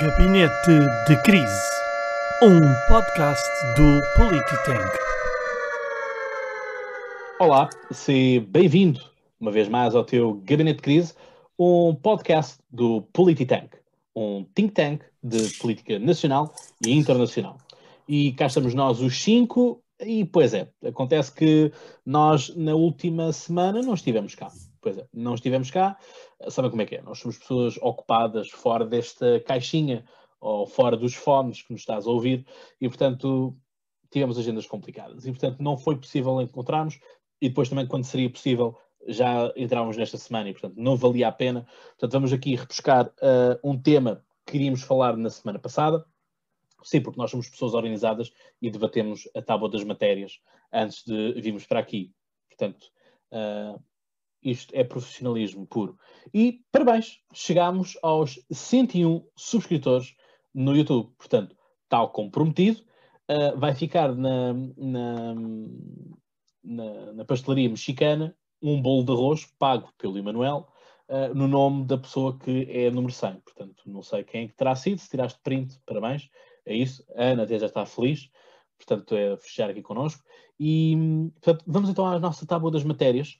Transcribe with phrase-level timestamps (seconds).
[0.00, 1.70] Gabinete de Crise,
[2.42, 4.98] um podcast do Polititank.
[7.38, 9.00] Olá, seja bem-vindo
[9.38, 11.14] uma vez mais ao teu Gabinete de Crise,
[11.56, 13.76] um podcast do Polititank,
[14.16, 16.52] um think tank de política nacional
[16.84, 17.58] e internacional.
[18.08, 21.70] E cá estamos nós, os cinco, e pois é, acontece que
[22.04, 24.50] nós na última semana não estivemos cá.
[24.80, 25.96] Pois é, não estivemos cá.
[26.48, 27.02] Sabem como é que é?
[27.02, 30.04] Nós somos pessoas ocupadas fora desta caixinha
[30.40, 32.46] ou fora dos fones que nos estás a ouvir
[32.80, 33.56] e, portanto,
[34.10, 35.24] tivemos agendas complicadas.
[35.24, 36.98] E, portanto, não foi possível encontrarmos
[37.40, 41.32] e depois também, quando seria possível, já entrávamos nesta semana e, portanto, não valia a
[41.32, 41.66] pena.
[41.90, 46.04] Portanto, vamos aqui repescar uh, um tema que queríamos falar na semana passada.
[46.82, 50.40] Sim, porque nós somos pessoas organizadas e debatemos a tábua das matérias
[50.72, 52.12] antes de virmos para aqui.
[52.48, 52.86] Portanto,
[53.32, 53.82] uh,
[54.44, 55.98] isto é profissionalismo puro.
[56.32, 60.14] E parabéns, chegámos aos 101 subscritores
[60.54, 61.12] no YouTube.
[61.16, 61.56] Portanto,
[61.88, 62.82] tal como prometido,
[63.30, 65.34] uh, vai ficar na, na,
[66.62, 70.68] na, na, pastelaria mexicana um bolo de arroz pago pelo Emanuel
[71.08, 73.40] uh, no nome da pessoa que é número 100.
[73.40, 76.28] Portanto, não sei quem é que terá sido, se tiraste print, parabéns.
[76.66, 77.04] É isso.
[77.16, 78.30] A Ana até já está feliz.
[78.76, 80.22] Portanto, é fechar aqui connosco.
[80.58, 80.96] E
[81.40, 83.38] portanto, vamos então à nossa tábua das matérias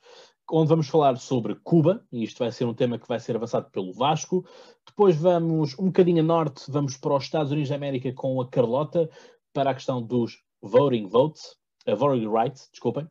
[0.51, 3.71] onde vamos falar sobre Cuba, e isto vai ser um tema que vai ser avançado
[3.71, 4.45] pelo Vasco.
[4.87, 8.49] Depois vamos um bocadinho a norte, vamos para os Estados Unidos da América com a
[8.49, 9.09] Carlota,
[9.53, 13.07] para a questão dos voting votes, uh, voting rights, desculpem,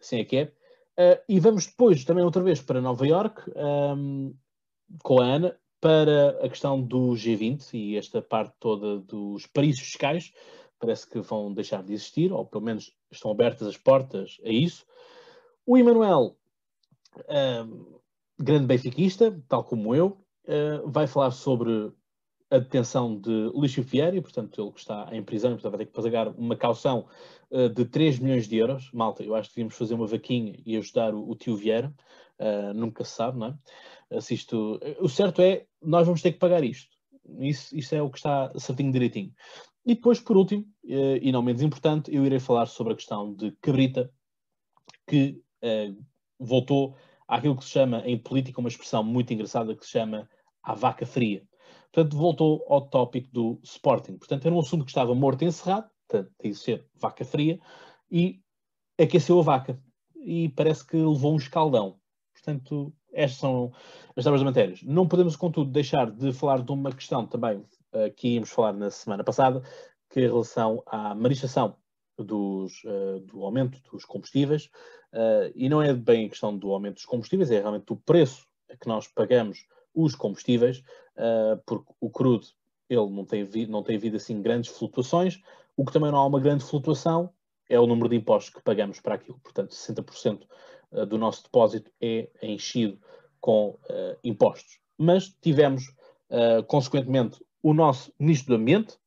[0.00, 0.44] assim é que é.
[0.98, 4.34] Uh, e vamos depois também outra vez para Nova York, um,
[5.02, 10.32] com a Ana, para a questão do G20 e esta parte toda dos paraísos fiscais,
[10.78, 14.84] parece que vão deixar de existir, ou pelo menos estão abertas as portas a isso.
[15.64, 16.36] O Emanuel
[17.16, 18.00] uh,
[18.38, 21.92] grande benfiquista, tal como eu, uh, vai falar sobre
[22.50, 26.02] a detenção de Lício Fieri, portanto, ele que está em prisão, portanto, vai ter que
[26.02, 27.06] pagar uma caução
[27.50, 28.90] uh, de 3 milhões de euros.
[28.92, 31.94] Malta, eu acho que devíamos fazer uma vaquinha e ajudar o, o tio Vieira,
[32.38, 34.16] uh, nunca se sabe, não é?
[34.16, 34.80] Assisto.
[35.00, 36.96] O certo é, nós vamos ter que pagar isto.
[37.40, 39.34] Isso, isso é o que está certinho direitinho.
[39.84, 43.34] E depois, por último, uh, e não menos importante, eu irei falar sobre a questão
[43.34, 44.10] de Cabrita,
[45.06, 45.42] que
[46.38, 50.28] voltou àquilo que se chama em política uma expressão muito engraçada que se chama
[50.62, 51.42] a vaca fria.
[51.92, 54.16] Portanto, voltou ao tópico do Sporting.
[54.16, 57.58] Portanto, era um assunto que estava morto e encerrado, portanto, tem de ser vaca fria,
[58.10, 58.40] e
[58.98, 59.80] aqueceu a vaca.
[60.16, 61.98] E parece que levou um escaldão.
[62.32, 63.72] Portanto, estas são
[64.16, 64.82] as tábuas de matérias.
[64.82, 68.90] Não podemos, contudo, deixar de falar de uma questão também uh, que íamos falar na
[68.90, 69.62] semana passada,
[70.10, 71.76] que é em relação à manifestação
[72.22, 74.70] dos, uh, do aumento dos combustíveis,
[75.12, 78.46] uh, e não é bem a questão do aumento dos combustíveis, é realmente o preço
[78.80, 80.78] que nós pagamos os combustíveis,
[81.16, 82.46] uh, porque o crudo
[82.88, 85.40] ele não tem, não tem havido assim grandes flutuações,
[85.76, 87.30] o que também não há uma grande flutuação
[87.68, 89.38] é o número de impostos que pagamos para aquilo.
[89.42, 90.46] Portanto, 60%
[91.06, 92.98] do nosso depósito é enchido
[93.38, 93.78] com
[94.24, 94.80] impostos.
[94.96, 95.94] Mas tivemos,
[96.66, 98.98] consequentemente, o nosso Ministro do Ambiente,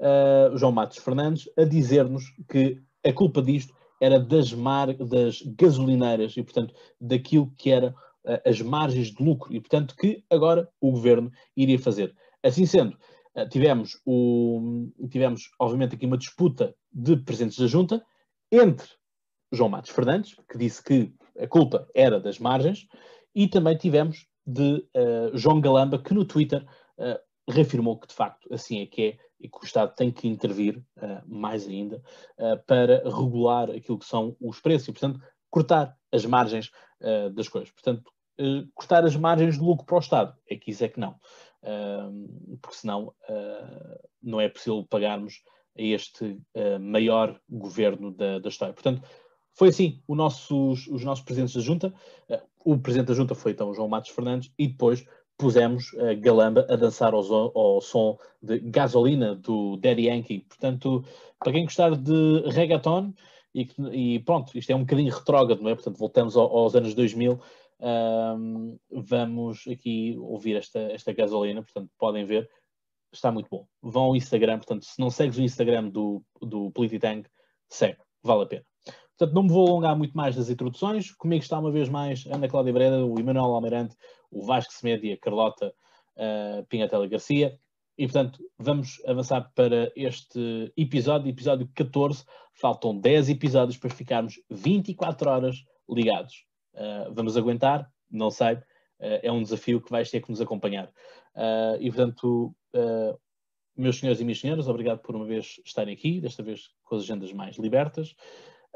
[0.00, 6.36] uh, João Matos Fernandes, a dizer-nos que a culpa disto era das, mar, das gasolineiras
[6.36, 10.90] e, portanto, daquilo que era uh, as margens de lucro e, portanto, que agora o
[10.90, 12.14] governo iria fazer.
[12.42, 12.96] Assim sendo,
[13.36, 18.04] uh, tivemos, o, tivemos, obviamente, aqui uma disputa de presidentes da junta
[18.50, 18.88] entre
[19.52, 22.86] João Matos Fernandes, que disse que a culpa era das margens,
[23.34, 26.64] e também tivemos de uh, João Galamba, que no Twitter
[27.48, 30.78] reafirmou que de facto assim é que é e que o Estado tem que intervir
[30.96, 32.02] uh, mais ainda
[32.38, 35.20] uh, para regular aquilo que são os preços e, portanto,
[35.50, 36.70] cortar as margens
[37.00, 37.70] uh, das coisas.
[37.70, 38.10] Portanto,
[38.74, 40.36] cortar as margens de lucro para o Estado.
[40.46, 41.18] É que isso é que não.
[42.60, 43.14] porque senão
[44.22, 45.42] não é possível pagarmos
[45.74, 46.38] a este
[46.78, 48.74] maior governo da, da história.
[48.74, 49.00] Portanto,
[49.54, 51.94] foi assim os nossos presidentes da Junta.
[52.62, 55.02] o presidente da Junta foi então João Matos Fernandes e depois
[55.38, 57.22] pusemos a Galamba a dançar ao,
[57.58, 60.40] ao, som de gasolina do Daddy Yankee.
[60.48, 61.04] Portanto,
[61.38, 63.12] para quem gostar de reggaeton,
[63.54, 65.74] e, e pronto, isto é um bocadinho retrógrado, não é?
[65.74, 67.40] Portanto, voltamos ao, aos anos 2000.
[67.78, 72.48] Um, vamos aqui ouvir esta, esta gasolina, portanto, podem ver,
[73.12, 73.66] está muito bom.
[73.82, 77.28] Vão ao Instagram, portanto, se não segues o Instagram do, do Polititank,
[77.68, 78.64] segue, vale a pena.
[79.18, 81.10] Portanto, não me vou alongar muito mais das introduções.
[81.12, 83.96] Comigo está uma vez mais Ana Cláudia Breda, o Emanuel Almeirante,
[84.36, 85.74] o Vasco Semedia, a Carlota
[86.16, 87.58] uh, Pinhatela Garcia.
[87.98, 92.24] E, portanto, vamos avançar para este episódio, episódio 14.
[92.52, 96.44] Faltam 10 episódios para ficarmos 24 horas ligados.
[96.74, 97.90] Uh, vamos aguentar?
[98.10, 98.58] Não sei.
[98.98, 100.90] é um desafio que vais ter que nos acompanhar.
[101.80, 102.54] e, portanto,
[103.76, 107.02] meus senhores e minhas senhoras, obrigado por uma vez estarem aqui, desta vez com as
[107.02, 108.14] agendas mais libertas.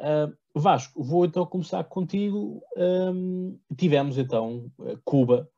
[0.01, 2.61] Uh, Vasco, vou então começar contigo.
[3.77, 4.69] Tivemos então
[5.05, 5.49] Cuba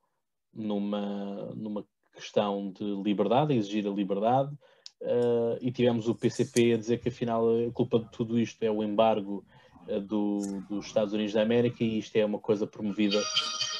[0.52, 1.84] numa, numa
[2.14, 4.52] questão de liberdade, a exigir a liberdade,
[5.00, 8.70] uh, e tivemos o PCP a dizer que afinal a culpa de tudo isto é
[8.70, 9.44] o embargo
[9.88, 13.20] uh, do, dos Estados Unidos da América e isto é uma coisa promovida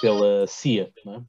[0.01, 1.23] pela CIA, não é?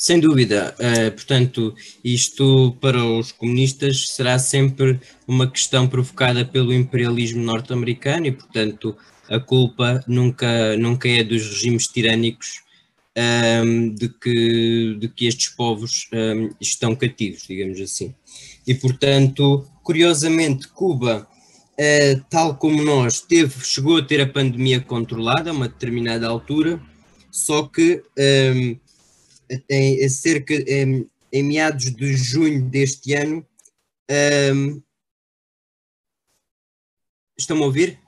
[0.00, 0.76] Sem dúvida.
[0.78, 1.74] Uh, portanto,
[2.04, 8.96] isto para os comunistas será sempre uma questão provocada pelo imperialismo norte-americano e, portanto,
[9.28, 12.62] a culpa nunca, nunca é dos regimes tirânicos
[13.16, 18.14] um, ehm, de, que, de que estes povos um, ehm, estão cativos, digamos assim.
[18.64, 21.26] E, portanto, curiosamente, Cuba,
[21.72, 26.80] uh, tal como nós, teve, chegou a ter a pandemia controlada a uma determinada altura,
[27.32, 28.00] só que.
[28.16, 28.87] Um, ehm,
[29.68, 33.46] em, cerca em, em, meados de junho deste ano.
[34.54, 34.82] Um,
[37.38, 37.98] estão a ouvir?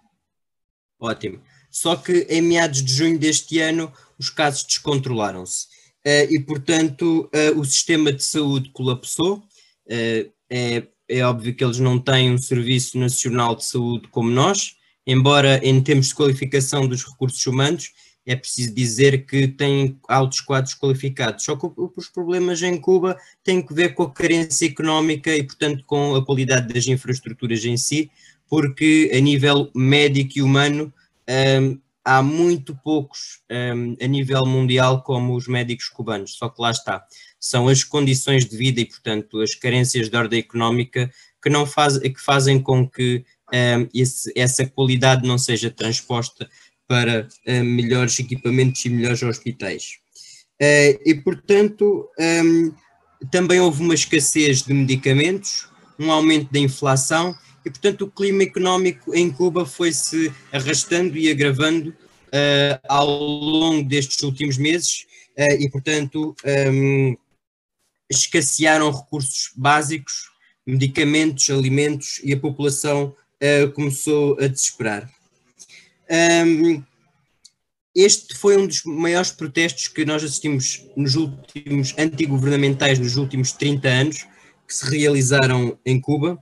[0.99, 1.41] Ótimo.
[1.71, 5.67] Só que em meados de junho deste ano os casos descontrolaram-se
[6.07, 9.39] uh, e, portanto, uh, o sistema de saúde colapsou.
[9.87, 14.77] Uh, é, é óbvio que eles não têm um serviço nacional de saúde como nós,
[15.07, 17.91] embora em termos de qualificação dos recursos humanos
[18.27, 21.45] é preciso dizer que tem altos quadros qualificados.
[21.45, 25.85] Só que os problemas em Cuba têm que ver com a carência económica e, portanto,
[25.85, 28.11] com a qualidade das infraestruturas em si,
[28.49, 30.93] porque a nível médico e humano
[31.61, 36.71] um, há muito poucos um, a nível mundial como os médicos cubanos, só que lá
[36.71, 37.05] está.
[37.39, 41.11] São as condições de vida e, portanto, as carências de ordem económica
[41.43, 46.49] que, não faz, que fazem com que um, esse, essa qualidade não seja transposta
[46.91, 50.01] para uh, melhores equipamentos e melhores hospitais.
[50.61, 52.73] Uh, e, portanto, um, ehm,
[53.31, 55.69] também houve uma escassez de medicamentos,
[56.01, 57.33] um aumento da inflação
[57.65, 64.21] e, portanto, o clima económico em Cuba foi-se arrastando e agravando uh, ao longo destes
[64.25, 65.07] últimos meses
[65.59, 67.17] e, portanto, um, ehm,
[68.11, 70.29] escassearam recursos básicos,
[70.67, 73.15] medicamentos, alimentos e a população
[73.75, 75.09] começou a desesperar.
[76.11, 76.83] Um,
[77.95, 83.89] este foi um dos maiores protestos que nós assistimos nos últimos antigovernamentais nos últimos 30
[83.89, 84.27] anos
[84.67, 86.35] que se realizaram em Cuba.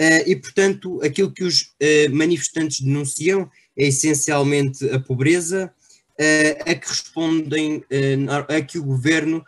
[0.00, 5.72] Uh, e portanto aquilo que os uh, manifestantes denunciam é essencialmente a pobreza
[6.12, 7.84] uh, a que respondem
[8.48, 9.44] a que o governo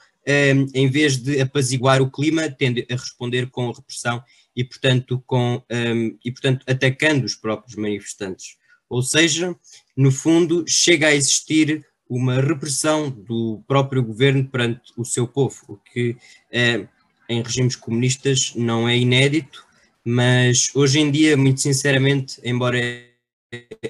[0.74, 4.22] em vez de apaziguar o clima tende a responder com repressão
[4.54, 8.56] e portanto com um, e portanto atacando os próprios manifestantes
[8.90, 9.56] ou seja,
[9.96, 15.76] no fundo, chega a existir uma repressão do próprio governo perante o seu povo, o
[15.76, 16.16] que
[16.50, 16.88] é,
[17.28, 19.64] em regimes comunistas não é inédito,
[20.04, 22.78] mas hoje em dia, muito sinceramente, embora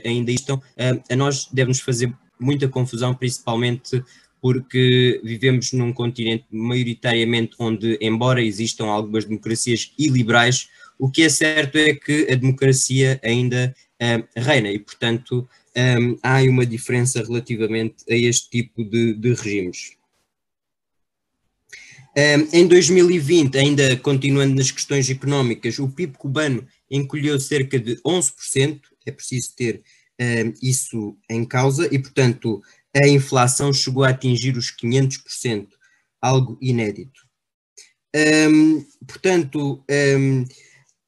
[0.05, 0.62] ainda estão,
[1.08, 4.05] a nós deve-nos fazer muita confusão, principalmente
[4.41, 10.69] porque vivemos num continente maioritariamente onde, embora existam algumas democracias iliberais,
[11.00, 13.75] o que é certo é que a democracia ainda
[14.37, 19.97] reina e, portanto, um, há uma diferença relativamente a este tipo de, de regimes.
[22.17, 28.81] Um, em 2020, ainda continuando nas questões económicas, o PIB cubano encolheu cerca de 11%,
[29.06, 29.82] é preciso ter
[30.20, 32.60] um, isso em causa, e portanto
[32.94, 35.69] a inflação chegou a atingir os 500%,
[36.20, 37.27] algo inédito.
[38.15, 40.44] Um, portanto, um,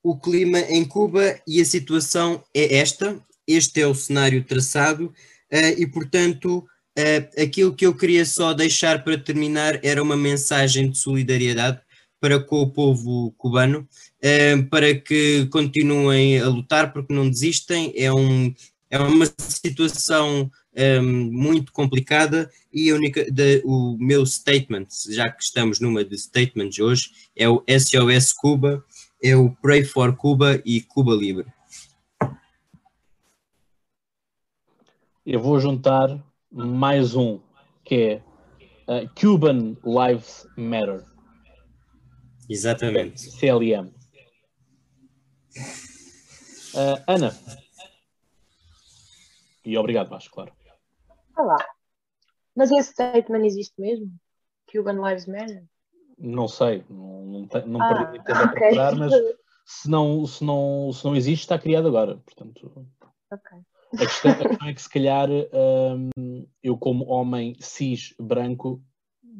[0.02, 5.74] o clima em Cuba e a situação é esta, este é o cenário traçado uh,
[5.80, 6.58] e, portanto,
[6.98, 11.80] uh, aquilo que eu queria só deixar para terminar era uma mensagem de solidariedade
[12.20, 13.88] para com o povo cubano,
[14.24, 18.52] uh, para que continuem a lutar, porque não desistem, é, um,
[18.90, 20.50] é uma situação
[21.02, 27.10] muito complicada e única, de, o meu statement, já que estamos numa de statements hoje,
[27.36, 28.82] é o SOS Cuba,
[29.22, 31.46] é o Pray for Cuba e Cuba Libre.
[35.24, 37.40] Eu vou juntar mais um,
[37.84, 38.22] que é
[38.92, 41.04] uh, Cuban Lives Matter.
[42.48, 43.30] Exatamente.
[43.30, 43.94] CLM.
[46.74, 47.38] Uh, Ana.
[49.64, 50.52] E obrigado, Vasco, claro.
[51.38, 51.64] Olá.
[52.56, 54.12] Mas esse statement existe mesmo?
[54.70, 55.64] Cuban Lives Matter?
[56.24, 59.12] Não sei, não, não, não ah, perdi tempo a procurar, mas
[59.66, 62.16] se não, se, não, se não existe, está criado agora.
[62.18, 62.86] Portanto,
[63.28, 63.58] okay.
[63.94, 68.80] A questão, a questão é que se calhar hum, eu como homem cis branco,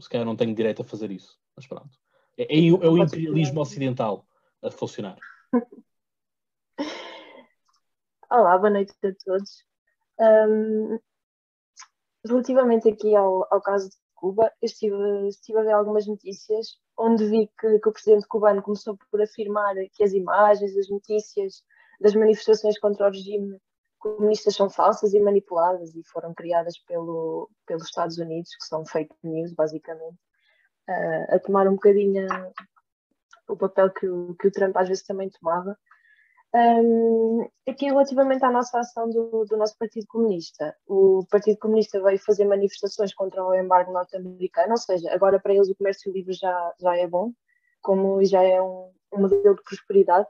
[0.01, 1.39] se calhar não tenho direito a fazer isso.
[1.55, 1.97] Mas pronto.
[2.37, 4.27] É, é, é o imperialismo ocidental
[4.61, 5.17] a funcionar.
[8.29, 9.65] Olá, boa noite a todos.
[10.19, 10.99] Um,
[12.27, 17.51] relativamente aqui ao, ao caso de Cuba, estive, estive a ver algumas notícias onde vi
[17.59, 21.65] que, que, o presidente cubano começou por afirmar que as imagens, as notícias
[22.01, 23.61] das manifestações contra o regime
[23.99, 29.13] comunistas são falsas e manipuladas e foram criadas pelo, pelos Estados Unidos, que são fake
[29.25, 30.19] news, basicamente,
[30.89, 32.29] uh, a tomar um bocadinho
[33.49, 35.77] o papel que o, que o Trump às vezes também tomava.
[36.55, 42.19] Um, aqui relativamente à nossa ação do, do, nosso Partido Comunista, o Partido Comunista veio
[42.19, 46.75] fazer manifestações contra o embargo norte-americano, ou seja, agora para eles o comércio livre já,
[46.79, 47.33] já é bom,
[47.81, 50.29] como já é um, um modelo de prosperidade.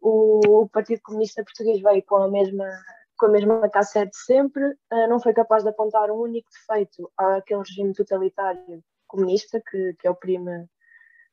[0.00, 2.66] O, o, Partido Comunista Português veio com a mesma
[3.18, 7.60] com a mesma cassete sempre, uh, não foi capaz de apontar um único defeito àquele
[7.60, 10.68] regime totalitário comunista que, que oprime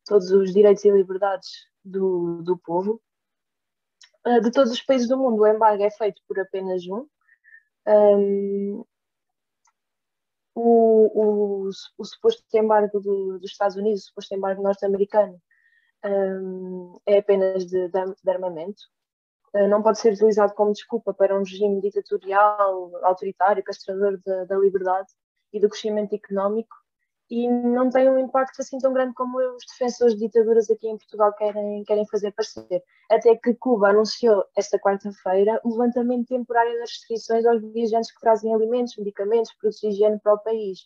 [0.06, 1.50] todos os direitos e liberdades
[1.84, 3.02] do, do povo.
[4.26, 7.08] Uh, de todos os países do mundo, o embargo é feito por apenas um.
[7.88, 8.86] um
[10.56, 15.42] o, o, o, suposto embargo do, dos Estados Unidos, o suposto embargo norte-americano,
[16.06, 18.84] um, é apenas de, de, armamento.
[19.54, 24.58] Uh, não pode ser utilizado como desculpa para um regime ditatorial, autoritário, castrador da, da
[24.58, 25.10] liberdade
[25.52, 26.83] e do crescimento económico
[27.34, 31.00] e não tem um impacto assim tão grande como os defensores de ditaduras aqui em
[31.00, 32.84] Portugal querem, querem fazer parecer.
[33.10, 38.54] Até que Cuba anunciou esta quarta-feira o levantamento temporário das restrições aos viajantes que trazem
[38.54, 40.82] alimentos, medicamentos, produtos de higiene para o país.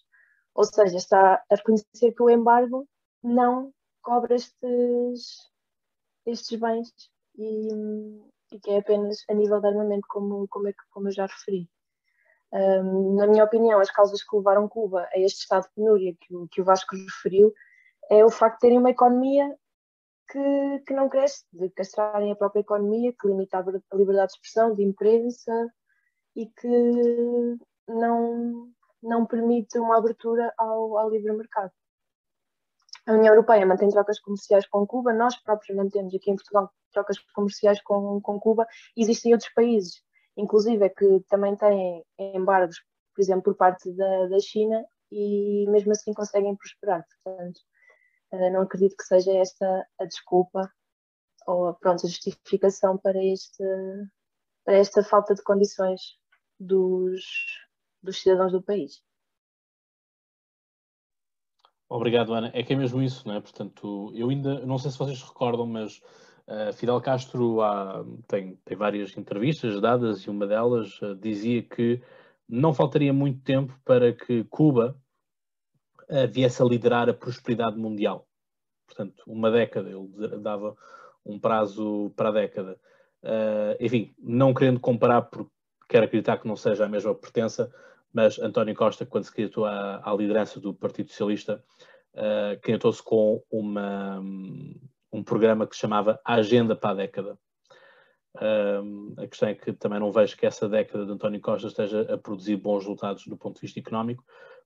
[0.56, 2.88] Ou seja, está a reconhecer que o embargo
[3.22, 5.52] não cobra estes,
[6.26, 6.94] estes bens
[7.38, 7.68] e,
[8.54, 11.70] e que é apenas a nível de armamento, como, como, é, como eu já referi.
[12.52, 16.36] Um, na minha opinião, as causas que levaram Cuba a este estado de penúria que,
[16.36, 17.54] o, que o Vasco referiu
[18.10, 19.54] é o facto de terem uma economia
[20.30, 24.74] que, que não cresce, de castrarem a própria economia, que limita a liberdade de expressão,
[24.74, 25.74] de imprensa
[26.36, 31.72] e que não, não permite uma abertura ao, ao livre mercado.
[33.06, 37.18] A União Europeia mantém trocas comerciais com Cuba, nós próprios mantemos aqui em Portugal trocas
[37.34, 40.02] comerciais com, com Cuba, existem outros países
[40.38, 42.78] inclusive é que também têm embargos,
[43.14, 47.06] por exemplo, por parte da, da China e mesmo assim conseguem prosperar.
[47.24, 47.60] Portanto,
[48.32, 50.72] eh, não acredito que seja esta a desculpa
[51.48, 53.64] ou pronto, a justificação para, este,
[54.66, 56.02] para esta falta de condições
[56.60, 57.24] dos,
[58.04, 59.02] dos cidadãos do país.
[61.90, 62.52] Obrigado, Ana.
[62.54, 63.40] É que é mesmo isso, não é?
[63.40, 66.02] Portanto, eu ainda, não sei se vocês recordam, mas
[66.48, 72.02] Uh, Fidel Castro há, tem, tem várias entrevistas dadas e uma delas uh, dizia que
[72.48, 74.98] não faltaria muito tempo para que Cuba
[76.10, 78.26] uh, viesse a liderar a prosperidade mundial.
[78.88, 80.74] Portanto, uma década, ele dava
[81.26, 82.80] um prazo para a década.
[83.82, 85.52] enfim, não querendo comparar, porque
[85.90, 87.70] quero acreditar que não seja a mesma pertença,
[88.14, 91.62] mas António Costa, quando se candidatou à, à liderança do Partido Socialista,
[92.62, 94.24] candidatou-se com uma
[95.12, 97.38] um programa que se chamava Agenda para a Década.
[98.40, 102.02] Um, a questão é que também não vejo que essa década de António Costa esteja
[102.14, 104.24] a produzir bons resultados do ponto de vista económico,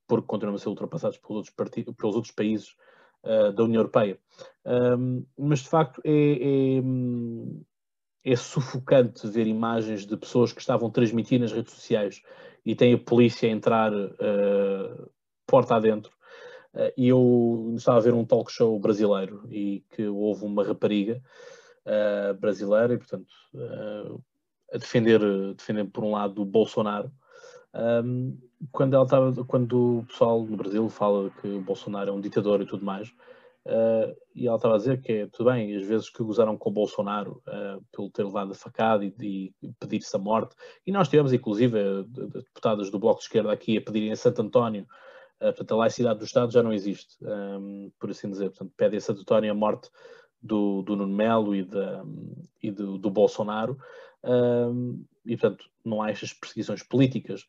[0.07, 2.75] porque continuam a ser ultrapassados pelos outros, partidos, pelos outros países
[3.23, 4.19] uh, da União Europeia.
[4.65, 10.91] Um, mas, de facto, é, é, é, sufocante ver imagens de pessoas que estavam a
[10.91, 12.21] transmitir nas redes sociais
[12.65, 15.09] e tem a polícia a entrar uh,
[15.47, 16.11] porta adentro
[16.95, 21.21] e eu estava a ver um talk show brasileiro e que houve uma rapariga
[21.85, 24.23] uh, brasileira e, portanto, uh,
[24.73, 25.19] a defender,
[25.55, 27.11] defender por um lado o Bolsonaro.
[27.73, 28.37] Um,
[28.71, 32.61] quando, ela estava, quando o pessoal no Brasil fala que o Bolsonaro é um ditador
[32.61, 33.13] e tudo mais,
[34.35, 36.73] e ela estava a dizer que é tudo bem, as vezes que gozaram com o
[36.73, 37.43] Bolsonaro
[37.91, 42.89] pelo ter levado a facada e, e pedir-se a morte, e nós tivemos inclusive deputadas
[42.89, 45.10] do Bloco de Esquerda aqui a pedirem a Santo António Uh,
[45.47, 48.49] portanto, a laicidade do Estado já não existe, um, por assim dizer.
[48.49, 49.89] Portanto, pede a Santo António a morte
[50.41, 52.03] do, do Nuno Melo e, da,
[52.61, 53.77] e do, do, Bolsonaro,
[54.23, 57.45] um, e, portanto, não há estas perseguições políticas.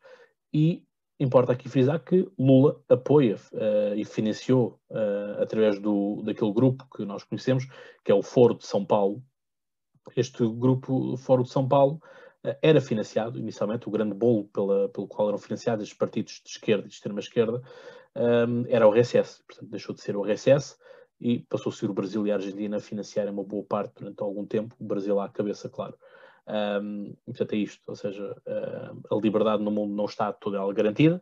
[0.53, 0.83] E
[1.19, 7.05] importa aqui frisar que Lula apoia uh, e financiou, uh, através do, daquele grupo que
[7.05, 7.65] nós conhecemos,
[8.03, 9.23] que é o Foro de São Paulo.
[10.15, 12.01] Este grupo, Foro de São Paulo,
[12.61, 16.85] era financiado, inicialmente, o grande bolo pela, pelo qual eram financiados os partidos de esquerda
[16.85, 17.61] e de extrema-esquerda,
[18.15, 19.43] um, era o RSS.
[19.47, 20.75] Portanto, deixou de ser o RSS
[21.19, 24.21] e passou a ser o Brasil e a Argentina a financiarem uma boa parte durante
[24.21, 25.95] algum tempo, o Brasil à cabeça, claro.
[26.45, 30.73] Um, portanto, é isto, ou seja, uh, a liberdade no mundo não está toda ela
[30.73, 31.21] garantida.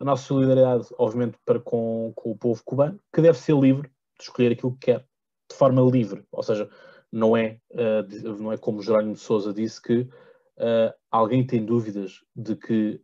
[0.00, 4.24] A nossa solidariedade, obviamente, para com, com o povo cubano, que deve ser livre de
[4.24, 5.06] escolher aquilo que quer,
[5.50, 6.68] de forma livre, ou seja,
[7.12, 10.08] não é, uh, não é como Jerónimo de Souza disse que
[10.58, 13.00] uh, alguém tem dúvidas de que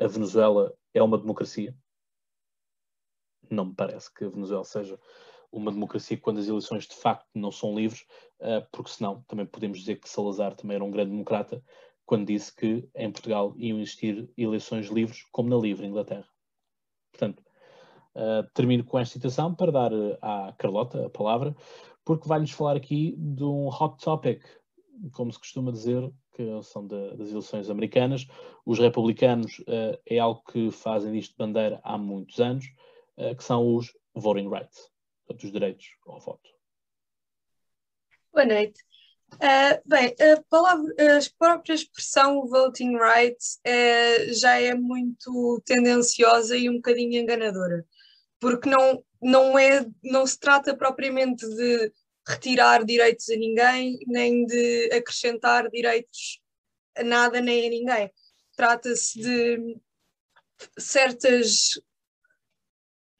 [0.00, 1.76] a Venezuela é uma democracia.
[3.50, 4.98] Não me parece que a Venezuela seja
[5.52, 8.06] uma democracia quando as eleições de facto não são livres,
[8.40, 11.62] uh, porque senão também podemos dizer que Salazar também era um grande democrata
[12.06, 16.26] quando disse que em Portugal iam existir eleições livres, como na livre Inglaterra.
[17.12, 17.42] Portanto,
[18.16, 21.54] uh, termino com esta citação para dar uh, à Carlota a palavra,
[22.04, 24.42] porque vai-nos falar aqui de um hot topic,
[25.12, 28.26] como se costuma dizer, que são de, das eleições americanas.
[28.64, 32.66] Os republicanos uh, é algo que fazem disto de bandeira há muitos anos,
[33.36, 34.92] que são os voting rights
[35.32, 36.50] portanto, os direitos ao voto.
[38.32, 38.80] Boa noite.
[39.34, 46.68] Uh, bem, a, palavra, a própria expressão voting rights é, já é muito tendenciosa e
[46.68, 47.86] um bocadinho enganadora,
[48.38, 51.92] porque não, não, é, não se trata propriamente de
[52.26, 56.40] retirar direitos a ninguém, nem de acrescentar direitos
[56.96, 58.12] a nada nem a ninguém.
[58.56, 59.76] Trata-se de
[60.78, 61.80] certas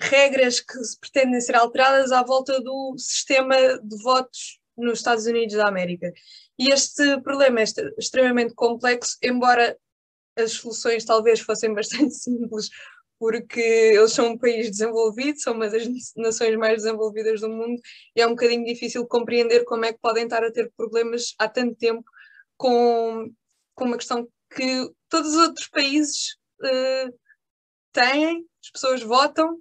[0.01, 5.69] regras que pretendem ser alteradas à volta do sistema de votos nos Estados Unidos da
[5.69, 6.13] América.
[6.59, 7.65] E este problema é
[7.99, 9.77] extremamente complexo, embora
[10.37, 12.69] as soluções talvez fossem bastante simples,
[13.23, 15.85] porque eles são um país desenvolvido, são uma das
[16.17, 17.81] nações mais desenvolvidas do mundo,
[18.17, 21.49] e é um bocadinho difícil compreender como é que podem estar a ter problemas há
[21.49, 22.03] tanto tempo
[22.57, 23.33] com,
[23.77, 27.17] com uma questão que todos os outros países uh,
[27.93, 29.57] têm, as pessoas votam,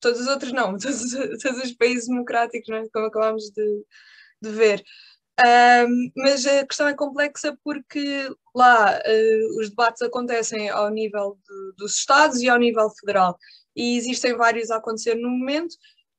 [0.00, 2.88] todos os outros não, todos, todos os países democráticos, não é?
[2.92, 3.84] como acabámos de,
[4.42, 4.82] de ver.
[5.40, 11.76] Um, mas a questão é complexa porque lá uh, os debates acontecem ao nível de,
[11.78, 13.38] dos Estados e ao nível federal,
[13.74, 15.72] e existem vários a acontecer no momento,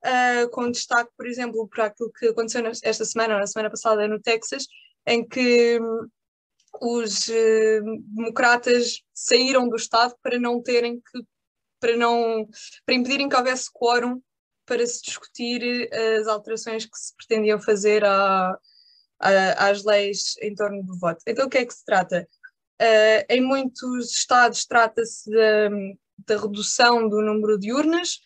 [0.04, 4.08] uh, com destaque, por exemplo, para aquilo que aconteceu esta semana ou na semana passada
[4.08, 4.66] no Texas,
[5.06, 6.08] em que um,
[6.82, 11.24] os uh, democratas saíram do Estado para não terem que
[11.80, 12.48] para não
[12.86, 14.22] para impedirem que houvesse quórum
[14.66, 18.58] para se discutir eh, as alterações que se pretendiam fazer à,
[19.20, 21.22] às leis em torno do voto.
[21.28, 22.28] Então, o que é que se trata?
[22.82, 28.20] Uh, em muitos estados trata-se da, redução do número de urnas,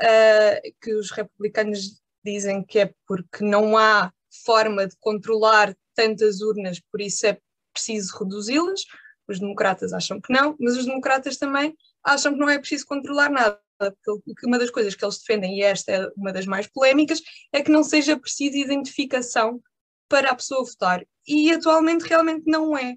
[0.00, 4.12] uh, que os republicanos dizem que é porque não há
[4.44, 7.38] forma de controlar tantas urnas, por isso é
[7.72, 8.82] preciso reduzi-las.
[9.26, 13.30] Os democratas acham que não, mas os democratas também acham que não é preciso controlar
[13.30, 13.58] nada.
[14.04, 17.20] Porque uma das coisas que eles defendem, e esta é uma das mais polémicas,
[17.52, 19.60] é que não seja preciso identificação
[20.08, 21.04] para a pessoa votar.
[21.26, 22.96] E atualmente realmente não é.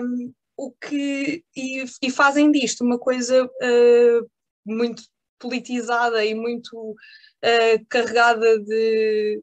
[0.00, 4.30] Um, o que, e, e, fazem disto uma coisa uh,
[4.64, 5.02] muito
[5.38, 9.42] politizada e muito uh, carregada de,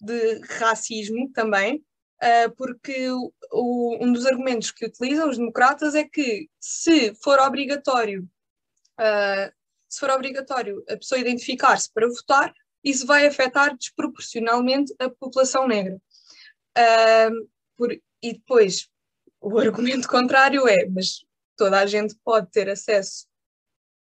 [0.00, 1.84] de racismo também,
[2.22, 3.08] uh, porque
[3.50, 8.28] o, um dos argumentos que utilizam os democratas é que se for obrigatório,
[9.88, 12.52] se for obrigatório a pessoa identificar-se para votar,
[12.86, 16.00] isso vai afetar desproporcionalmente a população negra.
[16.78, 18.88] Uh, por, e depois
[19.40, 21.24] o argumento contrário é, mas
[21.56, 23.26] toda a gente pode ter acesso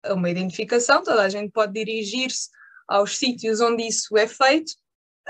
[0.03, 2.51] a uma identificação, toda a gente pode dirigir-se
[2.87, 4.73] aos sítios onde isso é feito,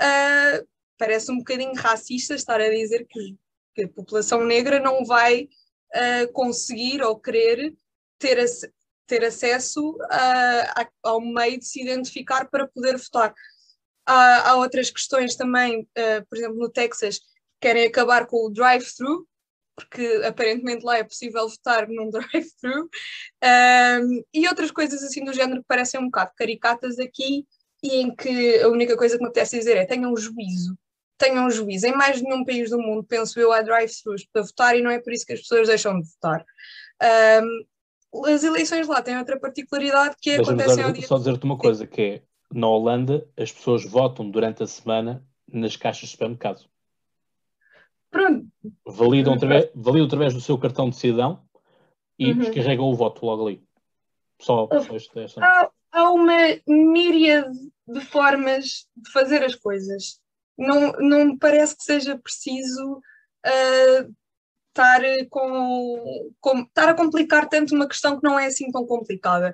[0.01, 3.37] uh, parece um bocadinho racista estar a dizer que,
[3.73, 5.47] que a população negra não vai
[5.93, 7.73] uh, conseguir ou querer
[8.19, 8.69] ter, ac
[9.07, 13.33] ter acesso uh, ao meio de se identificar para poder votar.
[14.05, 17.19] Há, há outras questões também, uh, por exemplo, no Texas,
[17.59, 19.27] querem acabar com o drive-thru,
[19.75, 22.89] porque aparentemente lá é possível votar num drive-thru,
[23.43, 27.45] um, e outras coisas assim do género que parecem um bocado caricatas aqui,
[27.83, 30.77] e em que a única coisa que me apetece dizer é tenham juízo
[31.17, 31.87] tenham um juízo.
[31.87, 34.99] Em mais nenhum país do mundo, penso eu, há drive-thrus para votar e não é
[34.99, 36.45] por isso que as pessoas deixam de votar.
[37.41, 37.65] Um,
[38.25, 41.07] as eleições lá têm outra particularidade que é acontecem ao dia...
[41.07, 42.23] Só dizer-te uma coisa, que é,
[42.53, 46.65] na Holanda, as pessoas votam durante a semana nas caixas de supermercado.
[48.11, 48.47] Pronto.
[48.85, 51.43] Validam através, validam através do seu cartão de cidadão
[52.17, 52.39] e uhum.
[52.39, 53.63] descarregam o voto logo ali.
[54.39, 60.19] Só, só esta, esta há, há uma míriade de formas de fazer as coisas
[60.57, 62.97] não, não me parece que seja preciso
[63.45, 64.15] uh,
[64.75, 69.53] estar, com, com, estar a complicar tanto uma questão que não é assim tão complicada.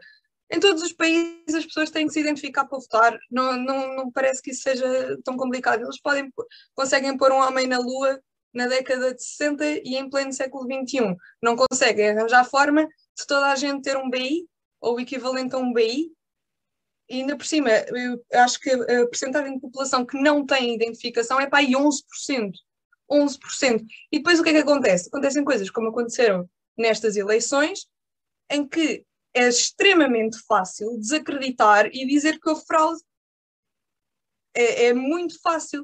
[0.50, 4.12] Em todos os países as pessoas têm que se identificar para votar, não, não, não
[4.12, 5.84] parece que isso seja tão complicado.
[5.84, 6.30] Eles podem,
[6.74, 8.20] conseguem pôr um homem na lua
[8.54, 11.16] na década de 60 e em pleno século XXI.
[11.42, 12.86] Não conseguem arranjar forma
[13.18, 14.46] de toda a gente ter um BI
[14.82, 16.12] ou o equivalente a um BI.
[17.10, 21.40] E ainda por cima, eu acho que a percentagem de população que não tem identificação
[21.40, 22.52] é para aí 11%.
[23.12, 23.86] 11%.
[24.12, 25.10] E depois o que é que acontece?
[25.10, 27.88] Acontecem coisas como aconteceram nestas eleições,
[28.50, 33.02] em que é extremamente fácil desacreditar e dizer que houve fraude.
[34.54, 35.84] É, é muito fácil.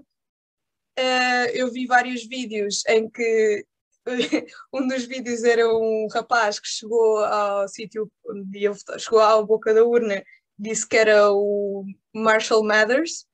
[1.00, 3.66] Uh, eu vi vários vídeos em que
[4.74, 9.42] um dos vídeos era um rapaz que chegou ao sítio onde ia votar, chegou à
[9.44, 10.24] boca da urna,
[10.58, 13.28] disse que era o Marshall Mathers,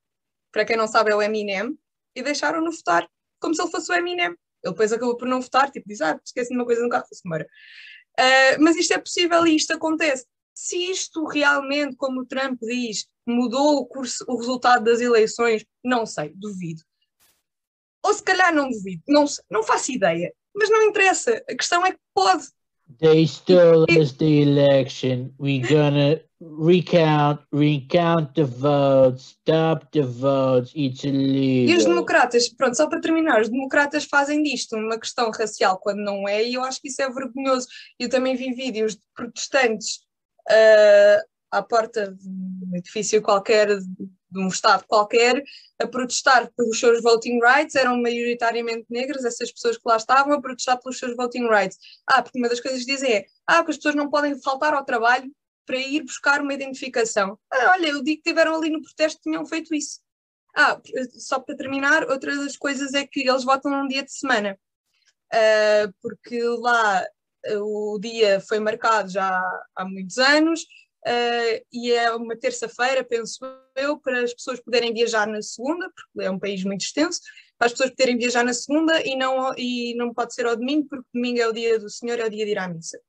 [0.52, 1.78] para quem não sabe é o Eminem,
[2.16, 3.08] e deixaram-no votar
[3.44, 4.28] como se ele fosse o Eminem.
[4.28, 4.38] Ele
[4.74, 7.22] depois acabou por não votar, tipo, diz, ah, esqueci de uma coisa no carro, foi-se
[7.26, 7.46] embora.
[8.18, 10.26] Uh, mas isto é possível e isto acontece.
[10.54, 16.06] Se isto realmente, como o Trump diz, mudou o, curso, o resultado das eleições, não
[16.06, 16.82] sei, duvido.
[18.06, 21.44] Ou se calhar não duvido, não, não faço ideia, mas não interessa.
[21.50, 22.48] A questão é que pode.
[23.00, 25.34] They stole us the election.
[25.38, 31.76] We're gonna recount, recount the votes, stop the votes, it's illegal.
[31.76, 36.00] E os democratas, pronto, só para terminar, os democratas fazem disto uma questão racial quando
[36.00, 37.68] não é, e eu acho que isso é vergonhoso.
[38.00, 39.98] Eu também vi vídeos de protestantes
[40.50, 43.70] uh, à porta de um edifício qualquer,
[44.34, 45.44] de um estado qualquer,
[45.80, 50.42] a protestar pelos seus voting rights, eram maioritariamente negras, essas pessoas que lá estavam a
[50.42, 51.78] protestar pelos seus voting rights.
[52.08, 54.74] Ah, porque uma das coisas que dizem é, ah, que as pessoas não podem faltar
[54.74, 55.32] ao trabalho
[55.66, 57.38] para ir buscar uma identificação.
[57.52, 60.00] Ah, olha, eu digo que tiveram ali no protesto tinham feito isso.
[60.56, 60.80] Ah,
[61.18, 64.58] só para terminar, outra das coisas é que eles votam num dia de semana,
[65.34, 67.04] uh, porque lá
[67.48, 69.42] uh, o dia foi marcado já
[69.76, 70.64] há muitos anos
[71.08, 73.40] uh, e é uma terça-feira, penso
[73.76, 77.20] eu, para as pessoas poderem viajar na segunda, porque é um país muito extenso,
[77.58, 80.88] para as pessoas poderem viajar na segunda e não, e não pode ser ao domingo,
[80.88, 83.00] porque domingo é o dia do Senhor, é o dia de ir à missa.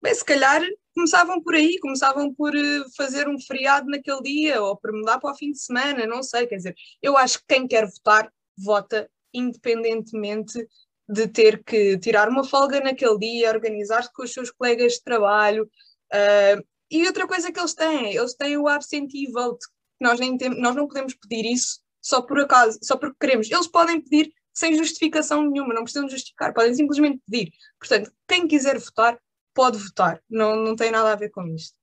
[0.00, 0.62] Bem, se calhar
[0.94, 5.32] começavam por aí, começavam por eh, fazer um feriado naquele dia ou por mudar para
[5.32, 9.10] o fim de semana, não sei, quer dizer, eu acho que quem quer votar, vota
[9.32, 10.66] independentemente
[11.08, 15.70] de ter que tirar uma folga naquele dia, organizar-se com os seus colegas de trabalho.
[16.12, 19.66] Uh, e outra coisa que eles têm, eles têm o absentee vote.
[20.00, 23.50] Nós, nem tem, nós não podemos pedir isso só por acaso, só porque queremos.
[23.50, 27.52] Eles podem pedir sem justificação nenhuma, não precisam justificar, podem simplesmente pedir.
[27.78, 29.18] Portanto, quem quiser votar,
[29.54, 31.76] pode votar, não, não tem nada a ver com isto.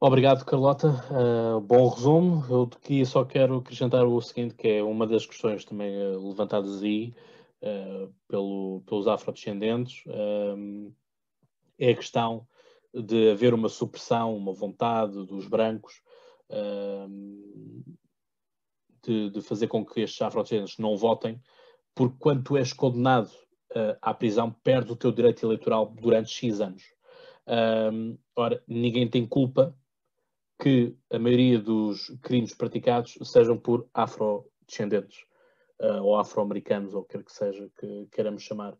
[0.00, 0.88] Obrigado, Carlota.
[1.10, 2.44] Uh, bom resumo.
[2.50, 6.82] Eu aqui só quero acrescentar o seguinte, que é uma das questões também uh, levantadas
[6.82, 7.14] aí
[7.62, 10.04] uh, pelo, pelos afrodescendentes,
[11.78, 12.46] é a questão
[12.92, 16.00] de haver uma supressão, uma vontade dos brancos
[19.02, 21.40] de, de, fazer com que estes afrodescendentes não votem,
[21.94, 23.30] porque quando tu és condenado
[23.72, 26.82] uh, à prisão, perde o teu direito eleitoral durante X anos.
[27.46, 29.76] Um, ora, ninguém tem culpa
[30.60, 35.24] que a maioria dos crimes praticados sejam por afrodescendentes
[35.80, 38.76] uh, ou afro-americanos, ou quer que seja que queiramos chamar,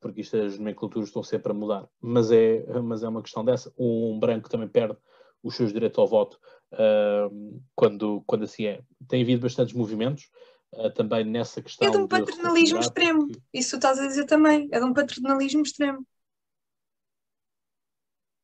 [0.00, 1.86] porque isto, as nomenclaturas estão sempre a mudar.
[2.00, 3.72] Mas é, mas é uma questão dessa.
[3.78, 4.96] Um branco também perde
[5.42, 6.38] os seus direitos ao voto
[6.72, 8.82] uh, quando, quando assim é.
[9.08, 10.30] Tem havido bastantes movimentos
[10.72, 11.86] uh, também nessa questão.
[11.86, 13.42] É de um paternalismo de extremo, porque...
[13.52, 16.06] isso estás a dizer também, é de um paternalismo extremo.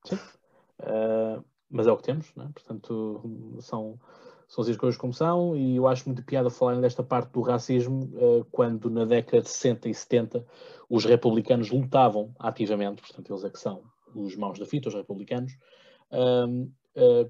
[0.04, 2.48] Sim, uh, mas é o que temos, né?
[2.54, 3.98] portanto, são,
[4.48, 8.04] são as coisas como são, e eu acho muito piada falar desta parte do racismo,
[8.14, 10.46] uh, quando na década de 60 e 70
[10.88, 13.82] os republicanos lutavam ativamente, portanto, eles é que são
[14.14, 15.52] os maus da fita, os republicanos,
[16.12, 16.70] uh,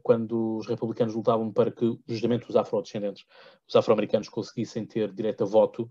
[0.02, 3.24] quando os republicanos lutavam para que justamente os afrodescendentes,
[3.66, 5.90] os afro-americanos conseguissem ter direito a voto,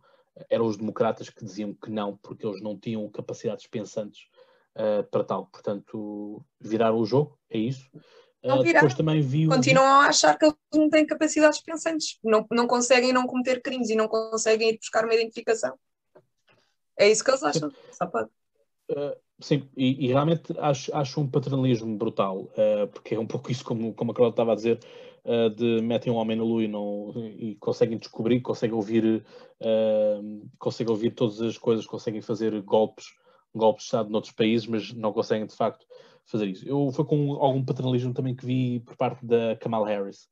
[0.49, 4.27] eram os democratas que diziam que não, porque eles não tinham capacidades pensantes
[4.75, 5.47] uh, para tal.
[5.47, 7.89] Portanto, viraram o jogo, é isso.
[8.45, 9.49] Não depois também viu...
[9.49, 13.89] Continuam a achar que eles não têm capacidades pensantes, não, não conseguem não cometer crimes
[13.89, 15.73] e não conseguem ir buscar uma identificação.
[16.97, 18.29] É isso que eles acham, só pode.
[18.91, 23.51] Uh, Sim, e, e, realmente acho, acho um paternalismo brutal, uh, porque é um pouco
[23.51, 24.79] isso, como, como a Carol estava a dizer,
[25.25, 29.25] uh, de metem um homem na lua e, não, e conseguem descobrir, conseguem ouvir,
[30.57, 33.07] conseguem ouvir todas as coisas, conseguem fazer golpes,
[33.53, 35.85] golpes de Estado noutros países, mas não conseguem de facto
[36.25, 36.67] fazer isso.
[36.67, 40.29] Eu foi com algum paternalismo também que vi por parte da Kamal Harris,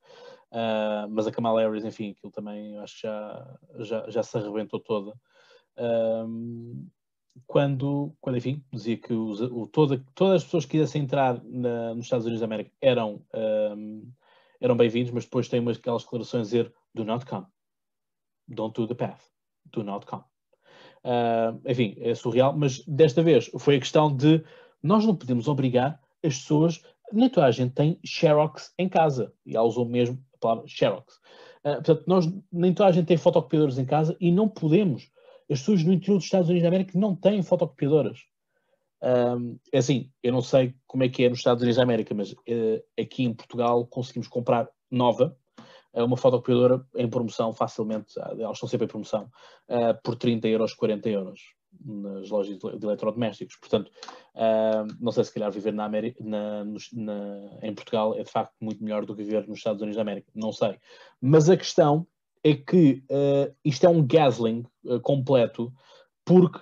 [1.10, 5.14] mas a Kamal Harris, enfim, aquilo também acho que já, já, já se arrebentou toda
[7.48, 11.94] quando, quando enfim, dizia que os, o, toda, todas as pessoas que quisessem entrar na,
[11.94, 13.24] nos Estados Unidos da América eram,
[13.76, 14.12] um,
[14.62, 17.46] eram bem-vindos, mas depois tem umas aquelas declarações a dizer do not come.
[18.48, 19.22] don't do the path,
[19.72, 20.24] do not come.
[21.04, 24.44] Uh, enfim, é surreal, mas desta vez foi a questão de
[24.84, 29.56] nós não podemos obrigar as pessoas, nem toda a gente tem Xerox em casa, e
[29.56, 31.16] ela usou mesmo a palavra Xerox.
[31.64, 35.10] Uh, portanto, nós, nem toda a gente tem fotocopiadores em casa e não podemos.
[35.50, 38.20] As pessoas no interior dos Estados Unidos da América não têm fotocopiadoras.
[39.02, 42.14] Um, é assim, eu não sei como é que é nos Estados Unidos da América,
[42.14, 45.38] mas uh, aqui em Portugal conseguimos comprar nova,
[45.96, 49.30] uma fotocopiadora em promoção facilmente, elas estão sempre em promoção,
[50.04, 51.40] por 30 euros, 40 euros
[51.86, 53.56] nas lojas de, eletrodomésticos.
[53.58, 53.92] Portanto,
[55.00, 58.84] não sei se calhar viver na América, na, na, em Portugal é de facto muito
[58.84, 60.78] melhor do que viver nos Estados Unidos da América, não sei.
[61.22, 62.08] Mas a questão
[62.44, 63.04] é que
[63.64, 64.66] isto é um gasling
[65.02, 65.74] completo,
[66.26, 66.60] porque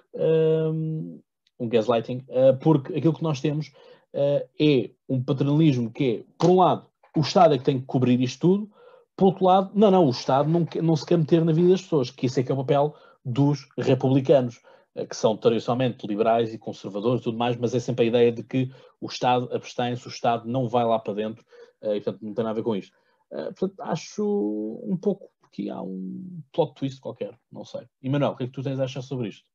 [1.62, 3.68] um gaslighting, uh, porque aquilo que nós temos
[4.14, 7.86] uh, é um paternalismo que é, por um lado, o Estado é que tem que
[7.86, 8.72] cobrir isto tudo,
[9.16, 11.84] por outro lado, não, não, o Estado não, não se quer meter na vida das
[11.84, 14.62] pessoas, que isso é que é o papel dos republicanos, uh,
[15.08, 18.44] que são tradicionalmente liberais e conservadores e tudo mais, mas é sempre a ideia de
[18.44, 21.46] que o Estado abstém-se, o Estado não vai lá para dentro,
[21.82, 22.96] e portanto não tem nada a ver com isto.
[23.30, 27.88] portanto, acho um pouco que há um plot twist qualquer, não sei.
[28.02, 29.46] E Manuel, o que é que tu tens a achar sobre isto?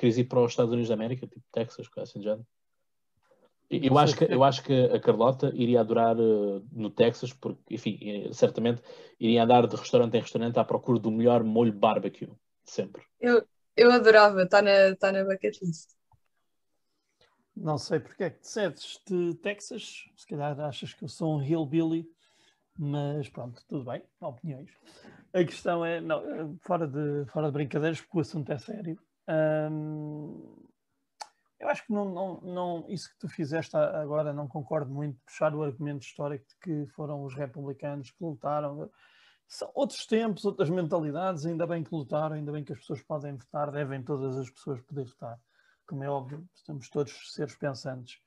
[0.00, 2.46] querias ir para os Estados Unidos da América, tipo Texas, coisa assim de género.
[3.68, 7.98] Eu acho, que, eu acho que a Carlota iria adorar uh, no Texas, porque, enfim,
[8.02, 8.82] eh, certamente
[9.20, 12.28] iria andar de restaurante em restaurante à procura do melhor molho barbecue,
[12.64, 13.02] sempre.
[13.20, 15.90] Eu, eu adorava, está na, tá na bucket list.
[17.56, 21.42] Não sei porque é que disseste de Texas, se calhar achas que eu sou um
[21.42, 22.08] hillbilly,
[22.78, 24.70] mas pronto, tudo bem, opiniões.
[25.32, 28.98] A questão é, não, fora de, fora de brincadeiras, porque o assunto é sério
[31.58, 35.54] eu acho que não, não, não, isso que tu fizeste agora não concordo muito, puxar
[35.54, 38.90] o argumento histórico de que foram os republicanos que lutaram.
[39.50, 43.34] São outros tempos, outras mentalidades, ainda bem que lutaram, ainda bem que as pessoas podem
[43.34, 45.40] votar, devem todas as pessoas poder votar.
[45.88, 48.20] Como é óbvio, estamos todos seres pensantes,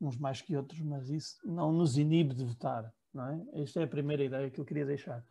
[0.00, 2.90] uns mais que outros, mas isso não nos inibe de votar.
[3.12, 3.62] Não é?
[3.62, 5.22] Esta é a primeira ideia que eu queria deixar.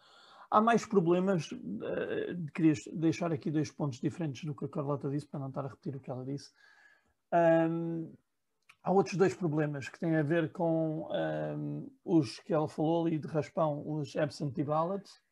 [0.51, 5.25] Há mais problemas, uh, queria deixar aqui dois pontos diferentes do que a Carlota disse,
[5.25, 6.51] para não estar a repetir o que ela disse.
[7.33, 8.13] Um,
[8.83, 13.17] há outros dois problemas que têm a ver com um, os que ela falou ali
[13.17, 15.22] de raspão, os absentee ballots,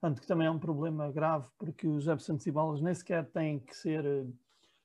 [0.00, 3.76] portanto, que também é um problema grave, porque os absentee ballots nem sequer têm que
[3.76, 4.26] ser eh,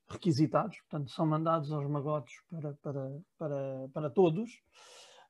[0.10, 4.62] requisitados, portanto, são mandados aos magotes para, para, para, para todos.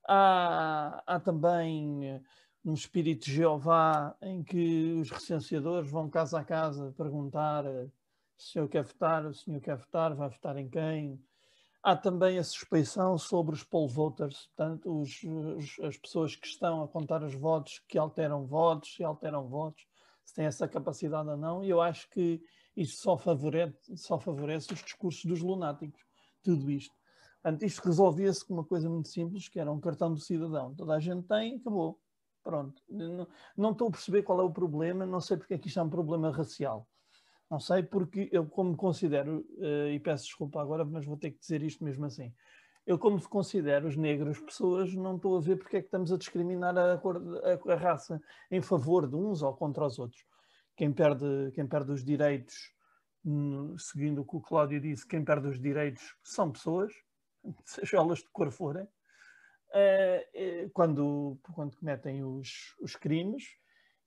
[0.08, 2.22] Há, há também
[2.64, 7.88] um espírito de Jeová em que os recenseadores vão casa a casa perguntar eh,
[8.38, 11.24] se o senhor quer votar, o senhor quer votar, vai votar em quem.
[11.88, 16.82] Há também a suspeição sobre os poll voters, portanto, os, os, as pessoas que estão
[16.82, 19.86] a contar os votos, que alteram votos, se alteram votos,
[20.26, 22.42] se têm essa capacidade ou não, e eu acho que
[22.76, 26.02] isto só favorece, só favorece os discursos dos lunáticos,
[26.42, 26.96] tudo isto.
[27.44, 30.74] Portanto, isto resolvia-se com uma coisa muito simples, que era um cartão do cidadão.
[30.74, 32.00] Toda a gente tem, acabou.
[32.44, 32.82] Pronto.
[32.90, 35.80] Não, não estou a perceber qual é o problema, não sei porque é que isto
[35.80, 36.88] é um problema racial.
[37.50, 41.40] Não sei porque eu, como considero, uh, e peço desculpa agora, mas vou ter que
[41.40, 42.34] dizer isto mesmo assim.
[42.86, 46.18] Eu, como considero os negros pessoas, não estou a ver porque é que estamos a
[46.18, 50.24] discriminar a, cor, a, a raça em favor de uns ou contra os outros.
[50.76, 52.74] Quem perde, quem perde os direitos,
[53.80, 56.94] seguindo o que o Cláudio disse, quem perde os direitos são pessoas,
[57.66, 63.46] seja elas de cor forem, uh, quando, quando cometem os, os crimes,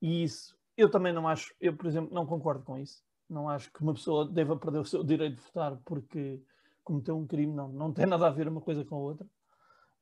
[0.01, 3.03] e isso eu também não acho, eu por exemplo, não concordo com isso.
[3.29, 6.41] Não acho que uma pessoa deva perder o seu direito de votar porque
[6.83, 9.27] cometeu um crime, não, não tem nada a ver uma coisa com a outra.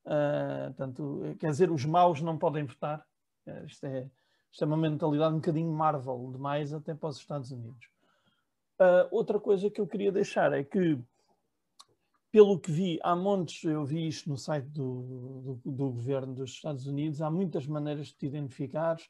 [0.04, 3.04] Uh, quer dizer, os maus não podem votar.
[3.44, 4.08] Uh, isto, é,
[4.52, 7.88] isto é uma mentalidade um bocadinho Marvel demais até para os Estados Unidos.
[8.78, 10.98] Uh, outra coisa que eu queria deixar é que
[12.30, 16.50] pelo que vi, há montes, eu vi isto no site do, do, do governo dos
[16.50, 19.08] Estados Unidos, há muitas maneiras de te identificares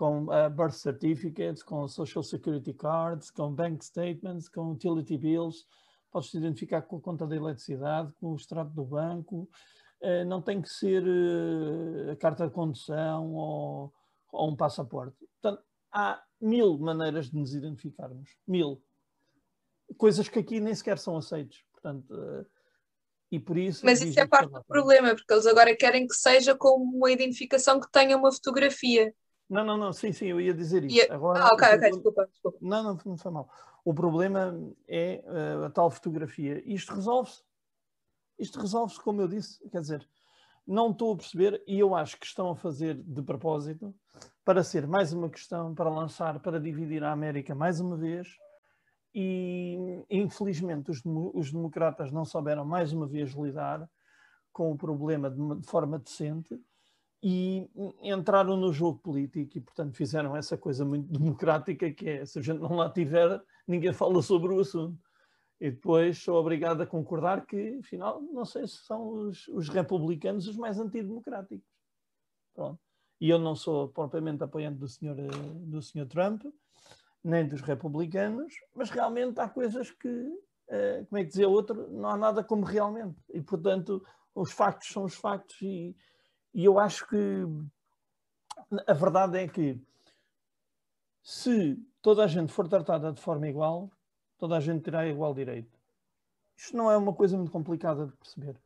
[0.00, 5.66] com uh, birth certificates, com social security cards, com bank statements, com utility bills,
[6.10, 9.46] podes te identificar com a conta da eletricidade, com o extrato do banco,
[10.00, 13.92] uh, não tem que ser uh, a carta de condução ou,
[14.32, 15.18] ou um passaporte.
[15.38, 18.82] Portanto, há mil maneiras de nos identificarmos, mil.
[19.98, 21.62] Coisas que aqui nem sequer são aceitas.
[21.74, 22.46] Portanto,
[23.30, 23.84] e por isso.
[23.84, 27.78] Mas isso é parte do problema, porque eles agora querem que seja como uma identificação
[27.78, 29.14] que tenha uma fotografia.
[29.50, 30.94] Não, não, não, sim, sim, eu ia dizer isso.
[30.96, 31.12] Ia...
[31.12, 32.58] Agora, ah, ok, ok, desculpa, desculpa.
[32.62, 33.50] Não, não, não foi mal.
[33.84, 36.62] O problema é uh, a tal fotografia.
[36.64, 37.42] Isto resolve-se.
[38.38, 40.08] Isto resolve-se, como eu disse, quer dizer,
[40.64, 43.92] não estou a perceber, e eu acho que estão a fazer de propósito,
[44.44, 48.28] para ser mais uma questão, para lançar, para dividir a América mais uma vez.
[49.12, 51.02] E infelizmente os,
[51.34, 53.90] os democratas não souberam mais uma vez lidar
[54.52, 56.56] com o problema de, de forma decente
[57.22, 57.68] e
[58.02, 62.42] entraram no jogo político e, portanto, fizeram essa coisa muito democrática que é, se a
[62.42, 64.98] gente não lá tiver, ninguém fala sobre o assunto.
[65.60, 70.48] E depois sou obrigado a concordar que, afinal, não sei se são os, os republicanos
[70.48, 71.68] os mais antidemocráticos.
[72.54, 72.80] Pronto.
[73.20, 76.42] E eu não sou propriamente apoiante do senhor, do senhor Trump,
[77.22, 80.32] nem dos republicanos, mas realmente há coisas que,
[80.68, 83.22] eh, como é que dizer outro, não há nada como realmente.
[83.28, 84.02] E, portanto,
[84.34, 85.94] os factos são os factos e,
[86.52, 87.44] e eu acho que
[88.86, 89.80] a verdade é que
[91.22, 93.90] se toda a gente for tratada de forma igual,
[94.38, 95.78] toda a gente terá igual direito.
[96.56, 98.60] Isto não é uma coisa muito complicada de perceber.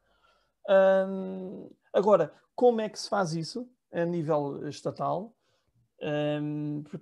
[1.92, 5.35] Agora, como é que se faz isso a nível estatal?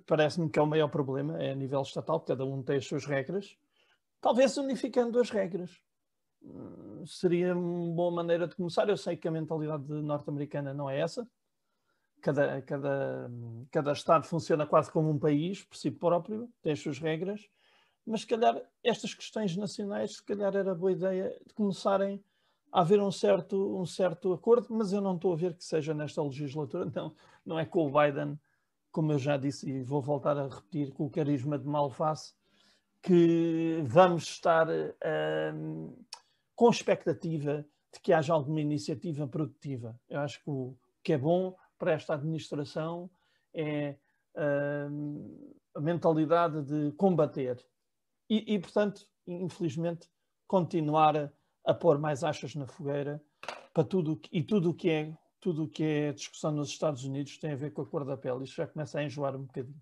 [0.05, 3.05] Parece-me que é o maior problema, é a nível estatal, cada um tem as suas
[3.05, 3.57] regras.
[4.21, 5.81] Talvez unificando as regras.
[7.05, 8.87] Seria uma boa maneira de começar.
[8.89, 11.27] Eu sei que a mentalidade norte-americana não é essa.
[12.21, 13.31] Cada, cada,
[13.69, 17.49] cada Estado funciona quase como um país, por si próprio, tem as suas regras
[18.05, 22.23] mas se calhar estas questões nacionais, se calhar era boa ideia de começarem
[22.71, 25.93] a haver um certo, um certo acordo, mas eu não estou a ver que seja
[25.93, 28.37] nesta legislatura, não, não é com o Biden,
[28.91, 32.33] como eu já disse e vou voltar a repetir, com o carisma de Malface,
[33.01, 35.93] que vamos estar um,
[36.55, 39.99] com expectativa de que haja alguma iniciativa produtiva.
[40.09, 43.09] Eu acho que o que é bom para esta administração
[43.53, 43.95] é
[44.89, 47.63] um, a mentalidade de combater
[48.29, 50.09] e, e portanto, infelizmente,
[50.47, 51.31] continuar a,
[51.65, 53.23] a, pôr mais achas na fogueira
[53.73, 57.37] para tudo e tudo o que é tudo o que é discussão nos Estados Unidos
[57.37, 58.45] tem a ver com a cor da pele.
[58.45, 59.81] Isto já começa a enjoar um bocadinho.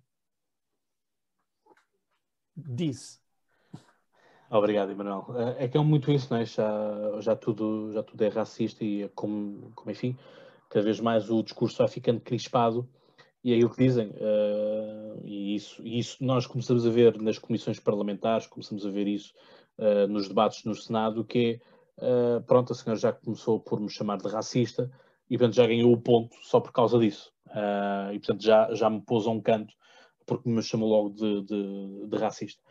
[2.55, 3.20] Disse.
[4.51, 5.25] Obrigado, Emanuel.
[5.57, 6.45] É que é muito isso, é?
[6.45, 10.17] já, já, tudo, já tudo é racista e é como, como, enfim,
[10.69, 12.85] cada vez mais o discurso vai ficando crispado
[13.43, 17.79] e é o que dizem, uh, e isso, isso nós começamos a ver nas comissões
[17.79, 19.33] parlamentares, começamos a ver isso
[19.79, 21.59] uh, nos debates no Senado, que
[21.97, 24.91] é, uh, pronto, a senhora já começou por me chamar de racista
[25.29, 27.31] e, portanto, já ganhou o ponto só por causa disso.
[28.13, 29.73] e, portanto, já, já me pôs a um canto
[30.25, 32.61] porque me chamou logo de, de, de racista.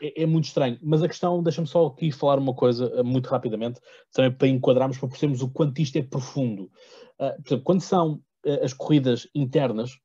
[0.00, 3.80] É, é, muito estranho, mas a questão, deixa-me só aqui falar uma coisa muito rapidamente,
[4.12, 6.70] também para enquadrarmos, para percebermos o quanto isto é profundo.
[7.16, 9.98] por exemplo, quando são eh, as corridas internas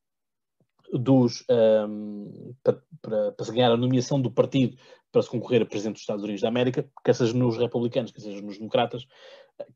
[0.91, 4.75] dos, um, ehm, para, para, para, se ganhar a nomeação do partido
[5.11, 8.21] para se concorrer a presidente dos Estados Unidos da América, quer seja nos republicanos, quer
[8.21, 9.05] seja nos democratas,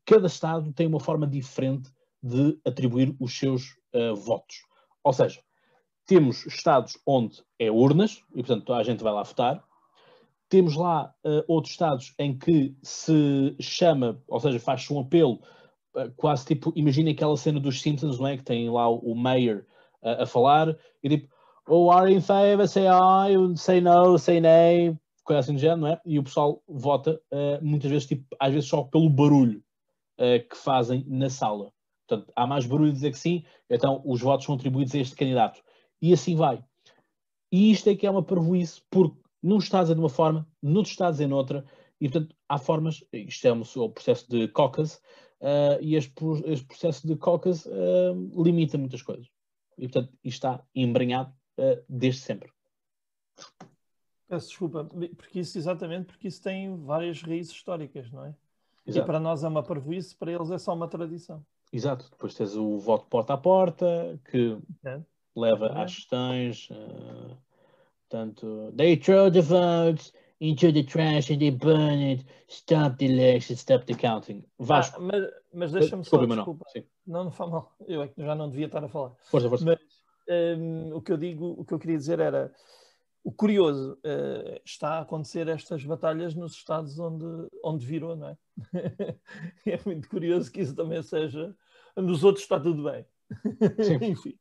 [0.04, 1.90] cada Estado tem uma forma diferente
[2.22, 4.56] de atribuir os seus uh, votos.
[5.04, 5.40] Ou seja,
[6.06, 9.62] temos Estados onde é urnas, e portanto a gente vai lá votar.
[10.48, 15.40] Temos lá uh, outros Estados em que se chama, ou seja, faz-se um apelo
[16.16, 18.36] quase tipo, imagina aquela cena dos Simpsons, não é?
[18.36, 19.64] Que tem lá o, o Mayor
[20.02, 21.28] uh, a falar e tipo,
[21.68, 25.88] oh, are in favor, say aye, say no, say nay, coisa assim do género, não
[25.88, 26.00] é?
[26.04, 29.62] E o pessoal vota uh, muitas vezes, tipo, às vezes só pelo barulho
[30.18, 31.72] uh, que fazem na sala.
[32.06, 35.16] Portanto, há mais barulho de dizer que sim, então os votos são atribuídos a este
[35.16, 35.60] candidato.
[36.00, 36.62] E assim vai.
[37.50, 40.92] E isto é que é uma parvoíce, porque num Estados é de uma forma, noutros
[40.92, 41.64] Estados é noutra,
[42.00, 44.96] e portanto há formas, isto é o processo de caucus,
[45.40, 46.12] uh, e este,
[46.46, 49.28] este, processo de caucus uh, limita muitas coisas.
[49.78, 52.50] E, portanto, isto está embrenhado uh, desde sempre.
[54.28, 54.84] Peço desculpa,
[55.16, 58.34] porque isso, exatamente, porque isso tem várias raízes históricas, não é?
[58.84, 59.04] Exato.
[59.04, 61.44] E para nós é uma parvoíce, para eles é só uma tradição.
[61.72, 62.08] Exato.
[62.10, 65.00] Depois tens o voto porta a porta, que é.
[65.36, 65.82] leva é.
[65.82, 66.68] às questões.
[66.70, 67.45] Uh,
[68.08, 73.56] portanto, they throw the votes into the trash and they burn it, stop the election,
[73.56, 74.44] stop the counting.
[74.58, 75.00] Vasco.
[75.00, 76.64] Ah, mas, mas deixa-me só, desculpa.
[77.06, 77.74] Não, não faz mal.
[77.86, 79.12] Eu é já não devia estar a falar.
[79.24, 79.64] Força, força.
[79.64, 79.78] Mas
[80.28, 82.52] um, o que eu digo, o que eu queria dizer era
[83.24, 87.24] o curioso uh, está a acontecer estas batalhas nos estados onde,
[87.64, 88.36] onde virou, não é?
[89.66, 91.54] é muito curioso que isso também seja.
[91.96, 93.06] Nos outros está tudo bem.
[94.02, 94.38] Enfim.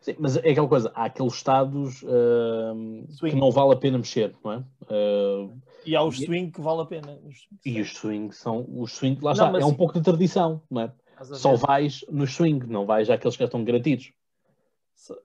[0.00, 4.34] Sim, mas é aquela coisa, há aqueles estados uh, que não vale a pena mexer,
[4.44, 4.58] não é?
[4.82, 7.18] Uh, e há os swing que vale a pena.
[7.64, 10.82] e os swing são, os swing, lá não, está, é um pouco de tradição, não
[10.82, 10.92] é?
[11.22, 14.12] Só vais no swing, não vais àqueles que já estão garantidos.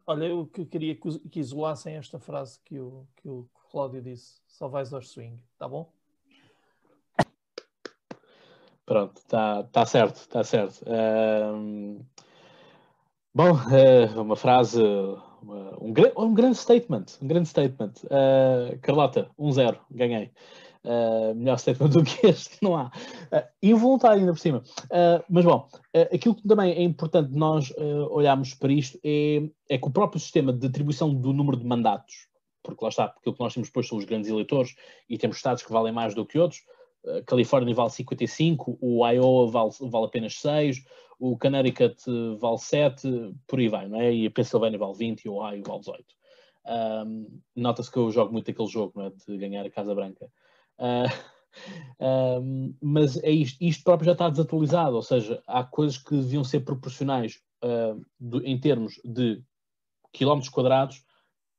[0.07, 4.67] Olha, eu que queria que isolassem esta frase que o, que o Cláudio disse, só
[4.67, 5.91] vais aos swing, tá bom?
[8.85, 10.83] Pronto, está tá certo, está certo.
[10.83, 12.05] Uh,
[13.35, 17.93] Bom, uh, uma frase, um, um, grande statement, um grande statement.
[18.03, 20.31] Uh, Carlota, 1-0, um ganhei.
[20.85, 22.91] Uh, melhor statement do que este, não há.
[23.31, 24.61] Uh, involuntário ainda por cima.
[24.85, 25.67] Uh, mas bom,
[26.13, 27.73] aquilo que também é importante nós
[28.11, 32.27] olharmos para isto é, é que o próprio sistema de atribuição do número de mandatos,
[32.61, 34.75] porque lá está, porque o que nós temos depois são os grandes eleitores
[35.09, 36.61] e temos estados que valem mais do que outros.
[37.05, 40.83] A Califórnia vale 55, o Iowa vale, vale apenas 6,
[41.19, 42.01] o Connecticut
[42.39, 44.13] vale 7, por aí vai, não é?
[44.13, 46.05] E a Pennsylvania vale 20 e o Ohio vale 18.
[46.65, 49.11] Um, Nota-se que eu jogo muito aquele jogo, não é?
[49.27, 50.29] De ganhar a Casa Branca.
[51.99, 56.15] Uh, um, mas é isto, isto próprio já está desatualizado, ou seja, há coisas que
[56.15, 59.39] deviam ser proporcionais uh, em termos de
[60.11, 61.05] quilómetros quadrados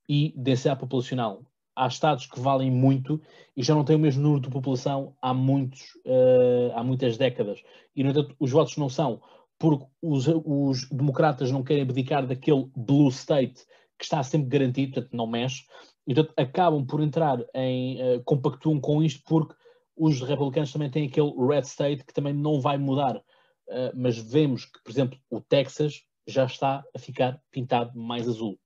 [0.08, 1.44] e densidade populacional
[1.76, 3.20] há estados que valem muito
[3.56, 7.62] e já não têm o mesmo número de população há, muitos, uh, há muitas décadas.
[7.94, 9.20] E, no entanto, os votos não são
[9.58, 13.64] porque os, os, democratas não querem abdicar daquele blue state
[13.98, 15.64] que está sempre garantido, portanto não mexe,
[16.06, 19.54] e portanto acabam por entrar em, uh, compactuam com isto porque
[19.96, 23.16] os republicanos também têm aquele red state que também não vai mudar.
[23.16, 28.58] Uh, mas vemos que, por exemplo, o Texas já está a ficar pintado mais azul.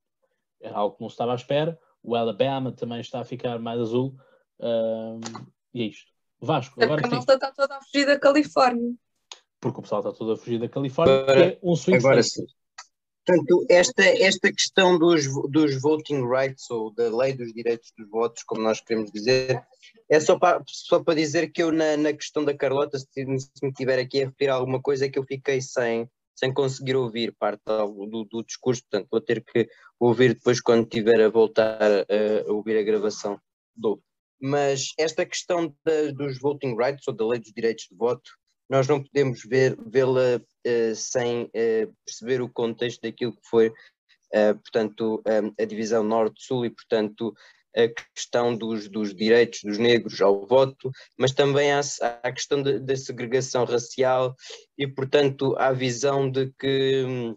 [0.61, 3.79] Era algo que não se estava à espera o Alabama também está a ficar mais
[3.79, 4.15] azul.
[4.59, 5.19] Uh,
[5.73, 6.11] e é isto.
[6.41, 7.01] Vasco, é agora.
[7.01, 8.93] Porque a malta está toda a fugir da Califórnia.
[9.59, 12.45] Porque o pessoal está todo a fugir da Califórnia, agora, é um swing agora sim.
[13.25, 18.41] Portanto, esta, esta questão dos, dos voting rights ou da lei dos direitos dos votos,
[18.43, 19.61] como nós queremos dizer,
[20.09, 23.49] é só para, só para dizer que eu, na, na questão da Carlota, se, se
[23.61, 26.09] me tiver aqui a referir a alguma coisa, é que eu fiquei sem,
[26.39, 29.67] sem conseguir ouvir parte do, do, discurso, portanto vou ter que
[29.99, 33.37] ouvir depois quando tiver a voltar a, a ouvir a gravação
[33.75, 34.01] do.
[34.41, 38.31] Mas esta questão de, dos voting rights ou da lei dos direitos de voto,
[38.69, 45.21] nós não podemos vê-la uh, sem uh, perceber o contexto daquilo que foi, uh, portanto,
[45.59, 47.33] a divisão norte-sul e, portanto,
[47.75, 51.81] a questão dos, dos, direitos dos negros ao voto, mas também há
[52.23, 54.35] a questão da segregação racial
[54.77, 57.35] e, portanto, a visão de que hum,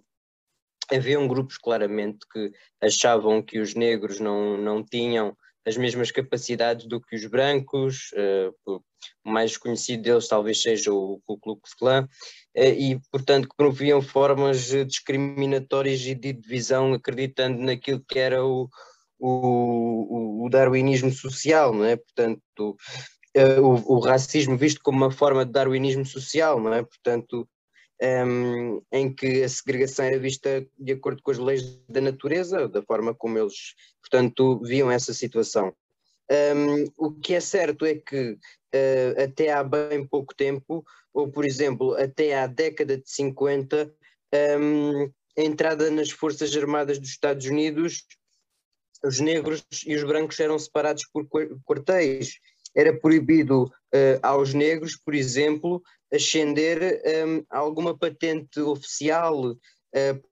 [0.90, 7.00] haviam grupos claramente que achavam que os negros não, não tinham as mesmas capacidades do
[7.00, 8.82] que os brancos, uh, o
[9.24, 12.08] mais conhecido deles talvez seja o Ku Klux Klan,
[12.56, 18.68] uh, e portanto que promoviam formas discriminatórias e de divisão acreditando naquilo que era o,
[19.22, 21.94] o, o, darwinismo social, não é?
[21.94, 22.76] Portanto,
[23.36, 26.82] uh, o, o, racismo visto como uma forma de darwinismo social, não é?
[26.82, 27.48] Portanto,
[28.02, 32.68] um, ehm, em que a segregação era vista de acordo com as leis da natureza,
[32.68, 35.72] da forma como eles, portanto, viam essa situação.
[36.28, 41.30] Um, ehm, o que é certo é que uh, até há bem pouco tempo, ou
[41.30, 43.84] por exemplo, até à década de 50,
[44.34, 48.04] um, ehm, a entrada nas Forças Armadas dos Estados Unidos
[49.04, 51.26] os negros e os brancos eram separados por
[51.64, 52.38] quartéis.
[52.74, 55.82] Era proibido uh, aos negros, por exemplo,
[56.12, 56.78] ascender
[57.26, 59.58] um, eh, a alguma patente oficial, uh,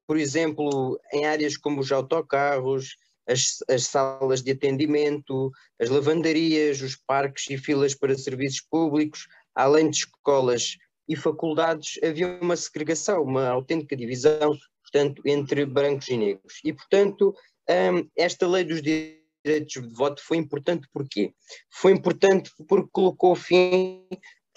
[0.07, 2.97] por exemplo, em áreas como os autocarros,
[3.29, 9.91] as, as, salas de atendimento, as lavanderias, os parques e filas para serviços públicos, além
[9.91, 10.77] de escolas
[11.09, 16.61] e faculdades, havia uma segregação, uma autêntica divisão, portanto, entre brancos e negros.
[16.65, 17.35] E, portanto,
[17.69, 21.33] um, esta lei dos direitos de voto foi importante porquê?
[21.71, 24.07] Foi importante porque colocou fim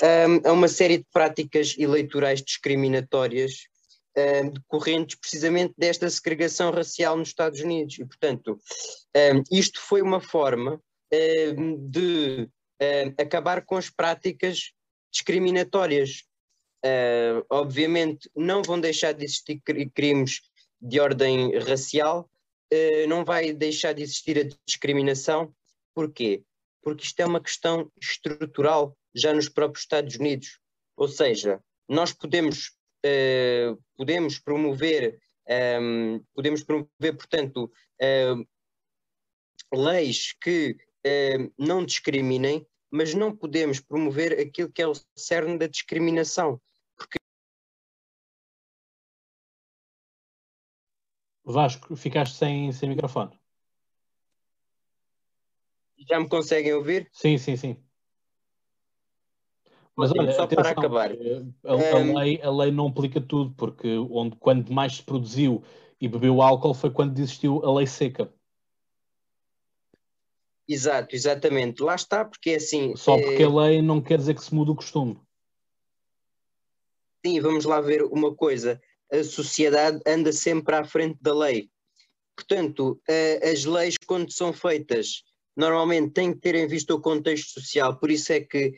[0.02, 3.68] um, a uma série de práticas eleitorais discriminatórias
[4.18, 7.98] um, decorrentes precisamente desta segregação racial nos Estados Unidos.
[8.00, 8.60] E, portanto,
[9.52, 10.82] isto foi uma forma
[11.90, 12.50] de
[13.20, 14.72] acabar com as práticas
[15.12, 16.24] discriminatórias.
[17.50, 19.62] Obviamente, não vão deixar de existir
[19.96, 20.42] crimes
[20.82, 22.30] de ordem racial,
[22.72, 25.54] eh, não vai deixar de existir a discriminação.
[25.94, 26.44] Porquê?
[26.82, 30.60] Porque isto é uma questão estrutural já nos próprios Estados Unidos.
[30.98, 32.72] Ou seja, nós podemos,
[33.06, 38.48] uh, podemos promover, um, ehm, podemos promover, portanto, uh,
[39.74, 45.68] leis que uh, não discriminem, mas não podemos promover aquilo que é o cerne da
[45.68, 46.62] discriminação.
[51.44, 53.32] Vasco, ficaste sem, sem microfone.
[56.08, 57.10] Já me conseguem ouvir?
[57.12, 57.78] Sim, sim, sim.
[59.96, 61.12] Mas olha, só atenção, para acabar.
[61.12, 62.18] Eh, a, a, um...
[62.18, 65.64] lei, a lei não aplica tudo, porque onde, quando mais se produziu
[66.02, 68.34] e bebeu álcool foi quando existiu a lei seca.
[70.68, 71.84] Exato, exatamente.
[71.84, 72.96] Lá está, porque é assim.
[72.96, 73.46] Só porque é...
[73.46, 75.20] a lei não quer dizer que se mude o costume.
[77.26, 78.82] Sim, vamos lá ver uma coisa.
[79.14, 81.70] A sociedade anda sempre à frente da lei.
[82.36, 83.00] Portanto,
[83.44, 85.24] as leis, quando são feitas,
[85.56, 88.74] normalmente têm que ter em vista o contexto social, por isso é que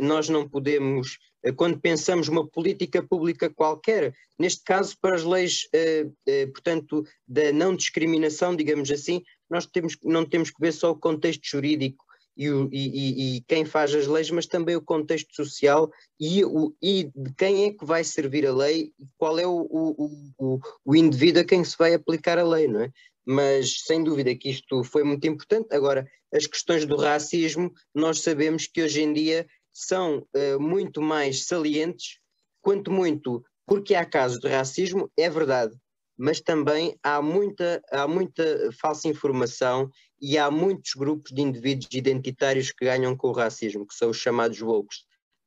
[0.00, 1.18] nós não podemos,
[1.56, 5.68] quando pensamos uma política pública qualquer, neste caso para as leis,
[6.54, 11.46] portanto, da não discriminação, digamos assim, nós temos, não temos que ver só o contexto
[11.46, 12.02] jurídico
[12.36, 17.04] e, e, e, quem faz as leis, mas também o contexto social e, o, e
[17.14, 19.66] de quem é que vai servir a lei e qual é o,
[20.38, 22.90] o, o, indivíduo a quem se vai aplicar a lei, não é?
[23.26, 25.74] Mas sem dúvida que isto foi muito importante.
[25.74, 31.46] Agora, as questões do racismo, nós sabemos que hoje em dia são uh, muito mais
[31.46, 32.18] salientes,
[32.60, 35.74] quanto muito porque há casos de racismo, é verdade,
[36.16, 39.90] mas também há muita, há muita falsa informação
[40.24, 44.16] e há muitos grupos de indivíduos identitários que ganham com o racismo, que são os
[44.16, 44.96] chamados woke.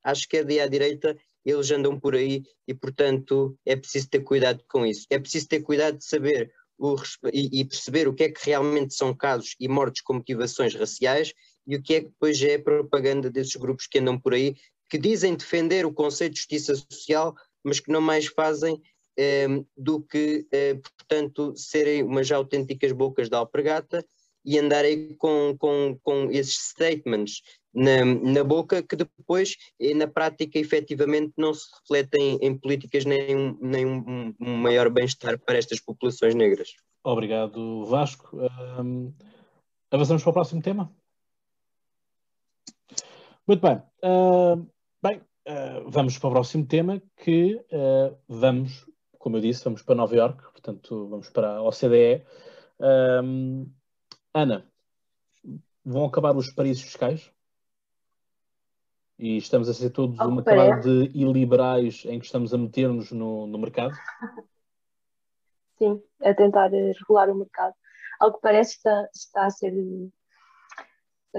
[0.04, 4.64] À esquerda e à direita, eles andam por aí e, portanto, é preciso ter cuidado
[4.70, 5.08] com isso.
[5.10, 6.96] É preciso ter cuidado de saber o,
[7.34, 11.34] e, e perceber o que é que realmente são casos e mortes com motivações raciais
[11.66, 14.56] e o que é que depois é propaganda desses grupos que andam por aí,
[14.88, 18.80] que dizem defender o conceito de justiça social, mas que não mais fazem
[19.20, 24.06] Ehm, do que, eh, portanto, serem umas autênticas bocas de alpergata
[24.48, 27.42] e andarem com, com, com esses statements
[27.74, 33.36] na, na boca que depois, eh, na prática, efetivamente não se refletem em políticas nem,
[33.36, 36.70] um, nem um, um maior bem-estar para estas populações negras.
[37.04, 38.38] Obrigado, Vasco.
[38.80, 39.14] Um,
[39.92, 40.92] avançamos para o próximo tema?
[43.46, 43.82] Muito bem.
[44.02, 44.66] Uh,
[45.04, 45.18] bem,
[45.48, 48.88] uh, vamos para o próximo tema que uh, vamos
[49.28, 52.24] como eu disse, vamos para Nova York, portanto, vamos para a OCDE.
[52.80, 53.70] Um,
[54.34, 54.70] Ana,
[55.84, 57.32] vão acabar os paraísos fiscais?
[59.18, 63.48] E estamos a ser todos uma camada de iliberais em que estamos a meter-nos no,
[63.48, 63.96] no mercado?
[65.78, 67.74] Sim, a tentar regular o mercado.
[68.20, 69.74] Ao que parece está, está a ser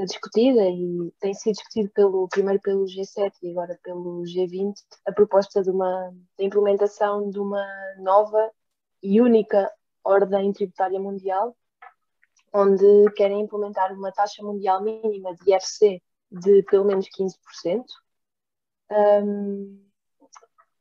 [0.07, 4.74] discutida e tem sido discutido pelo, primeiro pelo G7 e agora pelo G20
[5.07, 7.66] a proposta de uma de implementação de uma
[7.99, 8.51] nova
[9.03, 9.70] e única
[10.05, 11.57] ordem tributária mundial,
[12.53, 17.85] onde querem implementar uma taxa mundial mínima de IRC de pelo menos 15%.
[18.91, 19.85] Um,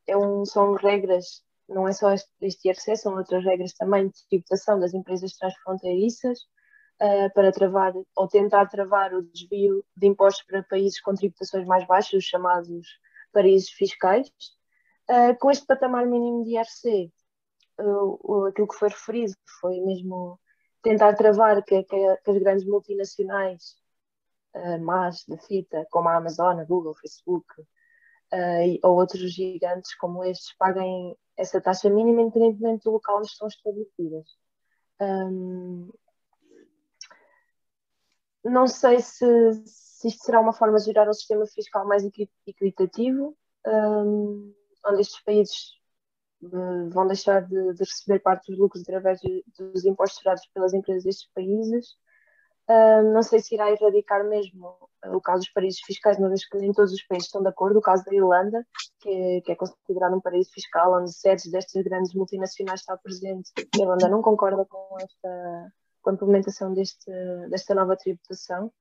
[0.06, 4.80] é um, são regras, não é só este, IRC, são outras regras também de tributação
[4.80, 6.40] das empresas transfronteiriças,
[7.02, 11.86] uh, para travar ou tentar travar o desvio de impostos para países com tributações mais
[11.86, 12.88] baixas, os chamados
[13.32, 14.30] paraísos fiscais.
[15.10, 17.12] Uh, com este patamar mínimo de IRC,
[17.80, 20.40] uh, aquilo que foi referido foi mesmo
[20.82, 23.76] tentar travar que, que, que as grandes multinacionais
[24.56, 30.24] uh, más da fita, como a Amazon, a Google, Facebook, uh, ou outros gigantes como
[30.24, 34.26] estes, paguem essa taxa mínima independentemente do local onde estão estabelecidas.
[35.00, 35.92] Um,
[38.44, 39.26] não sei se,
[39.66, 42.04] se isto será uma forma de gerar um sistema fiscal mais
[42.48, 44.54] equitativo, um,
[44.86, 45.78] onde estes países
[46.42, 49.20] vão deixar de, de, receber parte dos lucros através
[49.58, 51.96] dos impostos gerados pelas empresas destes países.
[52.70, 54.76] Um, não sei se irá erradicar mesmo
[55.06, 57.80] o caso dos paraísos fiscais, uma vez que nem todos os países estão de acordo.
[57.80, 58.66] O caso da Irlanda,
[59.00, 63.52] que é, que é considerado um paraíso fiscal, onde sedes destas grandes multinacionais está presente,
[63.58, 65.72] a Irlanda não concorda com esta
[66.08, 67.12] com a implementação deste,
[67.50, 68.72] desta nova tributação.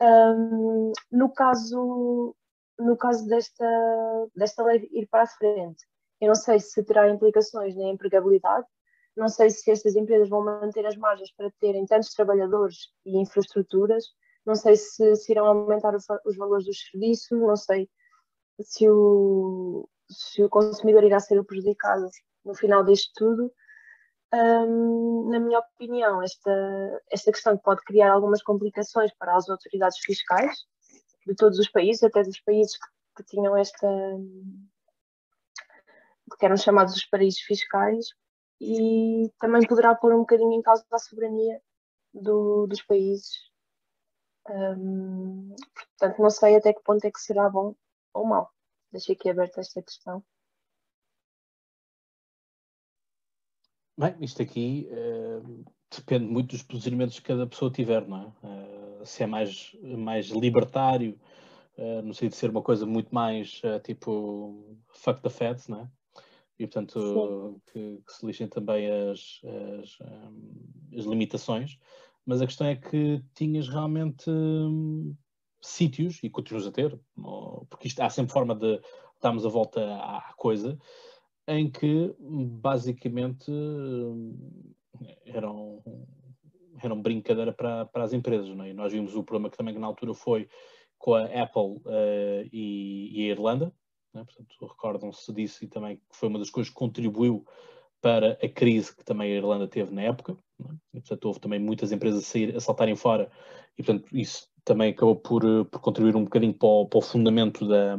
[0.00, 2.34] Um, no caso,
[2.78, 3.66] no caso desta,
[4.34, 5.84] desta lei ir para a frente,
[6.24, 8.66] eu não sei se terá implicações na empregabilidade,
[9.16, 14.04] não sei se estas empresas vão manter as margens para terem tantos trabalhadores e infraestruturas,
[14.44, 17.88] não sei se, se irão aumentar os, os valores dos serviços, não sei
[18.60, 22.08] se o, se o consumidor irá ser prejudicado
[22.44, 23.50] no final deste tudo
[25.30, 30.58] na minha opinião, esta, esta questão pode criar algumas complicações para as autoridades fiscais
[31.26, 33.88] de todos os países, até dos países que, que tinham esta.
[36.38, 38.08] Que eram chamados os paraísos fiscais,
[38.60, 41.60] e também poderá pôr um bocadinho em causa a soberania
[42.12, 43.50] do, dos países.
[44.48, 45.54] Um,
[45.98, 47.74] portanto, não sei até que ponto é que será bom
[48.12, 48.50] ou mau.
[48.92, 50.24] Deixei aqui aberta esta questão.
[53.96, 55.64] Bem, isto aqui uh,
[55.94, 59.00] depende muito dos posicionamentos que cada pessoa tiver, não é?
[59.02, 61.18] Uh, se é mais, mais libertário,
[61.78, 65.90] uh, no sentido de ser uma coisa muito mais tipo fuck the feds, não é?
[66.58, 69.40] E portanto que, que, se lixem também as,
[69.80, 71.78] as, um, as, limitações.
[72.24, 75.14] Mas a questão é que tinhas realmente um,
[75.60, 76.98] sítios, e continuas a ter,
[77.68, 78.80] porque isto, há sempre forma de
[79.20, 80.78] darmos a volta à coisa,
[81.46, 83.50] em que basicamente
[85.26, 85.82] eram,
[86.82, 88.48] eram brincadeira para, para as empresas.
[88.54, 88.70] Não é?
[88.70, 90.48] E nós vimos o problema que também na altura foi
[90.98, 93.72] com a Apple uh, e, e, a Irlanda.
[94.14, 94.24] Né?
[94.24, 97.44] Portanto, recordam-se disso e também que foi uma das coisas que contribuiu
[98.00, 100.36] para a crise que também a Irlanda teve na época.
[100.58, 100.76] Né?
[100.92, 103.30] E, portanto, houve também muitas empresas a, sair, a saltarem fora
[103.76, 107.66] e, portanto, isso também acabou por, por contribuir um bocadinho para o, para o fundamento
[107.66, 107.98] da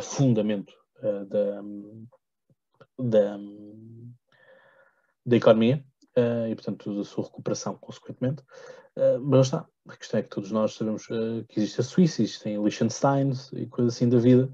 [0.00, 0.72] fundamento
[1.02, 1.62] uh, da,
[2.96, 3.38] da,
[5.26, 5.84] da economia
[6.16, 8.42] uh, e, portanto, da sua recuperação, consequentemente.
[9.22, 13.30] Mas está, a questão é que todos nós sabemos que existe a Suíça, existem Liechtenstein
[13.54, 14.52] e coisas assim da vida,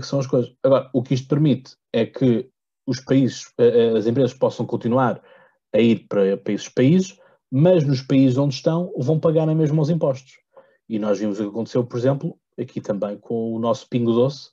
[0.00, 0.54] que são as coisas.
[0.62, 2.50] Agora, o que isto permite é que
[2.86, 3.52] os países,
[3.96, 5.22] as empresas possam continuar
[5.72, 7.18] a ir para, para esses países,
[7.50, 10.38] mas nos países onde estão vão pagar mesmo os impostos.
[10.88, 14.50] E nós vimos o que aconteceu, por exemplo, aqui também com o nosso Pingo Doce,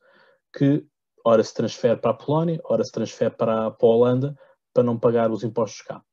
[0.56, 0.86] que
[1.24, 4.38] ora se transfere para a Polónia, ora se transfere para, para a Holanda,
[4.74, 6.04] para não pagar os impostos cá.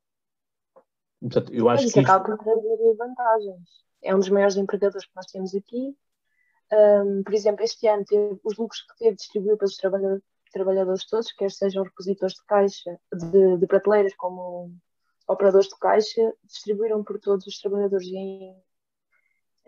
[1.21, 2.01] Portanto, eu acho Mas que.
[2.01, 3.69] Isso acaba por trazer vantagens.
[4.03, 5.95] É um dos maiores empregadores que nós temos aqui.
[6.73, 11.07] Um, por exemplo, este ano teve, os lucros que teve distribuiu para os trabalhadores, trabalhadores
[11.07, 14.71] todos, quer sejam repositores de caixa, de, de prateleiras, como
[15.29, 18.57] operadores de caixa, distribuíram por todos os trabalhadores em,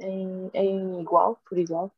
[0.00, 1.92] em, em igual, por igual.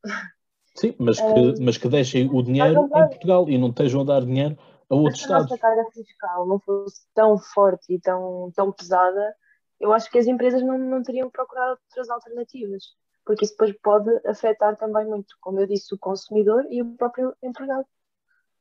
[0.75, 4.25] Sim, mas que, mas que deixem o dinheiro em Portugal e não estejam a dar
[4.25, 4.57] dinheiro
[4.89, 5.47] a outros se Estados.
[5.47, 9.35] Se a nossa carga fiscal não fosse tão forte e tão, tão pesada,
[9.79, 12.83] eu acho que as empresas não, não teriam procurado outras alternativas,
[13.25, 17.35] porque isso depois pode afetar também muito, como eu disse, o consumidor e o próprio
[17.41, 17.85] empregado,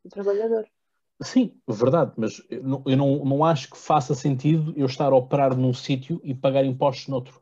[0.05, 0.67] o trabalhador.
[1.23, 5.17] Sim, verdade, mas eu não, eu não, não acho que faça sentido eu estar a
[5.17, 7.41] operar num sítio e pagar impostos noutro.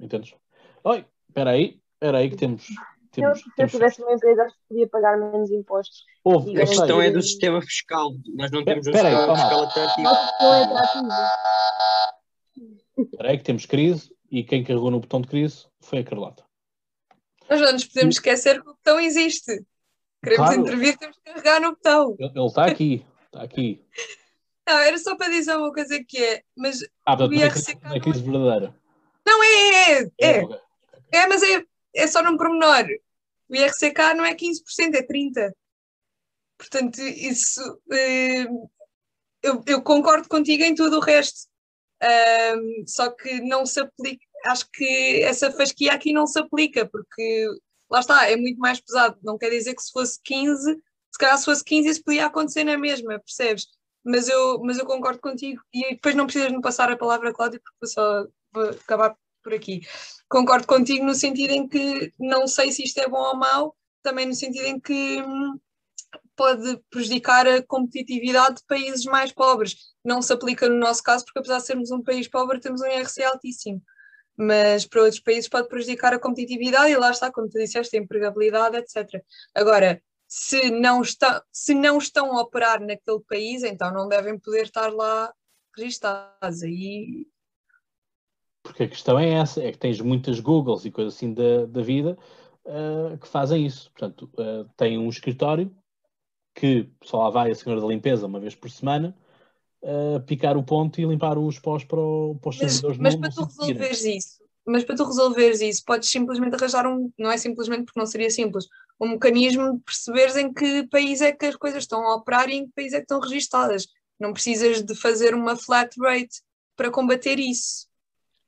[0.00, 0.34] Entendes?
[0.82, 2.66] Oi, espera aí, espera aí que temos
[3.10, 6.04] temos, se eu tivesse uma empresa, acho que podia pagar menos impostos.
[6.22, 8.12] Houve, a questão é do sistema fiscal.
[8.34, 10.08] Nós não temos um sistema fiscal é atrativo.
[12.98, 16.44] Espera aí que temos crise e quem carregou no botão de crise foi a Carlota.
[17.48, 19.64] Nós não nos podemos esquecer que o botão existe.
[20.22, 20.60] Queremos claro.
[20.60, 22.16] intervir, temos que carregar no botão.
[22.18, 23.84] Ele está aqui, está aqui.
[24.68, 27.78] Não, era só para dizer uma coisa que é, mas ah, o IRC...
[27.82, 28.78] Não é crise verdadeira.
[29.26, 30.08] Não, é, é, é.
[30.20, 30.42] É,
[31.12, 31.64] é mas é,
[31.94, 32.84] é só num pormenor.
[33.48, 35.52] O IRCK não é 15%, é 30%.
[36.58, 37.80] Portanto, isso.
[37.92, 38.46] Eh,
[39.42, 41.48] eu, eu, concordo contigo em tudo o resto.
[42.02, 44.24] Um, só que não se aplica.
[44.46, 47.48] Acho que essa fasquia aqui não se aplica, porque
[47.90, 49.18] lá está, é muito mais pesado.
[49.22, 52.64] Não quer dizer que se fosse 15, se calhar se fosse 15 isso podia acontecer
[52.64, 53.66] na mesma, percebes?
[54.04, 55.60] Mas eu, mas eu concordo contigo.
[55.72, 59.54] E depois não precisas me passar a palavra, Cláudia, porque vou só vou acabar por
[59.54, 59.80] aqui.
[60.28, 64.26] Concordo contigo no sentido em que não sei se isto é bom ou mau, também
[64.26, 65.58] no sentido em que hum,
[66.38, 69.76] pode prejudicar a competitividade de países mais pobres.
[70.04, 72.86] Não se aplica no nosso caso, porque apesar de sermos um país pobre, temos um
[72.86, 73.82] IRC altíssimo.
[74.36, 78.00] Mas para outros países pode prejudicar a competitividade e lá está, como tu disseste, a
[78.00, 79.20] empregabilidade, etc.
[79.52, 84.62] Agora, se não, está, se não estão a operar naquele país, então não devem poder
[84.62, 85.32] estar lá
[85.76, 86.62] registados.
[86.62, 87.26] Aí
[88.68, 91.80] porque a questão é essa, é que tens muitas Googles e coisas assim da, da
[91.80, 92.18] vida
[92.66, 93.90] uh, que fazem isso.
[93.92, 95.74] Portanto, uh, tem um escritório
[96.58, 99.16] que só lá vai a senhora da limpeza uma vez por semana
[99.82, 102.98] uh, picar o ponto e limpar os pós para, o, para os mas, servidores.
[102.98, 107.30] Mas para tu resolveres isso, mas para tu resolveres isso, podes simplesmente arranjar um, não
[107.30, 108.66] é simplesmente porque não seria simples,
[109.00, 112.56] um mecanismo de perceberes em que país é que as coisas estão a operar e
[112.56, 113.86] em que país é que estão registadas.
[114.18, 116.42] Não precisas de fazer uma flat rate
[116.74, 117.86] para combater isso.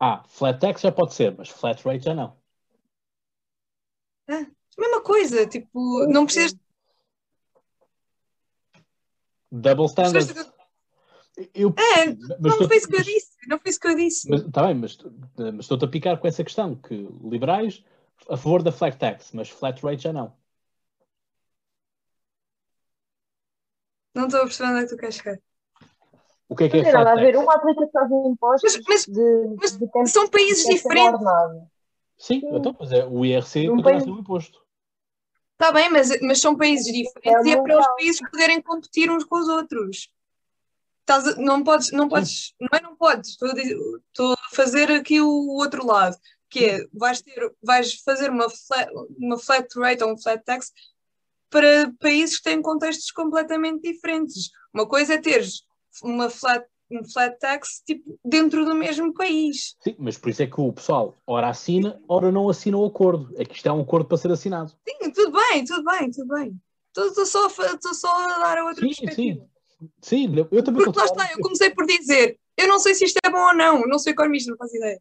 [0.00, 2.36] Ah, flat tax já pode ser, mas flat rate já não.
[4.28, 4.46] É,
[4.76, 6.56] mesma coisa, tipo, não precisas.
[9.50, 10.50] Double standard.
[11.54, 12.06] Eu, é,
[12.38, 14.34] mas não foi isso que eu disse, não foi isso que eu disse.
[14.34, 14.98] Está bem, mas,
[15.36, 17.82] mas estou-te a picar com essa questão, que liberais
[18.28, 20.32] a favor da flat tax, mas flat rate já não.
[24.14, 25.38] Não estou a perceber onde é que tu queres chegar.
[26.48, 27.20] O que é que é flat tax?
[27.20, 31.20] ver, uma aplicação de impostos mas, mas, de, mas de são países diferentes.
[32.18, 34.06] Sim, Sim, então, mas é, o IRC um país...
[34.06, 34.60] um imposto.
[35.60, 39.10] Está bem, mas, mas são países diferentes é e é para os países poderem competir
[39.10, 40.10] uns com os outros.
[41.00, 43.76] Estás, não podes, não podes, não é não podes, estou a, dizer,
[44.08, 46.16] estou a fazer aqui o outro lado,
[46.48, 50.72] que é, vais, ter, vais fazer uma flat, uma flat rate ou um flat tax
[51.50, 54.50] para países que têm contextos completamente diferentes.
[54.72, 55.64] Uma coisa é teres
[56.02, 59.76] uma flat, um flat tax tipo, dentro do mesmo país.
[59.80, 63.32] Sim, mas por isso é que o pessoal ora assina, ora não assina o acordo.
[63.36, 64.72] É que isto é um acordo para ser assinado.
[64.88, 66.60] Sim, tudo bem, tudo bem, tudo bem.
[66.96, 69.40] Estou só, só a dar a outra sim, perspectiva.
[69.40, 69.50] Sim.
[70.02, 73.18] Sim, eu também Porque lá está, eu comecei por dizer, eu não sei se isto
[73.24, 75.00] é bom ou não, não sou economista, não faço ideia.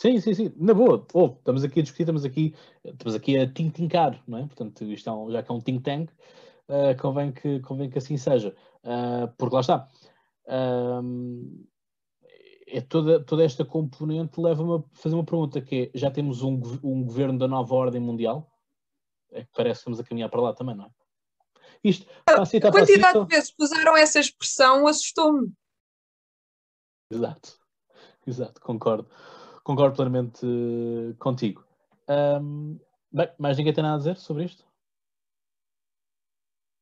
[0.00, 1.06] Sim, sim, sim, na boa.
[1.12, 4.46] Oh, estamos aqui a discutir, estamos aqui, estamos aqui a tintincar, não é?
[4.46, 6.10] Portanto, isto é um, já que é um think tank,
[6.68, 8.56] uh, convém, que, convém que assim seja.
[8.82, 9.88] Uh, porque lá está.
[10.46, 11.66] Uh,
[12.66, 16.60] é toda, toda esta componente leva-me a fazer uma pergunta que é, já temos um,
[16.82, 18.48] um governo da nova ordem mundial?
[19.32, 20.90] É que parece que estamos a caminhar para lá também, não é?
[21.82, 25.52] Isto, a, a quantidade de vezes que usaram essa expressão assustou-me.
[27.10, 27.58] Exato,
[28.26, 29.08] exato, concordo.
[29.64, 31.64] Concordo plenamente uh, contigo.
[32.08, 32.78] Um,
[33.10, 34.64] bem, mais ninguém tem nada a dizer sobre isto?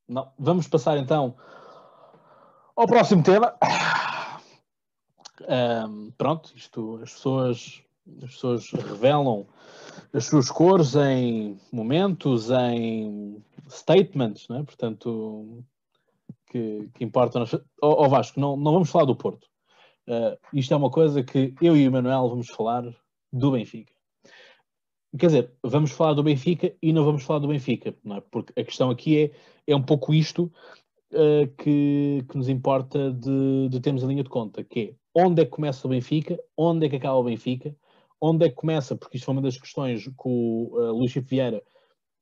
[0.09, 0.33] Não.
[0.39, 1.37] Vamos passar então
[2.79, 3.55] ao próximo tema.
[5.49, 7.83] Um, pronto, isto, as pessoas,
[8.23, 9.49] as pessoas revelam
[10.13, 14.63] as suas cores em momentos, em statements, não é?
[14.63, 15.65] portanto,
[16.47, 17.45] que, que importam.
[17.83, 19.49] Ó oh, Vasco, não, não vamos falar do Porto.
[20.07, 22.85] Uh, isto é uma coisa que eu e o Manuel vamos falar
[23.33, 23.93] do Benfica.
[25.19, 28.21] Quer dizer, vamos falar do Benfica e não vamos falar do Benfica, é?
[28.31, 29.31] porque a questão aqui é,
[29.73, 30.53] é um pouco isto
[31.13, 35.43] uh, que, que nos importa de, de termos a linha de conta, que é onde
[35.43, 37.75] é que começa o Benfica, onde é que acaba o Benfica,
[38.21, 41.29] onde é que começa, porque isto foi uma das questões que o uh, Luís Chico
[41.29, 41.63] Vieira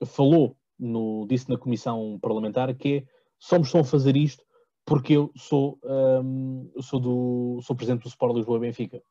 [0.04, 3.04] falou, no, disse na comissão parlamentar, que é,
[3.38, 4.44] só me estão a fazer isto
[4.84, 9.02] porque eu sou, um, ehm, sou, do, sou presidente do Sport Lisboa Benfica.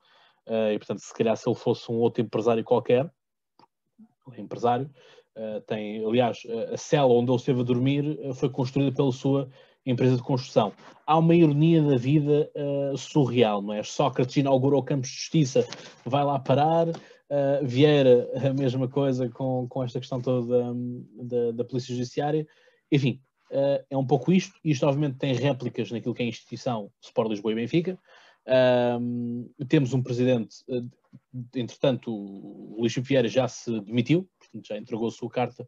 [0.47, 3.11] Uh, e, portanto, se calhar se ele fosse um outro empresário qualquer,
[4.38, 4.89] empresário,
[5.36, 6.39] uh, tem, aliás,
[6.71, 9.49] a cela onde ele esteve a dormir foi construída pela sua
[9.86, 10.73] empresa de construção.
[11.05, 13.83] Há uma ironia da vida uh, surreal, não é?
[13.83, 15.67] Sócrates inaugurou campos de justiça,
[16.03, 16.88] vai lá parar.
[16.89, 22.47] Uh, Vieira, a mesma coisa com, com esta questão toda um, da, da Polícia Judiciária.
[22.91, 23.21] Enfim,
[23.51, 24.59] uh, é um pouco isto.
[24.63, 27.99] Isto, obviamente, tem réplicas naquilo que é a instituição Sport Lisboa e Benfica.
[29.67, 30.57] temos um presidente,
[31.55, 34.27] entretanto, o Luís Vieira já se demitiu,
[34.64, 35.68] já entregou a sua carta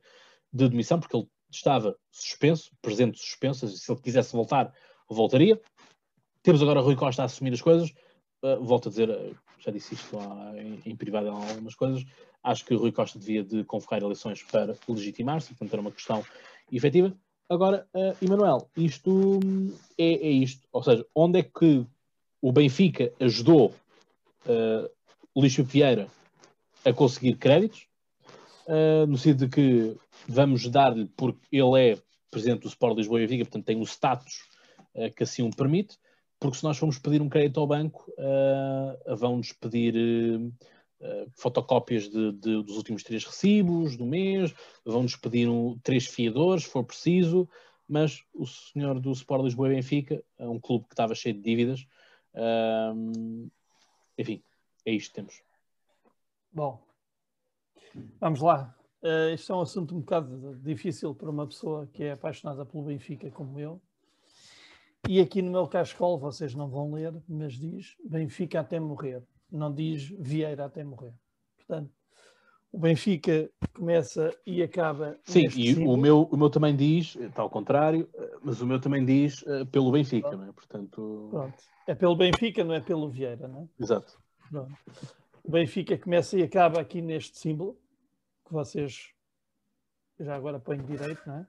[0.52, 4.74] de demissão, porque ele estava suspenso, presente suspenso, se ele quisesse voltar,
[5.10, 5.60] voltaria.
[6.44, 7.94] Temos agora Rui Costa a assumir as coisas.
[8.42, 12.06] Uh, volto a dizer, uh, já disse isto lá em, em privado em algumas coisas,
[12.44, 16.24] acho que Rui Costa devia de convocar eleições para legitimar-se, portanto era uma questão
[16.72, 17.16] efetiva.
[17.50, 19.40] Agora, uh, Emanuel, isto
[19.98, 21.86] é, é, isto, ou seja, onde é que
[22.42, 23.74] o Benfica ajudou
[24.46, 24.90] uh,
[25.42, 26.08] Lixo Vieira
[26.86, 27.88] a conseguir créditos,
[28.68, 29.98] uh, no sentido de que
[30.28, 31.98] vamos dar-lhe, porque ele é
[32.30, 34.44] presidente do Sport Lisboa e Viga, portanto tem o status
[34.96, 35.98] uh, que assim o permite,
[36.40, 42.32] porque se nós formos pedir um crédito ao banco, uh, vão-nos pedir uh, fotocópias de,
[42.34, 44.54] de, dos últimos três recibos do mês,
[44.86, 47.50] vão-nos pedir um, três fiadores, se for preciso,
[47.88, 51.42] mas o senhor do Sport Lisboa e Benfica, é um clube que estava cheio de
[51.42, 51.88] dívidas,
[54.18, 54.44] enfim,
[54.86, 55.42] é isto que temos.
[56.52, 56.87] Bom,
[58.20, 58.76] vamos lá.
[59.02, 62.84] Uh, isto é um assunto um bocado difícil para uma pessoa que é apaixonada pelo
[62.84, 63.82] Benfica como eu.
[65.08, 69.24] E aqui no meu cascol, vocês não vão ler, mas diz Benfica até morrer.
[69.52, 71.14] Não diz Vieira até morrer.
[71.56, 71.92] Portanto,
[72.72, 75.18] o Benfica começa e acaba.
[75.24, 78.10] Sim, e o meu, o meu também diz, está ao contrário,
[78.44, 80.42] mas o meu também diz uh, pelo Benfica, Pronto.
[80.42, 80.52] não é?
[80.52, 81.28] Portanto...
[81.30, 81.64] Pronto.
[81.88, 83.84] É pelo Benfica, não é pelo Vieira, não é?
[83.84, 84.20] Exato.
[84.50, 84.76] Pronto.
[85.48, 87.80] O Benfica começa e acaba aqui neste símbolo
[88.46, 89.14] que vocês
[90.20, 91.48] já agora põem direito, não é?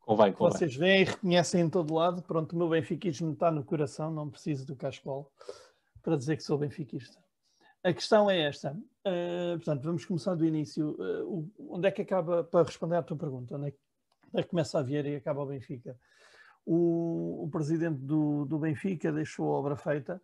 [0.00, 0.58] Convém, convém.
[0.58, 2.22] Vocês veem e reconhecem em todo lado.
[2.22, 5.30] Pronto, o meu benfiquismo está no coração, não preciso do cascol
[6.02, 7.16] para dizer que sou benfiquista.
[7.84, 8.72] A questão é esta.
[8.72, 10.96] Uh, portanto, vamos começar do início.
[10.98, 13.78] Uh, onde é que acaba, para responder à tua pergunta, onde é que,
[14.32, 15.96] onde é que começa a Vieira e acaba o Benfica?
[16.64, 20.20] O, o presidente do, do, Benfica deixou a obra feita,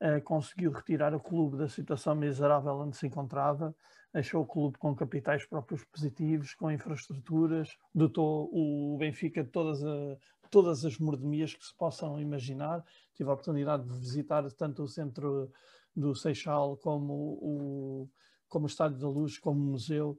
[0.00, 3.74] uh, conseguiu retirar o clube da situação miserável onde se encontrava,
[4.12, 10.16] deixou o clube com capitais próprios positivos, com infraestruturas, dotou o Benfica de todas, a,
[10.50, 12.84] todas as mordomias que se possam imaginar.
[13.14, 15.50] Tive a oportunidade de visitar tanto o centro
[15.94, 18.10] do Seixal como o,
[18.48, 20.18] como o Estádio da Luz, como o museu,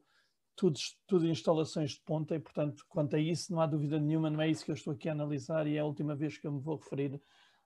[0.55, 4.41] tudo, tudo instalações de ponta e, portanto, quanto a isso, não há dúvida nenhuma, não
[4.41, 6.51] é isso que eu estou aqui a analisar e é a última vez que eu
[6.51, 7.21] me vou referir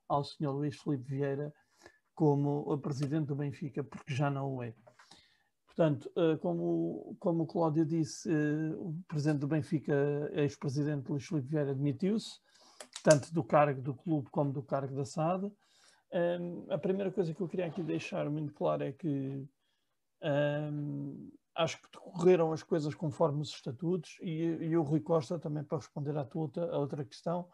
[0.08, 0.52] ao Sr.
[0.52, 1.54] Luís Felipe Vieira
[2.16, 4.74] como o presidente do Benfica, porque já não o é.
[5.66, 9.94] Portanto, eh, como, como o Cláudio disse, eh, o presidente do Benfica,
[10.34, 12.40] ex-presidente Luís Filipe Vieira, admitiu-se,
[13.04, 15.52] tanto do cargo do clube como do cargo da SAD.
[16.70, 19.46] A primeira coisa que eu queria aqui deixar muito claro é que
[20.24, 25.64] um, acho que decorreram as coisas conforme os estatutos e, e, o Rui Costa, também
[25.64, 27.48] para responder à tua outra questão,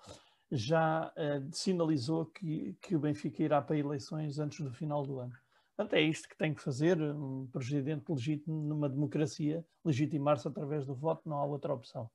[0.51, 5.33] já uh, sinalizou que, que o Benfica irá para eleições antes do final do ano.
[5.75, 10.93] Portanto, é isto que tem que fazer um presidente legítimo numa democracia, legitimar-se através do
[10.93, 12.09] voto, não há outra opção.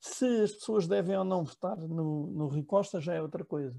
[0.00, 3.78] Se as pessoas devem ou não votar no, no Rui Costa, já é outra coisa.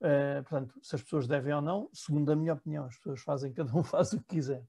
[0.00, 3.52] Uh, portanto, se as pessoas devem ou não, segundo a minha opinião, as pessoas fazem,
[3.54, 4.64] cada um faz o que quiser,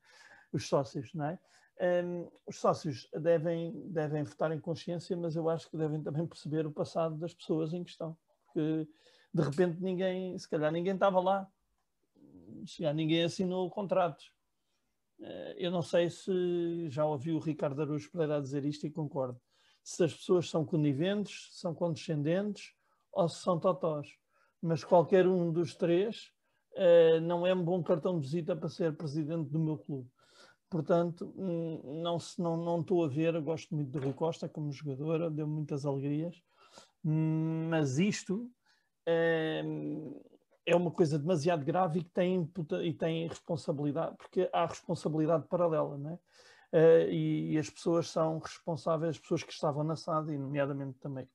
[0.51, 1.39] os sócios, não é?
[1.81, 6.27] Um, ehm, os sócios devem, devem votar em consciência, mas eu acho que devem também
[6.27, 8.15] perceber o passado das pessoas em questão.
[8.53, 8.87] Porque
[9.33, 11.47] de repente ninguém, se calhar ninguém estava lá,
[12.65, 14.31] se calhar ninguém assinou contratos.
[15.19, 19.39] Uh, eu não sei se já ouvi o Ricardo Araújo Pereira dizer isto e concordo.
[19.83, 22.73] Se as pessoas são coniventes, são condescendentes
[23.11, 24.07] ou se são totós.
[24.61, 26.31] Mas qualquer um dos três
[26.73, 30.09] uh, não é um bom cartão de visita para ser presidente do meu clube.
[30.69, 35.29] Portanto, hum, não, não, não estou a ver, gosto muito do Rui Costa como jogador,
[35.29, 36.41] deu muitas alegrias,
[37.03, 38.49] mas isto
[39.05, 39.61] é,
[40.65, 42.49] é uma coisa demasiado grave e que tem,
[42.83, 46.19] e tem responsabilidade, porque há responsabilidade paralela, não é?
[46.75, 50.97] Uh, e, e, as pessoas são responsáveis, as pessoas que estavam na SAD, e nomeadamente
[50.97, 51.29] também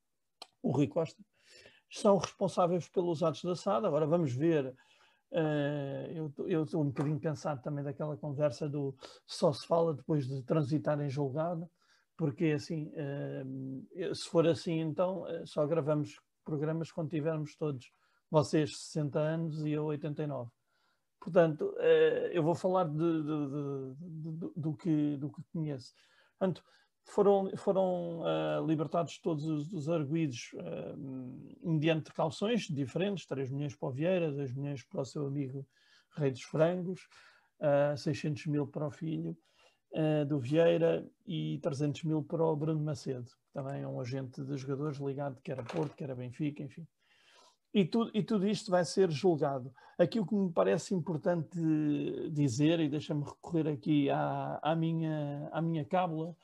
[0.60, 1.22] o Rui Costa,
[1.88, 3.86] são responsáveis pelos atos da SAD.
[3.86, 4.74] Agora vamos ver
[5.30, 8.96] Uh, eu estou um bocadinho cansado também daquela conversa do
[9.26, 11.68] só se fala depois de transitar em julgado,
[12.18, 17.90] porque assim, uh, se for assim, então uh, só gravamos programas quando tivermos todos
[18.30, 20.50] vocês 60 anos e eu 89.
[21.20, 21.74] Portanto,
[22.30, 23.48] eu vou falar de, de,
[23.98, 25.92] de, do, que, do que conheço.
[26.38, 26.62] Portanto,
[27.08, 33.88] foram, foram uh, libertados todos os, os arguídos uh, mediante calções diferentes, 3 milhões para
[33.88, 35.66] o Vieira, 2 milhões para o seu amigo
[36.16, 37.08] Rei dos Frangos,
[37.60, 39.36] uh, 600 mil para o filho
[39.92, 44.42] uh, do Vieira e 300 mil para o Bruno Macedo, que também é um agente
[44.42, 46.86] de jogadores ligado, que era Porto, que era Benfica, enfim.
[47.72, 49.72] E tudo, e tudo isto vai ser julgado.
[49.98, 51.58] Aqui o que me parece importante
[52.30, 56.34] dizer, e deixa-me recorrer aqui à, à, minha, à minha cábula,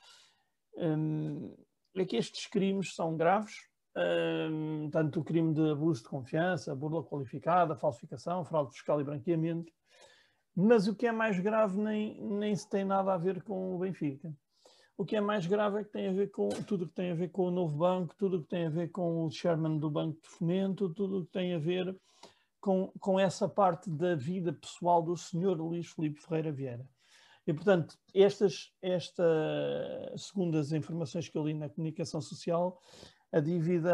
[0.77, 1.55] um,
[1.95, 3.55] é que estes crimes são graves,
[4.51, 9.71] um, tanto o crime de abuso de confiança, burla qualificada, falsificação, fraude fiscal e branqueamento,
[10.55, 13.79] mas o que é mais grave nem, nem se tem nada a ver com o
[13.79, 14.33] Benfica.
[14.97, 17.11] O que é mais grave é que tem a ver com tudo o que tem
[17.11, 19.77] a ver com o novo banco, tudo o que tem a ver com o chairman
[19.77, 21.93] do Banco de Fomento, tudo o que tem a ver
[22.61, 26.87] com, com essa parte da vida pessoal do senhor Luís Felipe Ferreira Vieira.
[27.45, 29.23] E, portanto, estas, esta,
[30.17, 32.81] segundo as informações que eu li na comunicação social,
[33.31, 33.93] a dívida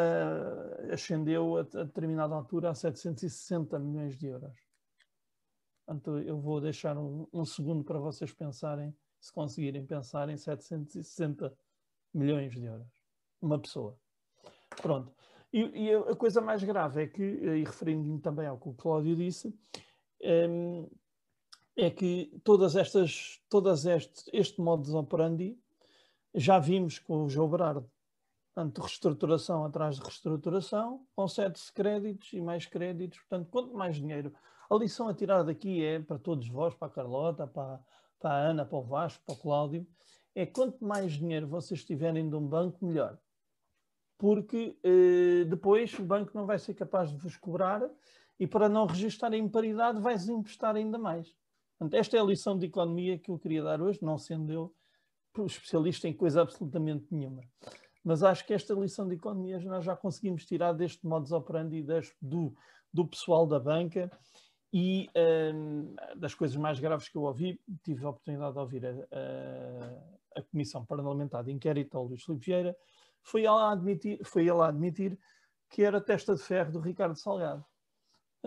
[0.93, 4.70] ascendeu a, a determinada altura a 760 milhões de euros.
[5.91, 11.53] Portanto, eu vou deixar um, um, segundo para vocês pensarem, se conseguirem pensar em 760
[12.13, 12.87] milhões de euros.
[13.41, 13.97] Uma pessoa.
[14.81, 15.11] Pronto.
[15.51, 19.17] E, e a coisa mais grave é que, e referindo-me também ao que o Cláudio
[19.17, 19.53] disse,
[20.49, 20.89] um,
[21.75, 25.59] é que todas estas, todas este, este de operandi
[26.33, 27.91] já vimos com o João Berardo.
[28.53, 33.19] Portanto, reestruturação atrás de reestruturação, concede-se créditos e mais créditos.
[33.19, 34.33] Portanto, quanto mais dinheiro.
[34.71, 37.77] A lição a tirar daqui é para todos vós, para a Carlota, para,
[38.17, 39.85] para a Ana, para o Vasco, para o Cláudio,
[40.33, 43.19] é quanto mais dinheiro vocês tiverem de um banco, melhor.
[44.17, 47.81] Porque eh, depois o banco não vai ser capaz de vos cobrar
[48.39, 51.35] e para não registrar em paridade vai-vos emprestar ainda mais.
[51.77, 54.73] Portanto, esta é a lição de economia que eu queria dar hoje, não sendo eu
[55.47, 57.41] especialista em coisa absolutamente nenhuma.
[58.05, 62.15] Mas acho que esta lição de economia nós já conseguimos tirar deste modus operandi deste,
[62.21, 62.55] do,
[62.93, 64.09] do pessoal da banca
[64.73, 65.09] e
[65.53, 70.39] um, das coisas mais graves que eu ouvi, tive a oportunidade de ouvir a, a,
[70.39, 72.77] a Comissão Parlamentar de Inquérito ao Luís Filipe Vieira,
[73.21, 75.17] foi ela admitir, foi ela admitir
[75.69, 77.65] que era testa de ferro do Ricardo Salgado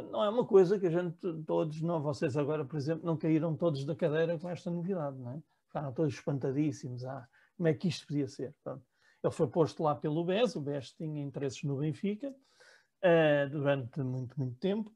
[0.03, 3.57] não é uma coisa que a gente todos, não, vocês agora, por exemplo, não caíram
[3.57, 5.43] todos da cadeira com esta novidade, não é?
[5.67, 7.05] Ficaram todos espantadíssimos.
[7.05, 8.55] Ah, como é que isto podia ser?
[8.63, 8.85] Pronto.
[9.23, 14.39] Ele foi posto lá pelo BES, o BES tinha interesses no Benfica uh, durante muito,
[14.39, 14.93] muito tempo.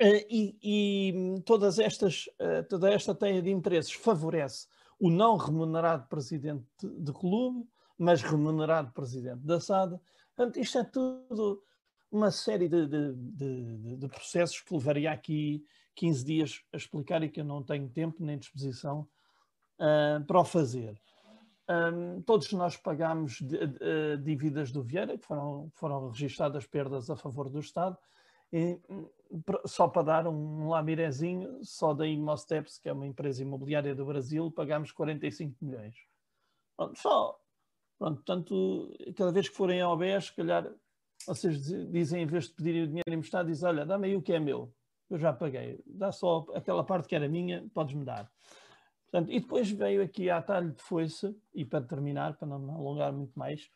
[0.00, 4.66] Uh, e, e, todas estas, uh, toda esta teia de interesses favorece
[4.98, 10.00] o não remunerado presidente de, clube, mas remunerado presidente da SAD.
[10.34, 11.62] Portanto, isto é tudo
[12.10, 17.28] uma série de, de, de, de, processos que levaria aqui 15 dias a explicar e
[17.28, 19.06] que eu não tenho tempo nem disposição
[19.78, 21.00] uh, para o fazer.
[21.68, 27.48] Um, todos nós pagamos uh, dívidas do Vieira, que foram, foram registradas perdas a favor
[27.48, 27.96] do Estado,
[28.52, 28.80] e,
[29.66, 34.50] só para dar um lamirezinho, só da Imosteps, que é uma empresa imobiliária do Brasil,
[34.50, 35.94] pagámos 45 milhões.
[36.76, 37.40] Pronto, só.
[37.98, 40.72] Pronto, portanto, cada vez que forem ao BES, se calhar
[41.26, 44.32] vocês dizem, em vez de pedirem o dinheiro emprestado, dizem, olha, dá-me aí o que
[44.32, 44.72] é meu,
[45.10, 48.30] eu já paguei, dá só aquela parte que era minha, podes-me dar.
[49.10, 52.70] Portanto, e depois veio aqui a atalho de foice, e para terminar, para não me
[52.70, 53.70] alongar muito mais,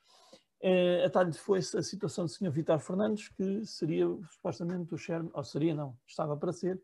[0.65, 2.51] a atalho de foice a situação do Sr.
[2.51, 6.81] Vitor Fernandes, que seria supostamente o chairman, ou seria não, estava para ser,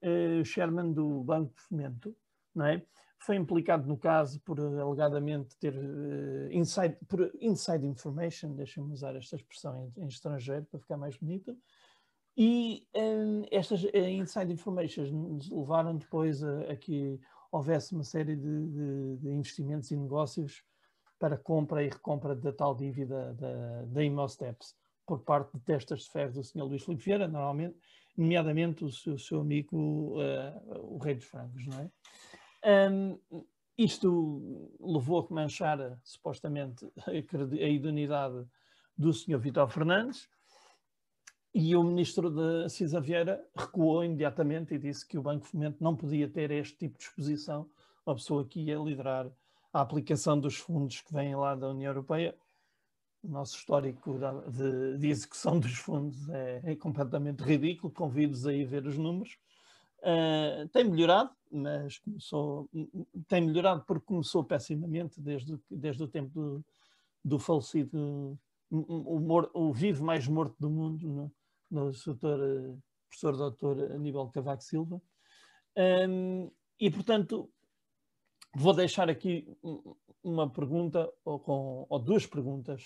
[0.00, 2.16] eh, o chairman do Banco de Fomento,
[2.54, 2.82] não é?
[3.20, 9.34] Foi implicado no caso por alegadamente ter uh, inside, por inside information, deixem-me usar esta
[9.34, 11.58] expressão em, em, estrangeiro para ficar mais bonito,
[12.36, 12.86] e
[13.50, 19.30] estas uh, inside information levaram depois a, a que houvesse uma série de, de, de,
[19.30, 20.62] investimentos e negócios
[21.18, 26.10] para compra e recompra da tal dívida da, da Imosteps por parte de testas de
[26.10, 26.64] ferro do Sr.
[26.64, 27.78] Luís Filipe Vieira, normalmente,
[28.16, 32.90] nomeadamente o seu, o seu amigo, uh, o Rei dos Francos, não é?
[32.90, 33.18] Um,
[33.76, 38.44] isto levou a que manchara, supostamente, a, a idoneidade
[38.96, 39.38] do Sr.
[39.38, 40.28] Vitor Fernandes,
[41.54, 45.96] e o ministro da Cisa Vieira recuou imediatamente e disse que o Banco Fomento não
[45.96, 47.68] podia ter este tipo de exposição,
[48.04, 49.30] uma pessoa que ia liderar
[49.72, 52.34] a aplicação dos fundos que vêm lá da União Europeia.
[53.22, 54.18] O nosso histórico
[54.50, 59.36] de, de execução dos fundos é, é completamente ridículo, convido-vos a ir ver os números.
[59.98, 62.70] Uh, tem melhorado, mas começou,
[63.26, 66.64] tem melhorado porque começou pessimamente desde, desde o tempo do,
[67.24, 68.38] do falecido,
[68.70, 71.32] o, o, vivo mais morto do mundo, no,
[71.70, 72.76] no doutor, eh,
[73.08, 75.00] professor doutor Aníbal Cavaco Silva.
[75.76, 77.50] Um, e, portanto,
[78.54, 79.46] vou deixar aqui
[80.22, 82.82] uma pergunta, ou, com, ou duas perguntas,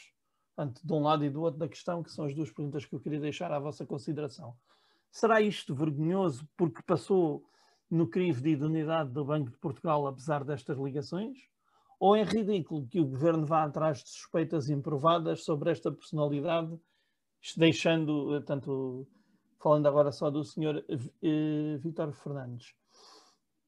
[0.55, 2.95] tanto de um lado e do outro da questão, que são as duas perguntas que
[2.95, 4.55] eu queria deixar à vossa consideração.
[5.11, 7.45] Será isto vergonhoso porque passou
[7.91, 11.39] no crivo de idoneidade do Banco de Portugal, apesar destas ligações?
[12.01, 16.77] Ou é ridículo que o governo vá atrás de suspeitas improvadas sobre esta personalidade,
[17.57, 19.07] deixando, eh, tanto
[19.61, 22.75] falando agora só do senhor eh, Vítor Fernandes?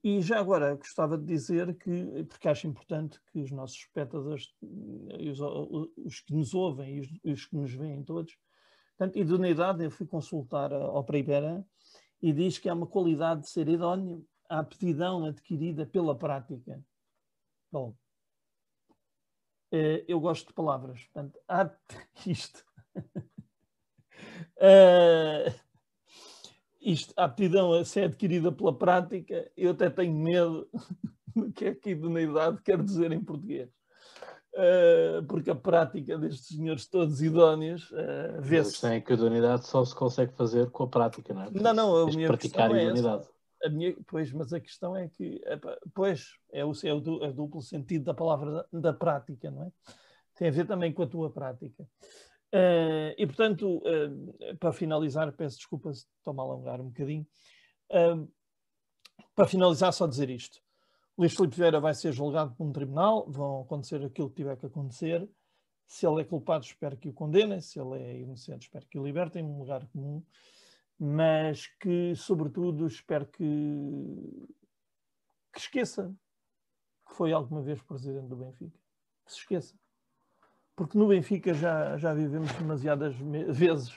[0.04, 5.30] E já agora gostava de dizer que, porque acho importante que os nossos espectadores, eh,
[5.30, 5.40] os,
[5.96, 8.36] os que nos ouvem e os, os que nos veem todos,
[8.96, 11.66] Portanto, idoneidade, eu fui consultar a Opera Ibera
[12.22, 16.80] e diz que é uma qualidade de ser idóneo, a aptidão adquirida pela prática.
[17.72, 17.94] Bom,
[19.72, 21.70] eh, eu gosto de palavras, portanto, há
[22.26, 22.64] isto.
[26.84, 30.68] isto, a aptidão a ser adquirida pela prática, eu até tenho medo
[31.34, 33.70] do que é que idoneidade quer dizer em português.
[34.54, 38.86] Uh, porque a prática destes senhores todos idóneos uh, vê-se.
[38.86, 41.50] A que a idoneidade só se consegue fazer com a prática, não é?
[41.50, 43.24] Não, não, a minha praticar a idoneidade.
[43.24, 45.40] É a minha, pois, mas a questão é que,
[45.94, 49.64] pois, é o, é o, é o duplo sentido da palavra da, da, prática, não
[49.64, 49.72] é?
[50.36, 51.84] Tem a ver também com a tua prática.
[52.54, 53.82] Uh, e, portanto,
[54.60, 57.26] para finalizar, peço desculpa se estou-me a alongar um bocadinho.
[59.34, 60.62] para finalizar, só dizer isto.
[61.18, 64.66] Luís Filipe Vieira vai ser julgado por um tribunal, vão acontecer aquilo que tiver que
[64.66, 65.28] acontecer.
[65.86, 67.60] Se ele é culpado, espero que o condenem.
[67.60, 70.24] Se ele é inocente, espero que o libertem num lugar comum.
[70.98, 74.48] Mas que, sobretudo, espero que,
[75.52, 76.14] que esqueça
[77.06, 78.78] que foi alguma vez presidente do Benfica.
[79.24, 79.78] Que se esqueça.
[80.76, 83.14] Porque no Benfica já, já vivemos demasiadas
[83.48, 83.96] vezes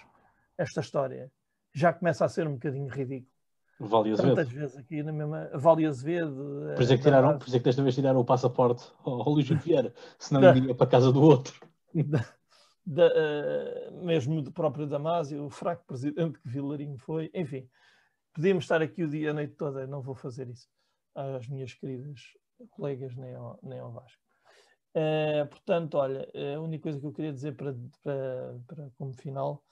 [0.58, 1.32] esta história.
[1.74, 3.32] Já começa a ser um bocadinho ridículo.
[3.80, 4.36] Vale Azevedo.
[4.36, 5.50] Tantas vezes aqui na mesma.
[5.54, 6.74] Vale Azevedo.
[6.76, 9.30] Por isso é que, tiraram, por isso é que desta vez tiraram o passaporte ao
[9.30, 11.54] Luís Vieira, senão da, iria para a casa do outro.
[11.94, 12.26] Da,
[12.86, 17.70] da, uh, mesmo do próprio Damásio, o fraco presidente que Vilarinho foi, enfim.
[18.34, 20.68] Podíamos estar aqui o dia, a noite toda, não vou fazer isso
[21.16, 22.22] às minhas queridas
[22.72, 24.22] colegas, nem ao, nem ao Vasco.
[24.96, 29.64] Uh, portanto, olha, a única coisa que eu queria dizer para, para, para como final,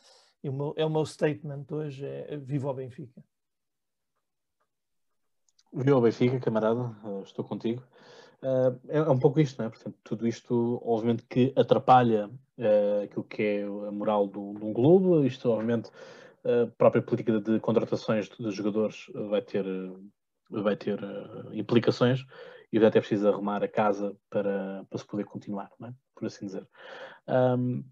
[0.44, 3.24] é o, meu, é o meu statement hoje, é viva o Benfica.
[5.74, 7.84] Viu o Benfica, camarada, estou contigo.
[8.42, 9.70] Uh, é, é, um pouco isto, não é?
[9.70, 12.30] Portanto, tudo isto, obviamente, que atrapalha
[13.04, 15.28] aquilo que é a moral do, de um clube.
[15.28, 15.90] Isto, obviamente,
[16.44, 19.66] a própria política de contratações de jogadores vai ter,
[20.50, 21.00] vai ter
[21.54, 22.24] implicações
[22.82, 25.94] e até preciso arrumar a casa para, para se poder continuar, é?
[26.16, 26.68] por assim dizer.
[27.28, 27.84] Um,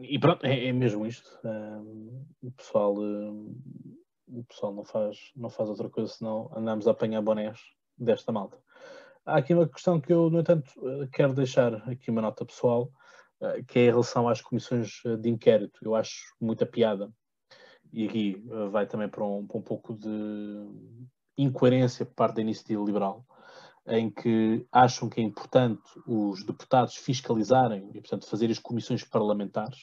[0.00, 1.30] e pronto, é, é mesmo isto.
[1.44, 2.94] Um, o pessoal
[4.28, 7.60] o pessoal não faz, não faz outra coisa senão andamos a apanhar bonés
[7.96, 8.58] desta malta.
[9.24, 12.90] Há aqui uma questão que eu, no entanto, eh, quero deixar aqui uma nota pessoal,
[13.40, 15.80] eh, que é em relação às comissões eh, de inquérito.
[15.82, 17.10] Eu acho muita piada,
[17.92, 20.08] e aqui vai também para um, para um pouco de
[21.38, 23.24] incoerência por parte da iniciativa liberal,
[23.88, 29.78] em que acham que é importante os deputados fiscalizarem e, portanto, fazer as comissões parlamentares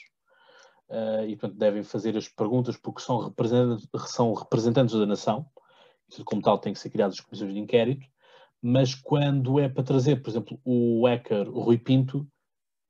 [0.90, 5.46] uh, e, portanto, devem fazer as perguntas porque são representantes, são representantes da nação,
[6.10, 8.06] isso, como tal, tem que ser criadas as comissões de inquérito,
[8.62, 12.28] mas quando é para trazer, por exemplo, o hacker, o Rui Pinto,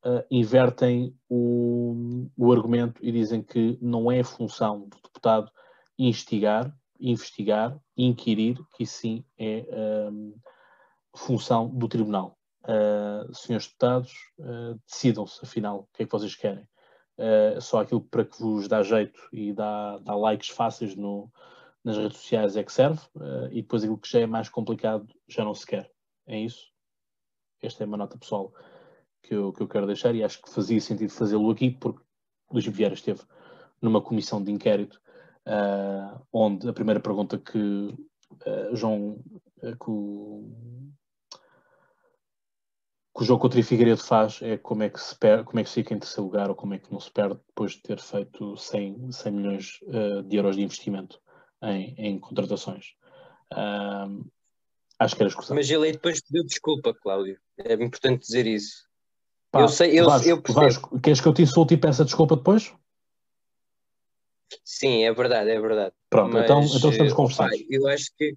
[0.06, 5.52] uh, invertem o, o argumento e dizem que não é função do deputado
[5.98, 9.66] instigar, investigar, inquirir, que sim é
[10.12, 10.34] um,
[11.16, 12.38] função do tribunal.
[12.64, 16.68] Uh, senhores deputados, uh, decidam-se, afinal, o que é que vocês querem.
[17.18, 21.30] Uh, só aquilo para que vos dá jeito e dá, dá likes fáceis no,
[21.84, 23.02] nas redes sociais é que serve,
[23.52, 25.92] e depois aquilo que já é mais complicado já não se quer.
[26.26, 26.72] É isso?
[27.62, 28.54] Esta é uma nota pessoal
[29.22, 32.02] que eu, que eu quero deixar e acho que fazia sentido fazê-lo aqui, porque
[32.50, 33.22] Luís Vieira esteve
[33.82, 35.02] numa comissão de inquérito
[36.32, 37.94] onde a primeira pergunta que
[38.72, 39.22] João,
[39.62, 40.50] que o
[43.16, 45.64] que o jogo contra o Figueiredo faz é como é que se perde, como é
[45.64, 47.82] que se fica em terceiro lugar ou como é que não se perde depois de
[47.82, 51.22] ter feito 100, 100 milhões uh, de euros de investimento
[51.62, 52.96] em, em contratações.
[55.00, 55.56] Acho que era escusado.
[55.56, 57.40] Mas ele aí depois pediu desculpa, Cláudio.
[57.58, 58.88] É importante dizer isso.
[59.52, 62.36] Pá, eu sei, eu, Vasco, eu Vasco, queres que eu te insulte e peça desculpa
[62.36, 62.74] depois?
[64.64, 65.94] Sim, é verdade, é verdade.
[66.10, 67.64] Pronto, então, Mas, então, então estamos conversados.
[67.70, 68.36] eu acho que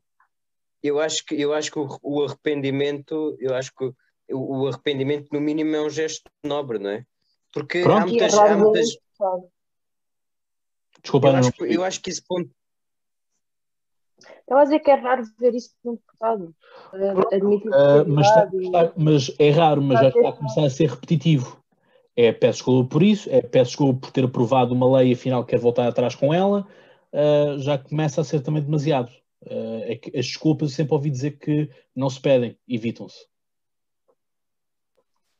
[0.82, 3.90] eu acho que eu acho que o, o arrependimento, eu acho que
[4.32, 7.04] o arrependimento, no mínimo, é um gesto nobre, não é?
[7.52, 8.02] Porque Pronto.
[8.02, 8.34] há muitas.
[8.34, 8.88] Há muitas...
[11.02, 12.50] Desculpa, eu, acho, eu acho que esse ponto.
[14.40, 16.54] Estava a dizer que é raro ver isso num deputado.
[17.32, 21.62] Admitir uh, mas, está, mas é raro, mas já está a começar a ser repetitivo.
[22.14, 25.44] É peço desculpa por isso, é peço desculpa por ter aprovado uma lei e afinal
[25.44, 26.66] quer voltar atrás com ela.
[27.12, 29.10] Uh, já começa a ser também demasiado.
[29.42, 33.26] Uh, é que as desculpas eu sempre ouvi dizer que não se pedem, evitam-se.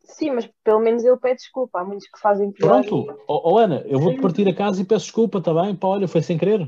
[0.07, 1.81] Sim, mas pelo menos ele pede desculpa.
[1.81, 2.83] Há muitos que fazem pior.
[2.83, 5.75] Pronto, oh, oh, Ana, eu vou-te partir a casa e peço desculpa, está bem?
[5.75, 6.67] Pá, olha, foi sem querer.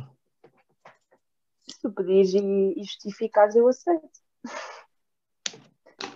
[1.69, 4.09] Se tu pedires e, justificares, eu aceito.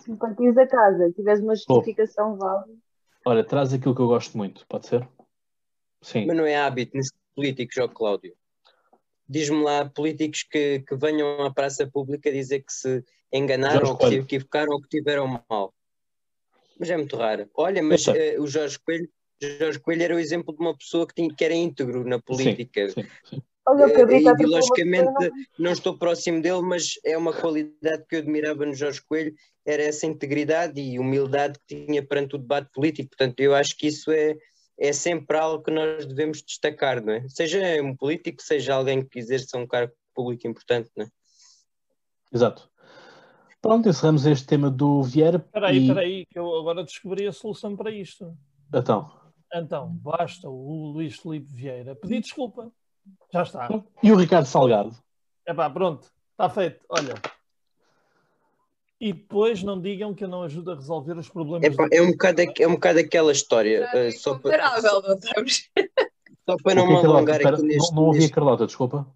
[0.00, 2.76] Se me partires a casa e tiveres uma justificação válida.
[3.24, 5.08] Olha, traz aquilo que eu gosto muito, pode ser?
[6.02, 6.26] Sim.
[6.26, 8.34] Mas não é hábito nesse político, João Cláudio.
[9.28, 13.98] Diz-me lá políticos que, que venham à praça pública dizer que se enganaram Jorge ou
[13.98, 15.72] que se equivocaram ou que tiveram mal
[16.82, 17.48] mas é muito raro.
[17.54, 19.08] Olha, mas uh, o Jorge Coelho,
[19.40, 22.88] Jorge Coelho era o exemplo de uma pessoa que, tinha, que era íntegro na política.
[22.88, 23.42] Sim, sim, sim.
[23.68, 28.74] Olha, uh, ideologicamente não estou próximo dele, mas é uma qualidade que eu admirava no
[28.74, 29.32] Jorge Coelho,
[29.64, 33.10] era essa integridade e humildade que tinha perante o debate político.
[33.10, 34.34] Portanto, eu acho que isso é,
[34.76, 37.28] é sempre algo que nós devemos destacar, não é?
[37.28, 41.08] Seja um político, seja alguém que exerça um cargo público importante, não é?
[42.34, 42.71] Exato.
[43.62, 45.38] Pronto, encerramos este tema do Vieira.
[45.38, 45.82] Espera aí, e...
[45.82, 48.36] espera aí, que eu agora descobri a solução para isto.
[48.74, 49.08] Então?
[49.54, 52.72] Então, basta o Luís Felipe Vieira pedir desculpa.
[53.32, 53.68] Já está.
[54.02, 54.96] E o Ricardo Salgado?
[55.46, 56.84] É pá, pronto, está feito.
[56.88, 57.14] Olha.
[59.00, 61.64] E depois não digam que eu não ajudo a resolver os problemas.
[61.64, 63.88] É, é, um, bocado, é um bocado aquela história.
[63.92, 65.02] É uh, só para, só,
[66.48, 67.90] não para não me alongar aqui neste.
[67.90, 69.06] Não, não ouvi a Carlota, desculpa.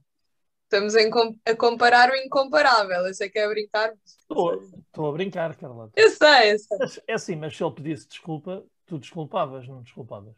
[0.66, 3.06] Estamos a comparar o incomparável.
[3.06, 3.94] Eu sei que é brincar.
[4.02, 5.92] Estou a brincar, Carlota.
[5.94, 7.02] Eu sei, eu sei.
[7.06, 10.34] É assim, mas se ele pedisse desculpa, tu desculpavas, não desculpavas?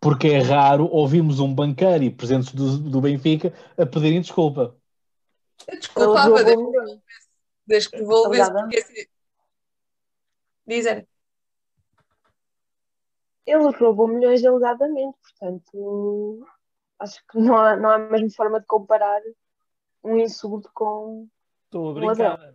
[0.00, 4.76] Porque é raro ouvirmos um banqueiro e presentes do, do Benfica a pedirem desculpa.
[5.66, 6.44] Eu desculpava
[7.66, 8.52] desde que devolvesse.
[8.52, 9.06] Porque assim...
[10.64, 11.08] Dizer.
[13.44, 16.46] Ele roubou milhões alegadamente, portanto
[17.02, 19.20] acho que não há, não há a mesma forma de comparar
[20.02, 21.28] um insulto com.
[21.64, 22.54] Estou a brincar.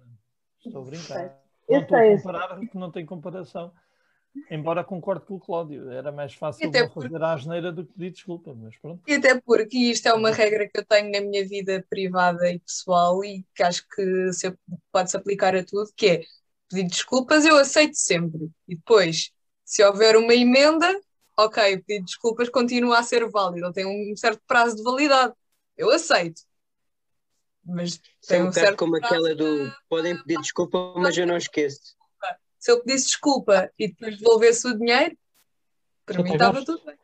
[0.65, 1.41] Estou a brincar.
[1.69, 3.73] Não estou a comparar porque não tem comparação.
[4.51, 7.03] Embora concorde com o Cláudio, era mais fácil por...
[7.03, 9.01] fazer a asneira do que pedir desculpa, mas pronto.
[9.07, 12.59] E até porque isto é uma regra que eu tenho na minha vida privada e
[12.59, 14.55] pessoal e que acho que se
[14.91, 16.21] pode-se aplicar a tudo, que é
[16.69, 18.51] pedir desculpas eu aceito sempre.
[18.67, 19.31] E depois,
[19.65, 20.87] se houver uma emenda,
[21.37, 25.33] ok, pedir desculpas continua a ser válido, ele tem um certo prazo de validade.
[25.77, 26.41] Eu aceito.
[27.63, 31.95] Mas tem um, um certo como aquela do podem pedir desculpa, mas eu não esqueço.
[32.57, 35.15] Se eu pedisse desculpa e depois devolvesse o dinheiro,
[36.05, 36.97] para mim estava tudo bem.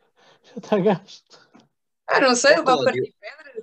[0.43, 1.43] Já está gasto.
[2.07, 3.13] Ah, não sei, levar para pedra.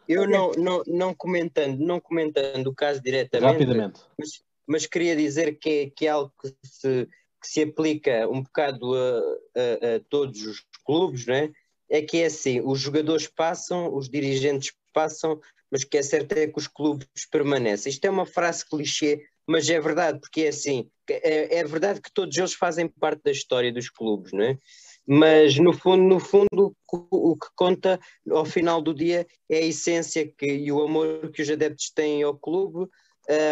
[0.08, 4.00] Eu não, não, não, comentando, não comentando o caso diretamente, Rapidamente.
[4.18, 7.08] Mas, mas queria dizer que é, que é algo que se
[7.40, 9.18] que se aplica um bocado a,
[9.56, 11.50] a, a todos os clubes, não é?
[11.88, 15.40] É que é assim, os jogadores passam, os dirigentes passam,
[15.70, 17.90] mas o que é certo é que os clubes permanecem.
[17.90, 22.12] Isto é uma frase clichê, mas é verdade, porque é assim, é, é verdade que
[22.12, 24.58] todos eles fazem parte da história dos clubes, não é?
[25.06, 27.98] Mas no fundo, no fundo, o que conta
[28.30, 32.22] ao final do dia é a essência que, e o amor que os adeptos têm
[32.22, 32.88] ao clube,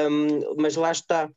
[0.09, 1.31] um, mas lá está,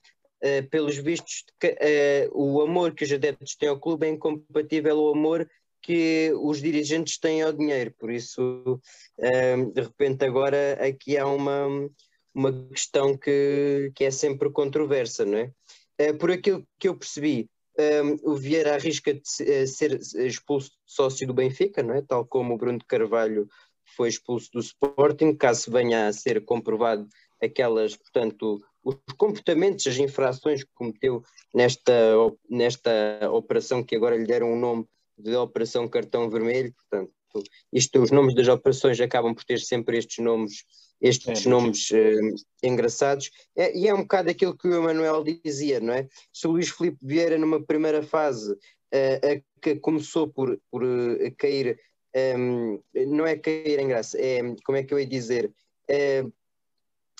[0.44, 5.14] uh, pelos vistos, uh, o amor que os adeptos têm ao clube é incompatível ao
[5.14, 5.50] amor
[5.82, 8.80] que os dirigentes têm ao dinheiro, por isso,
[9.18, 11.90] um, de repente, agora aqui há uma,
[12.34, 15.52] uma questão que, que é sempre controversa, não é?
[16.00, 17.50] Uh, por aquilo que eu percebi,
[17.80, 22.02] um, o Vieira arrisca de eh, ser expulso de sócio do Benfica, não é?
[22.02, 23.48] tal como o Bruno Carvalho
[23.96, 27.08] foi expulso do Sporting, caso venha a ser comprovado
[27.42, 31.94] aquelas, portanto, os comportamentos, as infrações que cometeu nesta,
[32.50, 34.86] nesta operação que agora lhe deram o nome
[35.18, 37.12] de Operação Cartão Vermelho, portanto,
[37.72, 40.66] isto, os nomes das operações acabam por ter sempre estes nomes
[41.02, 43.32] estes é, nomes uh, engraçados.
[43.56, 46.08] É, e é um bocado aquilo que o Emanuel dizia, não é?
[46.32, 51.80] Se o Luís Filipe Vieira, numa primeira fase, uh, que começou por, por uh, cair,
[52.14, 55.52] ehm, não é cair em graça, é, como é que eu ia dizer?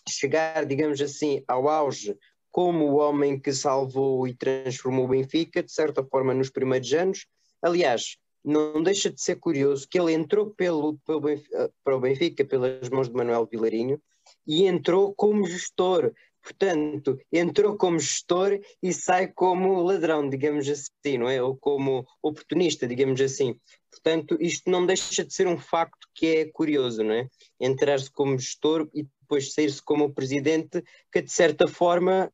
[0.10, 2.18] Chegar, digamos assim, ao auge
[2.52, 7.26] como o homem que salvou e transformou o Benfica, de certa forma, nos primeiros anos.
[7.62, 12.46] Aliás, não deixa de ser curioso que ele entrou pelo, pelo Benfica, para o Benfica
[12.46, 14.02] pelas mãos de Manuel Vilarinho
[14.46, 16.12] e entrou como gestor.
[16.44, 21.42] Portanto, entrou como gestor e sai como ladrão, digamos assim, não é?
[21.42, 23.56] Ou como oportunista, digamos assim.
[23.92, 27.28] Portanto, isto não deixa de ser um facto que é curioso, não é?
[27.60, 32.30] Entrar-se como gestor e depois sair-se como presidente, que de certa forma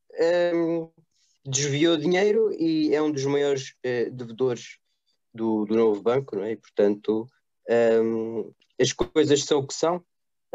[0.56, 0.90] hum,
[1.46, 4.80] desviou dinheiro e é um dos maiores uh, devedores
[5.32, 6.54] do, do novo banco, não é?
[6.54, 7.28] E, portanto,
[8.04, 8.52] um,
[8.82, 10.04] as coisas são o que são,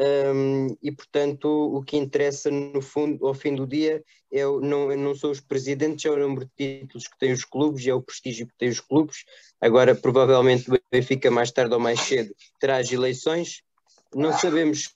[0.01, 5.15] um, e portanto o que interessa no fundo, ao fim do dia, é, não, não
[5.15, 8.47] são os presidentes, é o número de títulos que têm os clubes é o prestígio
[8.47, 9.23] que têm os clubes.
[9.61, 13.61] Agora, provavelmente, o Benfica mais tarde ou mais cedo terá as eleições.
[14.13, 14.89] Não sabemos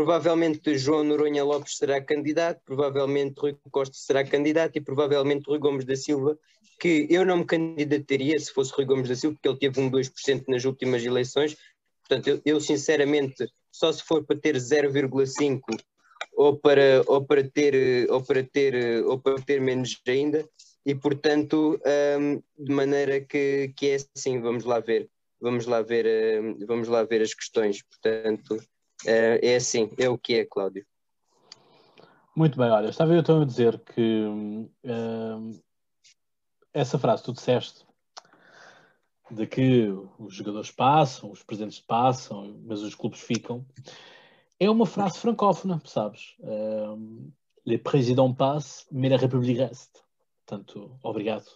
[0.00, 5.84] provavelmente João Noronha Lopes será candidato, provavelmente Rui Costa será candidato e provavelmente Rui Gomes
[5.84, 6.38] da Silva,
[6.80, 9.90] que eu não me candidataria se fosse Rui Gomes da Silva, porque ele teve um
[9.90, 11.54] 2% nas últimas eleições.
[12.00, 15.60] Portanto, eu, eu sinceramente, só se for para ter 0,5
[16.32, 20.48] ou para, ou, para ter, ou, para ter, ou para ter menos ainda,
[20.86, 21.78] e portanto,
[22.18, 26.88] um, de maneira que, que é assim, vamos lá ver, vamos lá ver, um, vamos
[26.88, 27.82] lá ver as questões.
[27.82, 28.56] Portanto,
[29.06, 30.86] é, é assim, é o que é, Cláudio.
[32.34, 35.62] Muito bem, olha, estava eu então a dizer que uh,
[36.72, 37.84] essa frase que tu disseste
[39.30, 43.64] de que os jogadores passam, os presidentes passam, mas os clubes ficam,
[44.58, 46.34] é uma frase francófona, sabes?
[46.40, 47.30] Uh,
[47.66, 50.00] Le président passe, mais la République reste.
[50.46, 51.46] Portanto, obrigado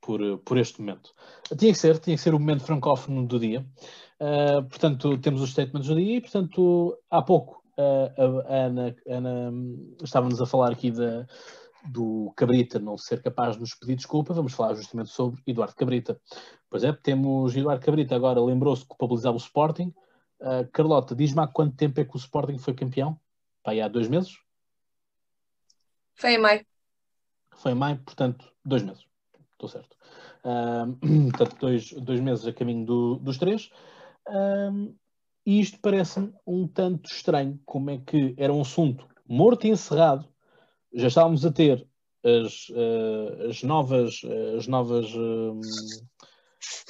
[0.00, 1.14] por, por este momento.
[1.58, 3.64] Tinha que ser, tinha que ser o momento francófono do dia.
[4.20, 9.52] Uh, portanto, temos os statements do dia e, portanto, há pouco uh, a Ana, Ana
[10.02, 11.26] estava-nos a falar aqui da,
[11.84, 16.20] do Cabrita não ser capaz de nos pedir desculpa, vamos falar justamente sobre Eduardo Cabrita.
[16.70, 19.94] Pois é, temos Eduardo Cabrita agora lembrou-se de culpabilizar o Sporting.
[20.40, 23.18] Uh, Carlota, diz-me há quanto tempo é que o Sporting foi campeão?
[23.62, 24.38] Pai, há dois meses?
[26.14, 26.64] Foi em maio.
[27.56, 29.04] Foi em maio, portanto, dois meses.
[29.52, 29.96] Estou certo.
[30.44, 33.70] Uh, portanto, dois, dois meses a caminho do, dos três.
[34.28, 34.94] Um,
[35.44, 40.28] e isto parece-me um tanto estranho, como é que era um assunto morto e encerrado,
[40.92, 41.86] já estávamos a ter
[42.24, 44.22] as, uh, as novas,
[44.56, 45.08] as novas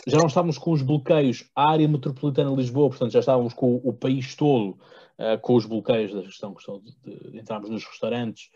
[0.06, 3.80] já não estávamos com os bloqueios à área metropolitana de Lisboa, portanto já estávamos com
[3.82, 4.78] o, país todo
[5.18, 8.50] uh, com os bloqueios da gestão, questão de, de, de entrarmos nos restaurantes,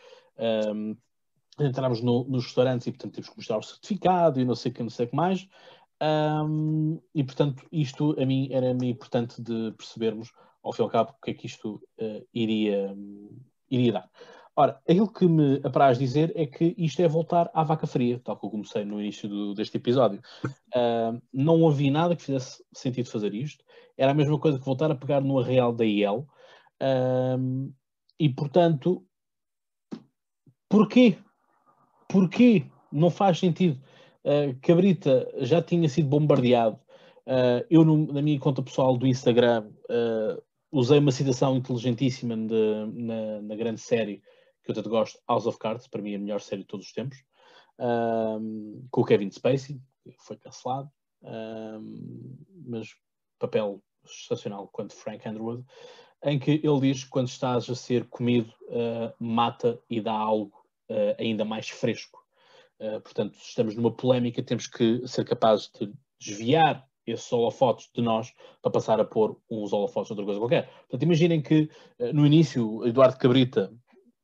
[0.72, 0.96] um,
[1.58, 4.74] entrarmos no, nos restaurantes e portanto temos que mostrar o certificado e não sei o
[4.74, 5.46] que, não sei o que mais.
[6.02, 10.32] Um, e portanto, isto a mim era-me importante de percebermos,
[10.62, 13.38] ao fim e ao cabo, o que é que isto uh, iria, um,
[13.70, 14.10] iria dar.
[14.56, 18.36] Ora, aquilo que me apraz dizer é que isto é voltar à vaca fria, tal
[18.36, 20.20] como comecei no início do, deste episódio.
[20.44, 23.64] Uh, não havia nada que fizesse sentido fazer isto.
[23.96, 26.26] Era a mesma coisa que voltar a pegar no arreal da IEL.
[26.82, 27.72] Uh,
[28.18, 29.02] e, portanto,
[30.68, 31.16] porquê?
[32.08, 33.80] Porquê não faz sentido?
[34.24, 36.78] Uh, Cabrita já tinha sido bombardeado.
[37.26, 42.86] Uh, eu, no, na minha conta pessoal do Instagram, uh, usei uma citação inteligentíssima de,
[42.92, 44.22] na, na, grande série
[44.62, 46.92] que eu tanto gosto, House of Cards, para mim a melhor série de todos os
[46.92, 47.24] tempos,
[48.90, 50.90] com o Kevin Spacey, que foi cancelado,
[52.66, 52.94] mas
[53.38, 55.64] papel sensacional quanto Frank Underwood,
[56.22, 58.52] em que ele diz que quando estás a ser comido,
[59.18, 60.52] mata e dá algo
[61.18, 62.19] ainda mais fresco.
[62.80, 68.32] Uh, portanto, estamos numa polémica, temos que ser capazes de desviar esses holofotes de nós
[68.62, 70.70] para passar a pôr uns holofotes de outra coisa qualquer.
[70.80, 73.70] Portanto, imaginem que uh, no início Eduardo Cabrita,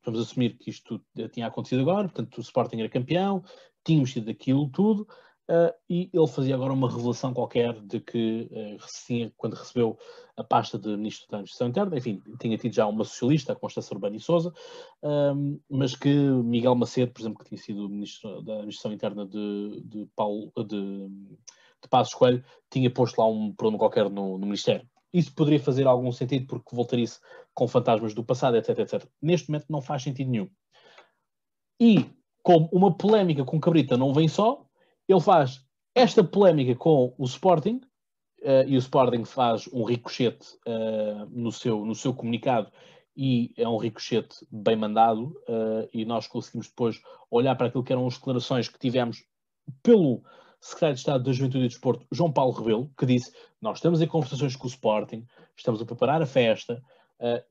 [0.03, 0.99] vamos assumir que isto
[1.31, 3.43] tinha acontecido agora, portanto o Sporting era campeão,
[3.83, 5.07] tínhamos tido aquilo tudo,
[5.49, 9.97] uh, e ele fazia agora uma revelação qualquer de que uh, quando recebeu
[10.35, 13.93] a pasta de Ministro da Administração Interna, enfim, tinha tido já uma socialista, a Constância
[13.93, 14.53] Urbana e Souza,
[15.67, 20.07] mas que Miguel Macedo, por exemplo, que tinha sido Ministro da Administração Interna de, de
[20.15, 24.87] Paulo, de, de Passos Coelho, tinha posto lá um problema qualquer no, no Ministério.
[25.11, 27.19] Isso poderia fazer algum sentido porque voltaria-se
[27.53, 29.07] com fantasmas do passado, etc, etc.
[29.19, 30.49] Neste momento não faz sentido nenhum.
[31.79, 32.05] E
[32.43, 34.66] como uma polémica com Cabrita não vem só,
[35.07, 35.61] ele faz
[35.95, 37.81] esta polémica com o Sporting,
[38.43, 42.71] uh, e o Sporting faz um ricochete uh, no, seu, no seu comunicado,
[43.15, 47.01] e é um ricochete bem mandado, uh, e nós conseguimos depois
[47.31, 49.23] olhar para aquilo que eram as declarações que tivemos
[49.81, 50.21] pelo
[50.61, 53.31] secretário de Estado da Juventude e Desporto, João Paulo Rebelo, que disse:
[53.61, 55.25] Nós estamos em conversações com o Sporting,
[55.55, 56.81] estamos a preparar a festa,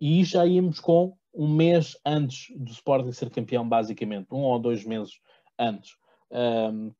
[0.00, 4.84] e já íamos com um mês antes do Sporting ser campeão, basicamente, um ou dois
[4.84, 5.20] meses
[5.58, 5.96] antes.
[6.30, 6.92] Um,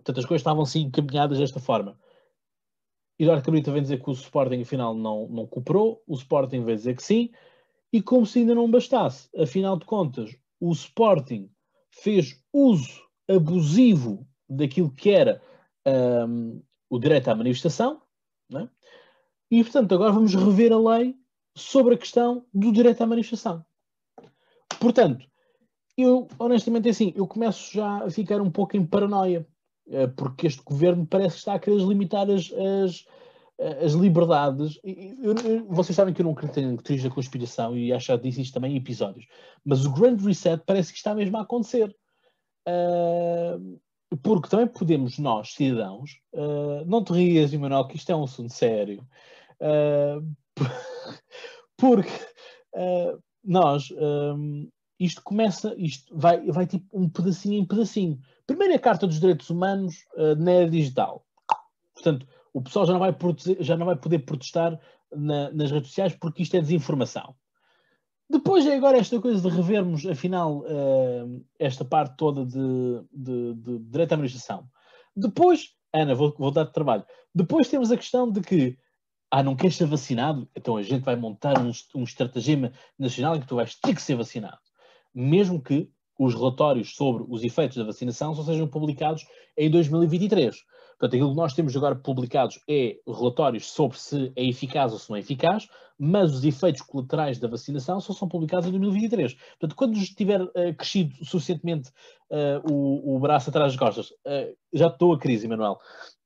[0.00, 1.98] Portanto, as coisas estavam assim encaminhadas desta forma.
[3.18, 6.96] Eduardo Cabrita vem dizer que o Sporting afinal não, não cooperou, o Sporting vem dizer
[6.96, 7.30] que sim,
[7.92, 11.50] e como se ainda não bastasse, afinal de contas, o Sporting
[11.90, 15.42] fez uso abusivo daquilo que era
[16.26, 18.00] um, o direito à manifestação,
[18.54, 18.68] é?
[19.50, 21.14] e portanto agora vamos rever a lei
[21.54, 23.64] sobre a questão do direito à manifestação.
[24.80, 25.26] Portanto,
[25.96, 29.46] eu honestamente assim, eu começo já a ficar um pouco em paranoia,
[30.16, 33.06] porque este governo parece que está a querer limitar as, as,
[33.82, 34.78] as liberdades.
[34.84, 38.28] Eu, eu, vocês sabem que eu não acredito em teorias da conspiração e acho que
[38.28, 39.26] disse isto também em episódios,
[39.64, 41.94] mas o Grand Reset parece que está mesmo a acontecer.
[42.68, 43.80] Uh,
[44.22, 48.52] porque também podemos, nós, cidadãos, uh, não te rias, Emanuel, que isto é um assunto
[48.52, 49.06] sério,
[49.60, 50.36] uh,
[51.76, 52.10] porque
[53.44, 54.68] nós, um,
[54.98, 58.20] isto começa, isto vai, vai tipo um pedacinho em pedacinho.
[58.50, 61.24] Primeiro, a Carta dos Direitos Humanos uh, na era digital.
[61.94, 63.16] Portanto, o pessoal já não vai,
[63.60, 64.76] já não vai poder protestar
[65.14, 67.36] na, nas redes sociais porque isto é desinformação.
[68.28, 73.78] Depois é agora esta coisa de revermos, afinal, uh, esta parte toda de, de, de,
[73.88, 74.66] direito à administração.
[75.14, 77.04] Depois, Ana, vou, vou dar-te trabalho.
[77.32, 78.76] Depois temos a questão de que,
[79.30, 80.50] ah, não queres ser vacinado?
[80.56, 84.02] Então a gente vai montar um, um estratagema nacional em que tu vais ter que
[84.02, 84.58] ser vacinado.
[85.14, 85.88] Mesmo que
[86.20, 89.26] os relatórios sobre os efeitos da vacinação só sejam publicados
[89.56, 90.54] em 2023.
[90.98, 95.08] Portanto, aquilo que nós temos agora publicados é relatórios sobre se é eficaz ou se
[95.08, 95.66] não é eficaz,
[95.98, 99.32] mas os efeitos colaterais da vacinação só são publicados em 2023.
[99.32, 101.88] Portanto, quando tiver uh, crescido suficientemente
[102.30, 105.78] uh, o, o, braço atrás das costas, uh, já estou a crise, Manuel,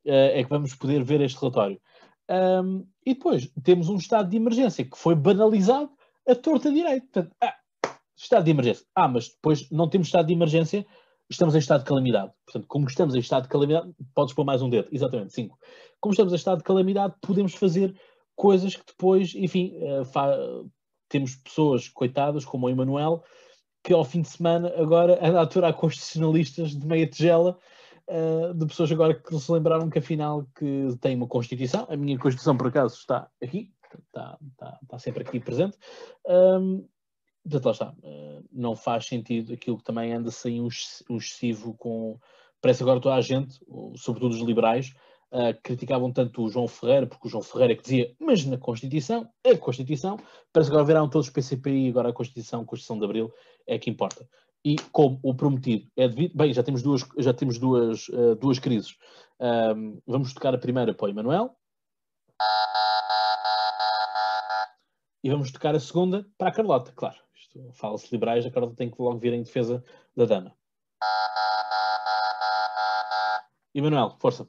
[0.05, 1.81] é que vamos poder ver este relatório.
[2.29, 5.91] Um, e depois temos um estado de emergência que foi banalizado
[6.29, 7.07] a torta direito.
[7.11, 7.55] Portanto, ah,
[8.17, 8.87] Estado de emergência.
[8.95, 10.87] Ah, mas depois não temos estado de emergência,
[11.29, 12.33] estamos em estado de calamidade.
[12.45, 14.89] Portanto, como estamos em estado de calamidade, podes pôr mais um dedo.
[14.93, 15.59] Exatamente, cinco.
[16.01, 17.95] Como estamos em estado de calamidade, podemos fazer
[18.37, 20.71] coisas que depois, enfim, uh,
[21.09, 23.23] temos pessoas coitadas, como o Emanuel,
[23.83, 27.59] que ao fim de semana agora anda a aturar constitucionalistas de meia tigela,
[28.09, 32.19] uh, de pessoas agora que se lembraram que afinal que tem uma Constituição, a minha
[32.19, 33.73] Constituição por acaso está aqui,
[34.07, 35.77] está, está, está sempre aqui presente,
[36.27, 36.87] um,
[37.45, 37.95] Portanto, lá está.
[38.03, 40.69] Eh, não faz sentido aquilo que também anda sem um,
[41.11, 42.19] um excessivo com.
[42.61, 43.61] Parece agora toda a gente,
[43.97, 44.95] sobretudo os liberais,
[45.31, 48.57] uh, criticavam tanto o João Ferreira, porque o João Ferreira é que dizia, mas na
[48.57, 50.17] Constituição, a Constituição,
[50.51, 53.31] parece que agora viraram todos os PCPI, agora a Constituição, a Constituição de Abril
[53.67, 54.27] é que importa.
[54.65, 58.59] E como o prometido é devido, bem, já temos duas, já temos duas, uh, duas
[58.59, 58.97] crises.
[59.39, 61.55] Um, vamos tocar a primeira para o Emanuel.
[65.23, 67.24] E vamos tocar a segunda para a Carlota, claro
[67.73, 69.83] fala-se liberais, a Carlota tem que logo vir em defesa
[70.17, 70.55] da dama.
[73.75, 74.49] Emanuel, força.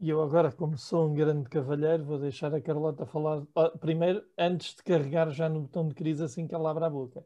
[0.00, 3.42] E eu agora, como sou um grande cavalheiro, vou deixar a Carlota falar
[3.80, 7.24] primeiro, antes de carregar já no botão de crise assim que ela abre a boca.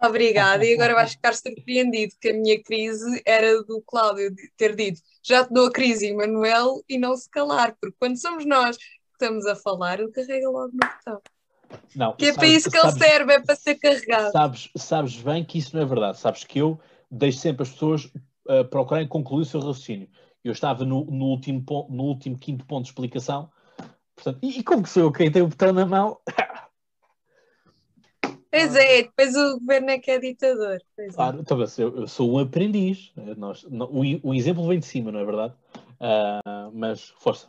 [0.00, 5.00] Obrigada, e agora vais ficar surpreendido que a minha crise era do Cláudio ter dito
[5.22, 8.84] já te dou a crise, Emanuel, e não se calar, porque quando somos nós que
[9.12, 11.20] estamos a falar, ele carrega logo no botão.
[11.94, 14.32] Não, que é sabes, para isso que sabes, ele serve, é para ser carregado.
[14.32, 16.18] Sabes, sabes bem que isso não é verdade.
[16.18, 16.80] Sabes que eu
[17.10, 20.08] deixo sempre as pessoas uh, procurarem concluir o seu raciocínio.
[20.42, 23.50] Eu estava no, no, último, no último quinto ponto de explicação.
[24.14, 26.18] Portanto, e, e como que sou eu quem tem o botão na mão?
[28.50, 30.78] Pois é, depois o governo é que é ditador.
[30.96, 31.14] Pois é.
[31.14, 31.40] claro, é.
[31.42, 33.12] então, eu, eu, sou um aprendiz.
[33.36, 35.54] Nós, não, o, o, exemplo vem de cima, não é verdade?
[36.00, 37.48] Uh, mas força.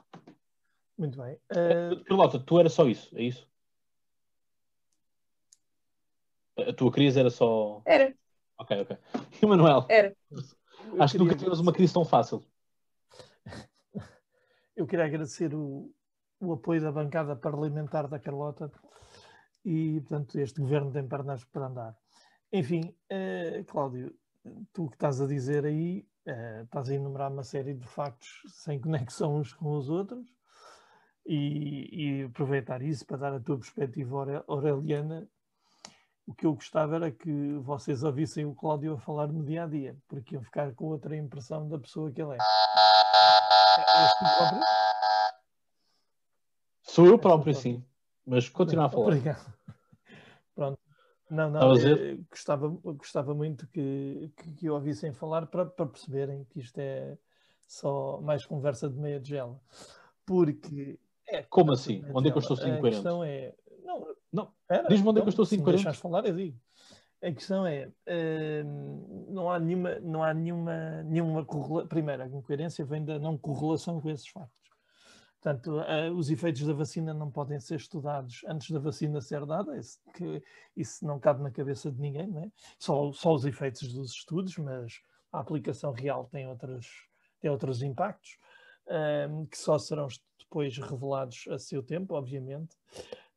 [0.97, 1.37] Muito bem.
[1.51, 2.03] Uh...
[2.03, 3.47] Carlota, tu era só isso, é isso?
[6.67, 7.81] A tua crise era só.
[7.85, 8.13] Era.
[8.57, 8.97] Ok, ok.
[9.41, 9.85] E o Manuel?
[9.89, 10.15] Era.
[10.99, 12.43] Acho que nunca tivemos uma crise tão fácil.
[14.75, 15.91] Eu queria agradecer o,
[16.39, 18.71] o apoio da bancada parlamentar da Carlota
[19.63, 21.95] e, portanto, este governo tem pernas para andar.
[22.51, 24.15] Enfim, uh, Cláudio,
[24.73, 28.79] tu que estás a dizer aí, uh, estás a enumerar uma série de factos sem
[28.79, 30.25] conexão uns com os outros
[31.25, 35.29] e, e aproveitar isso para dar a tua perspectiva aureliana.
[36.29, 39.65] O que eu gostava era que vocês ouvissem o Cláudio a falar no dia a
[39.65, 42.37] dia, porque iam ficar com outra impressão da pessoa que ele é.
[42.37, 42.39] é
[46.83, 47.83] Sou eu próprio, sim.
[48.27, 49.07] Mas continua a falar.
[49.07, 49.51] Obrigado.
[50.53, 50.79] Pronto.
[51.31, 56.59] Não, não, eh, gostava, gostava muito que, que, que ouvissem falar para, para perceberem que
[56.59, 57.17] isto é
[57.67, 59.59] só mais conversa de meia de gela.
[60.27, 60.99] Porque.
[61.27, 62.05] É, Como assim?
[62.13, 63.55] Onde é que eu estou 5 A questão é.
[64.31, 64.51] Não.
[64.87, 66.57] Diz-me onde é que eu estou 5 Se deixares falar, eu digo.
[67.21, 67.91] A questão é,
[68.65, 71.87] hum, não há nenhuma, não há nenhuma, nenhuma correlação.
[71.87, 74.59] Primeiro, a incoerência vem da não correlação com esses factos.
[75.41, 79.77] Portanto, uh, os efeitos da vacina não podem ser estudados antes da vacina ser dada,
[79.77, 80.43] isso, que,
[80.75, 82.51] isso não cabe na cabeça de ninguém, não é?
[82.77, 85.01] só, só os efeitos dos estudos, mas
[85.31, 87.07] a aplicação real tem outros,
[87.39, 88.37] tem outros impactos,
[89.29, 90.07] um, que só serão
[90.37, 92.75] depois revelados a seu tempo, obviamente.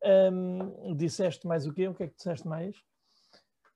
[0.05, 1.89] Um, disseste mais o quê?
[1.89, 2.77] O que é que disseste mais?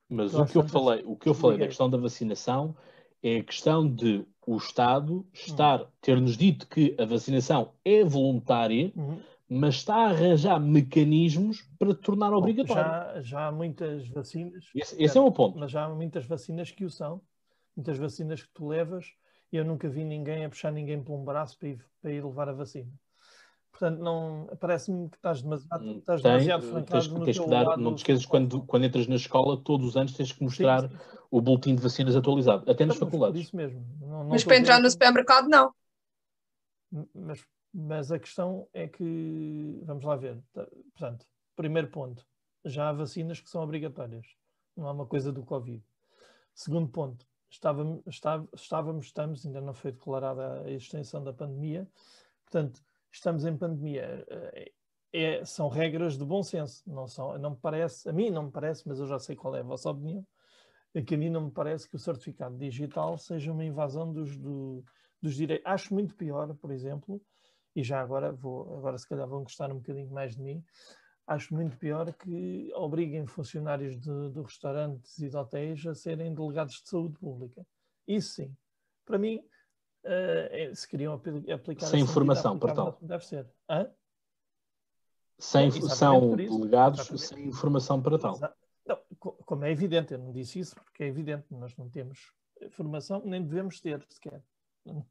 [0.08, 2.76] Mas o que, eu falei, o que eu falei da questão da vacinação
[3.22, 5.86] é a questão de o Estado estar, uhum.
[6.00, 9.20] ter-nos dito que a vacinação é voluntária, uhum.
[9.48, 12.82] mas está a arranjar mecanismos para tornar Bom, obrigatório.
[12.82, 14.66] Já, já há muitas vacinas.
[14.74, 15.58] Esse, esse é o ponto.
[15.58, 17.20] Mas já há muitas vacinas que o são.
[17.76, 19.06] Muitas vacinas que tu levas
[19.52, 22.24] e eu nunca vi ninguém a puxar ninguém por um braço para ir, para ir
[22.24, 22.92] levar a vacina.
[23.78, 27.76] Portanto, não parece-me que estás demasiado, hum, estás Tem, demasiado tens, no tens que dar,
[27.76, 30.96] Não te esqueças, quando, quando entras na escola, todos os anos tens que mostrar sim,
[30.96, 31.18] sim.
[31.30, 33.42] o boletim de vacinas atualizado, até nas faculdades.
[33.42, 33.86] Isso mesmo.
[34.00, 35.74] Não, não mas para entrar no supermercado, não.
[37.14, 37.44] Mas,
[37.74, 42.26] mas a questão é que, vamos lá ver, portanto, primeiro ponto,
[42.64, 44.26] já há vacinas que são obrigatórias,
[44.74, 45.84] não há uma coisa do Covid.
[46.54, 48.02] Segundo ponto, estávamos,
[48.54, 51.86] estávamos, estamos, ainda não foi declarada a extensão da pandemia,
[52.46, 52.80] portanto,
[53.12, 54.24] estamos em pandemia.
[54.28, 54.72] Eh,
[55.12, 58.50] é, são regras de bom senso, não são, não me parece, a mim não me
[58.50, 60.26] parece, mas eu já sei qual é a vossa opinião,
[60.92, 64.36] é que a mim não me parece que o certificado digital seja uma invasão dos,
[64.36, 64.84] do,
[65.22, 65.66] dos direitos.
[65.66, 67.20] Acho muito pior, por exemplo,
[67.74, 70.64] e já agora vou, agora se calhar vão gostar um bocadinho mais de mim,
[71.26, 76.82] acho muito pior que obriguem funcionários de, de restaurantes e de hotéis a serem delegados
[76.82, 77.66] de saúde pública.
[78.06, 78.56] Isso sim.
[79.04, 79.42] Para mim,
[80.06, 83.46] uh, se queriam aplicar sem informação para tal deve ser.
[83.68, 83.90] Hã?
[85.38, 87.26] sem são delegados exatamente.
[87.26, 88.38] sem informação para tal.
[88.86, 93.22] Não, como é evidente eu não disse isso porque é evidente nós não temos informação
[93.24, 94.42] nem devemos ter sequer.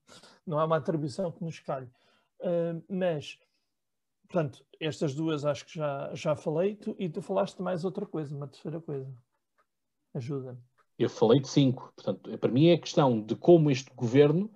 [0.48, 1.90] Não há uma atribuição que nos calhe.
[2.40, 3.38] Uh, mas
[4.28, 6.76] portanto estas duas acho que já já falei.
[6.76, 9.14] Tu, e tu falaste mais outra coisa uma terceira coisa.
[10.14, 10.60] Ajuda-me.
[10.98, 11.92] Eu falei de cinco.
[11.96, 14.50] Portanto para mim é a questão de como este governo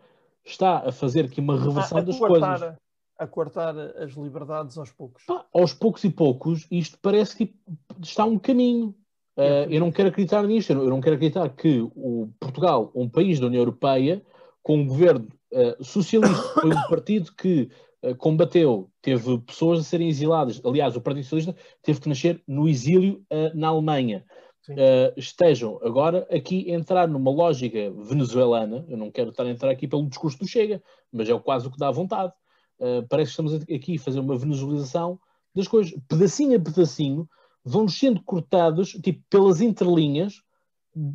[0.46, 2.76] está a fazer aqui uma reversão das coisas.
[3.18, 5.26] A cortar as liberdades aos poucos.
[5.26, 7.54] Pá, aos poucos e poucos, isto parece que
[8.02, 8.96] está um caminho.
[9.38, 13.40] Uh, eu não quero acreditar nisto, eu não quero acreditar que o Portugal, um país
[13.40, 14.22] da União Europeia,
[14.64, 17.70] com um governo uh, socialista, foi um partido que
[18.04, 20.62] uh, combateu, teve pessoas a serem exiladas.
[20.64, 23.22] Aliás, o Partido Socialista teve que nascer no exílio
[23.54, 24.26] na Alemanha
[24.74, 28.86] uh, estejam agora aqui a entrar numa lógica venezuelana.
[28.88, 30.82] Eu não quero estar a entrar aqui pelo discurso do Chega,
[31.12, 32.34] mas é quase o que dá vontade.
[32.80, 35.20] Uh, parece que estamos aqui a fazer uma venezuelização
[35.56, 35.94] das coisas.
[36.08, 37.30] Pedacinho a pedacinho
[37.64, 40.42] vão sendo cortados, tipo, pelas entrelinhas,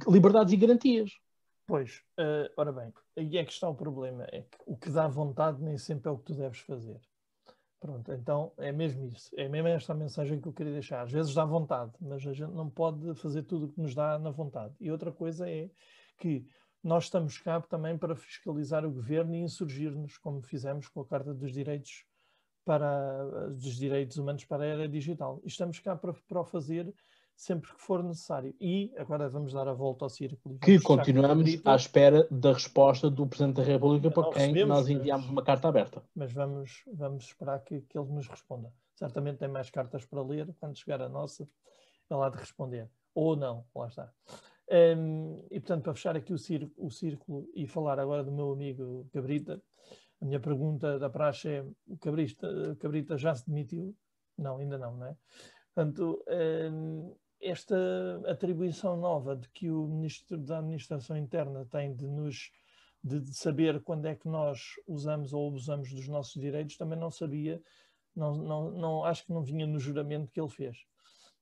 [0.07, 1.13] liberdades e garantias.
[1.67, 5.09] Pois, uh, ora bem, aí é que está o problema, é que o que dá
[5.09, 7.01] vontade nem sempre é o que tu deves fazer.
[7.85, 9.31] Pronto, então é mesmo isso.
[9.37, 11.03] É mesmo esta a mensagem que eu queria deixar.
[11.03, 14.19] Às vezes dá vontade, mas a gente não pode fazer tudo o que nos dá
[14.19, 14.75] na vontade.
[14.81, 15.69] E outra coisa é
[16.17, 16.47] que
[16.83, 21.35] nós estamos cá também para fiscalizar o governo e insurgir-nos, como fizemos com a Carta
[21.35, 22.07] dos Direitos
[22.65, 25.43] para dos Direitos Humanos para a Era Digital.
[25.45, 26.91] E estamos cá para, para o fazer
[27.37, 28.55] sempre que for necessário.
[28.61, 30.59] E agora vamos dar a volta ao círculo.
[30.59, 35.43] Que continuamos à espera da resposta do Presidente da República para quem nós enviamos uma
[35.43, 36.03] carta aberta.
[36.15, 38.73] Mas vamos, vamos esperar que, que ele nos responda.
[38.95, 40.55] Certamente tem mais cartas para ler.
[40.61, 41.49] Quando chegar a nossa,
[42.11, 42.89] ele há de responder.
[43.15, 44.13] Ou não, lá está.
[44.71, 48.51] Um, e portanto, para fechar aqui o círculo, o círculo, e falar agora do meu
[48.51, 49.63] amigo Gabrita,
[50.21, 53.95] A minha pergunta da praxe é: o Cabrita, Cabrita já se demitiu?
[54.39, 55.17] Não, ainda não, não é?
[55.75, 56.25] Portanto,
[56.73, 57.15] hum,
[57.45, 57.77] esta
[58.27, 62.51] atribuição nova de que o Ministro da Administração Interna tem de nos
[63.03, 67.63] de, saber quando é que nós usamos ou abusamos dos nossos direitos, também não sabia,
[68.17, 70.79] não, não, não, acho que não vinha no juramento que ele fez.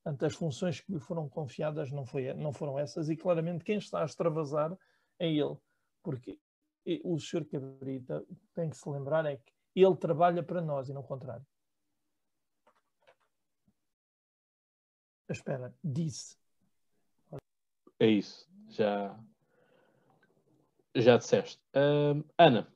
[0.02, 3.78] Portanto, as funções que lhe foram confiadas não, foi, não foram essas e claramente quem
[3.78, 4.76] está a extravasar
[5.20, 5.56] é ele,
[6.02, 6.36] porque
[7.04, 7.44] o Sr.
[7.44, 11.46] Cabrita tem que se lembrar é que ele trabalha para nós e não o contrário.
[15.32, 16.36] Espera, disse.
[17.98, 19.18] É isso, já,
[20.94, 21.60] já disseste.
[21.74, 22.66] Uh, Ana.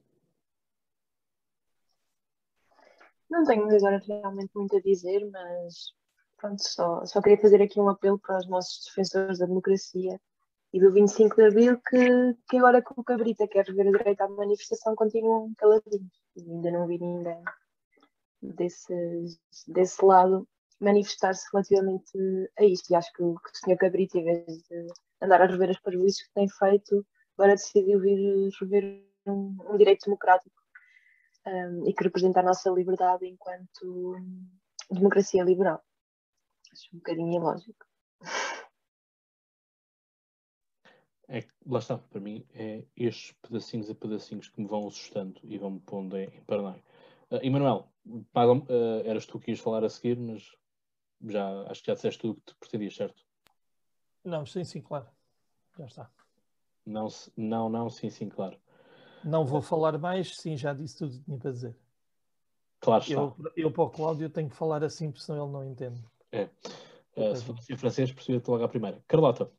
[3.29, 5.93] Não tenho agora realmente muito a dizer, mas
[6.37, 10.21] pronto, só, só queria fazer aqui um apelo para os nossos defensores da democracia
[10.73, 14.21] e do 25 de Abril que, que agora que o Cabrita quer rever o direito
[14.21, 16.23] à manifestação continuam caladinhos.
[16.37, 17.43] E ainda não vi ninguém
[18.41, 20.49] desse, desse lado
[20.81, 22.19] manifestar-se relativamente
[22.59, 22.91] a isto.
[22.91, 23.77] E acho que o, que o Sr.
[23.79, 24.87] Cabrita, em vez de
[25.23, 27.07] andar a rever as parvoíces que tem feito,
[27.39, 30.57] agora decidiu vir rever um, um direito democrático
[31.47, 34.17] um, e que representa a nossa liberdade enquanto
[34.91, 35.83] democracia liberal.
[36.73, 37.87] Acho um bocadinho ilógico.
[41.29, 45.59] É, lá está, para mim, é estes pedacinhos a pedacinhos que me vão assustando e
[45.59, 46.83] vão-me pondo em, em paranoia.
[47.31, 50.55] Uh, Emanuel, uh, eras tu que ias falar a seguir, mas
[51.25, 53.25] já acho que já disseste tudo que te pretendias, certo?
[54.25, 55.07] Não, sim, sim, claro.
[55.79, 56.11] Já está.
[56.85, 58.57] Não, não, não, sim, sim, claro.
[59.25, 61.77] Não vou falar mais, sim, já disse tudo o que tinha para dizer.
[62.81, 63.15] Claro está.
[63.15, 66.05] Eu, eu para o Cláudio tenho que falar assim, porque senão ele não entende.
[66.31, 66.49] É.
[67.17, 69.03] Uh, se fosse em francês, percebia-te logo à primeira.
[69.09, 69.51] Carlota.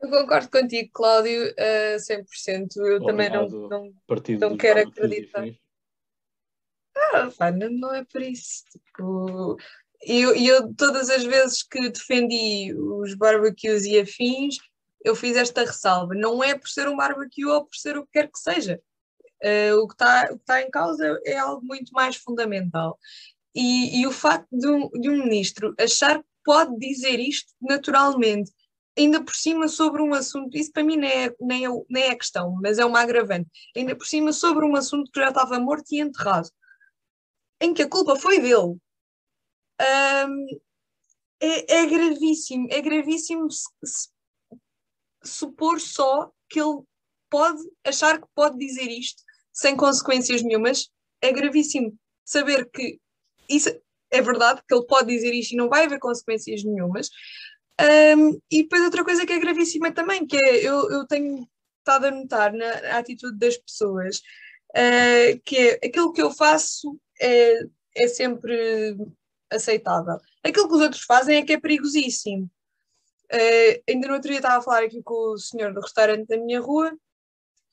[0.00, 2.76] Eu concordo contigo, Cláudio, uh, 100%.
[2.76, 3.92] Eu Obrigado, também não, não,
[4.48, 5.44] não quero acreditar.
[6.96, 8.64] Ah, não é por isso.
[8.70, 9.56] Tipo,
[10.02, 14.56] eu, eu, todas as vezes que defendi os barbecues e afins,
[15.04, 16.14] eu fiz esta ressalva.
[16.14, 18.80] Não é por ser um barbecue ou por ser o que quer que seja.
[19.42, 22.98] Uh, o que está tá em causa é algo muito mais fundamental.
[23.54, 28.52] E, e o facto de um, de um ministro achar que pode dizer isto naturalmente,
[28.96, 32.14] ainda por cima sobre um assunto, isso para mim nem é, nem, é, nem é
[32.14, 35.86] questão, mas é uma agravante, ainda por cima sobre um assunto que já estava morto
[35.92, 36.48] e enterrado,
[37.60, 38.76] em que a culpa foi dele.
[39.80, 40.46] Um,
[41.40, 43.48] é, é, gravíssimo, é gravíssimo
[45.22, 46.82] supor só que ele
[47.30, 49.22] pode achar que pode dizer isto
[49.52, 50.90] sem consequências nenhumas.
[51.20, 52.98] É gravíssimo saber que
[53.48, 53.68] isso
[54.10, 57.08] é verdade, que ele pode dizer isto e não vai haver consequências nenhumas.
[58.16, 62.06] Um, e depois outra coisa que é gravíssima também, que é, eu, eu tenho estado
[62.06, 64.18] a notar na, na atitude das pessoas,
[64.70, 67.60] uh, que é aquilo que eu faço é,
[67.96, 68.96] é sempre
[69.50, 70.18] aceitável.
[70.42, 72.50] Aquilo que os outros fazem é que é perigosíssimo.
[73.32, 76.36] Uh, ainda no outro dia estava a falar aqui com o senhor do restaurante da
[76.36, 76.92] minha rua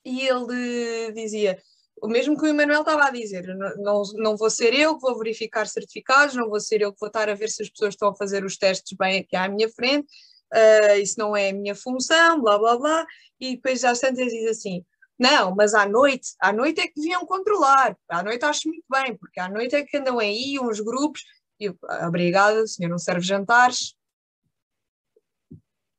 [0.05, 1.59] e ele dizia:
[2.01, 5.01] o mesmo que o Emanuel estava a dizer, não, não, não vou ser eu que
[5.01, 7.93] vou verificar certificados, não vou ser eu que vou estar a ver se as pessoas
[7.93, 10.07] estão a fazer os testes bem aqui à minha frente,
[10.53, 13.05] uh, isso não é a minha função, blá blá blá,
[13.39, 14.85] e depois às tantas diz assim,
[15.19, 19.17] não, mas à noite, à noite é que deviam controlar, à noite acho muito bem,
[19.17, 21.23] porque à noite é que andam aí uns grupos,
[21.59, 21.73] e
[22.05, 23.97] obrigada, o senhor não serve jantares,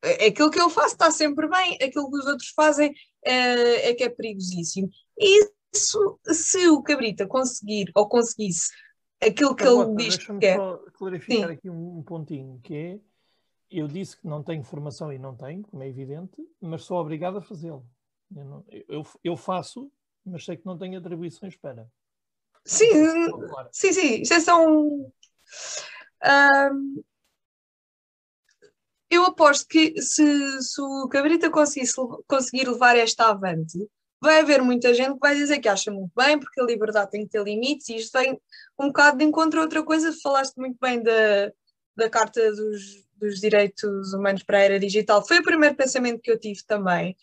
[0.02, 3.94] é, aquilo que eu faço está sempre bem, aquilo que os outros fazem é, é
[3.94, 4.88] que é perigosíssimo.
[5.18, 8.70] E isso, se o Cabrita conseguir, ou conseguisse,
[9.20, 10.56] aquilo que ele diz que quer.
[10.56, 11.54] Só clarificar Sim.
[11.54, 13.00] aqui um, pontinho, que é,
[13.70, 17.38] eu disse que não tenho formação e não tenho, como é evidente, mas sou obrigado
[17.38, 17.84] a fazê-lo.
[18.34, 19.90] Eu, eu, eu, faço,
[20.24, 21.86] mas sei que não tenho atribuições para.
[22.64, 22.92] Sim,
[23.72, 25.10] sim, sim, isso é só um...
[26.24, 27.02] um
[29.10, 33.78] eu aposto que se, se o Cabrita conseguir levar esta avante,
[34.20, 37.24] vai haver muita gente que vai dizer que acha muito bem, porque a liberdade tem
[37.24, 38.38] que ter limites, e isto vem
[38.78, 40.12] um bocado de encontro a outra coisa.
[40.22, 41.52] Falaste muito bem da,
[41.96, 46.30] da Carta dos, dos Direitos Humanos para a Era Digital, foi o primeiro pensamento que
[46.30, 47.16] eu tive também.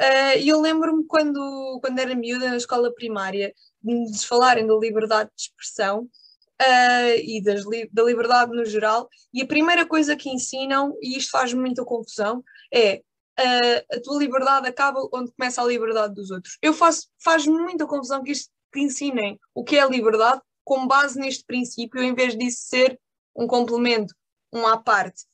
[0.00, 3.52] Uh, e eu lembro-me quando, quando era miúda na escola primária,
[3.82, 7.62] de falarem da liberdade de expressão uh, e das,
[7.92, 12.42] da liberdade no geral, e a primeira coisa que ensinam, e isto faz muita confusão,
[12.72, 13.02] é
[13.38, 16.58] a, a tua liberdade acaba onde começa a liberdade dos outros.
[16.62, 20.86] Eu faço, faz muita confusão que isto que ensinem o que é a liberdade com
[20.86, 22.98] base neste princípio, em vez disso ser
[23.36, 24.14] um complemento,
[24.52, 25.24] um à parte.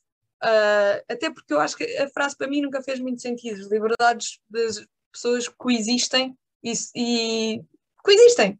[0.41, 3.61] Uh, até porque eu acho que a frase para mim nunca fez muito sentido.
[3.61, 7.61] As liberdades, das, pessoas coexistem e, e
[8.03, 8.59] coexistem.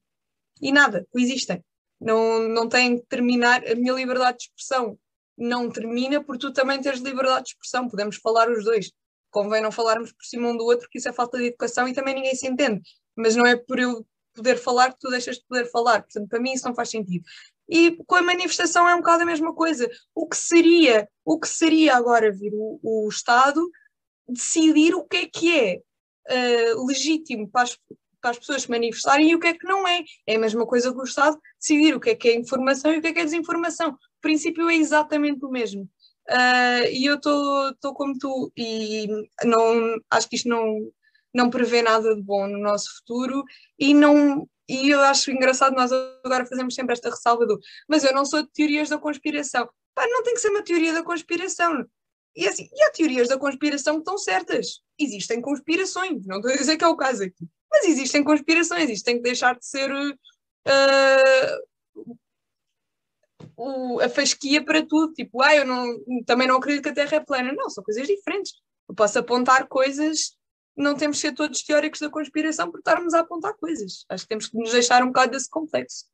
[0.61, 1.64] E nada, coexistem.
[1.99, 3.65] Não, não tem que terminar.
[3.68, 4.97] A minha liberdade de expressão
[5.38, 7.88] não termina por tu também teres liberdade de expressão.
[7.88, 8.91] Podemos falar os dois.
[9.31, 11.93] Convém não falarmos por cima um do outro, porque isso é falta de educação e
[11.93, 12.81] também ninguém se entende.
[13.15, 16.01] Mas não é por eu poder falar que tu deixas de poder falar.
[16.01, 17.23] Portanto, para mim isso não faz sentido.
[17.69, 19.89] E com a manifestação é um bocado a mesma coisa.
[20.15, 23.61] O que seria, o que seria agora vir o, o Estado
[24.27, 25.79] decidir o que é que é
[26.75, 27.77] uh, legítimo para as,
[28.21, 30.03] para as pessoas se manifestarem e o que é que não é.
[30.25, 32.97] É a mesma coisa que o Estado decidir o que é que é informação e
[32.97, 33.91] o que é que é desinformação.
[33.91, 35.89] O princípio é exatamente o mesmo.
[36.29, 39.07] Uh, e eu estou como tu e
[39.43, 40.91] não, acho que isto não,
[41.33, 43.43] não prevê nada de bom no nosso futuro
[43.79, 48.13] e não e eu acho engraçado nós agora fazemos sempre esta ressalva do mas eu
[48.13, 49.67] não sou de teorias da conspiração.
[49.95, 51.85] Pá, não tem que ser uma teoria da conspiração.
[52.35, 54.81] E assim, e há teorias da conspiração que estão certas.
[54.97, 57.47] Existem conspirações, não estou a dizer que é o caso aqui.
[57.71, 60.19] Mas existem conspirações, isto tem que deixar de ser uh,
[63.55, 65.13] o, a fasquia para tudo.
[65.13, 65.85] Tipo, ah, eu não,
[66.25, 67.51] também não acredito que a Terra é plana.
[67.53, 68.53] Não, são coisas diferentes.
[68.87, 70.37] Eu posso apontar coisas,
[70.80, 74.06] não temos que ser todos teóricos da conspiração por estarmos a apontar coisas.
[74.07, 76.06] Acho que temos que nos deixar um bocado desse complexo.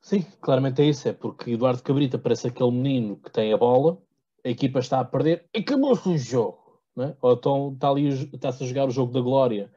[0.00, 1.08] Sim, claramente é isso.
[1.08, 4.02] É porque Eduardo Cabrita parece aquele menino que tem a bola,
[4.44, 6.80] a equipa está a perder, acabou-se o jogo.
[6.98, 7.16] É?
[7.22, 9.72] Ou então está ali, está-se a jogar o jogo da glória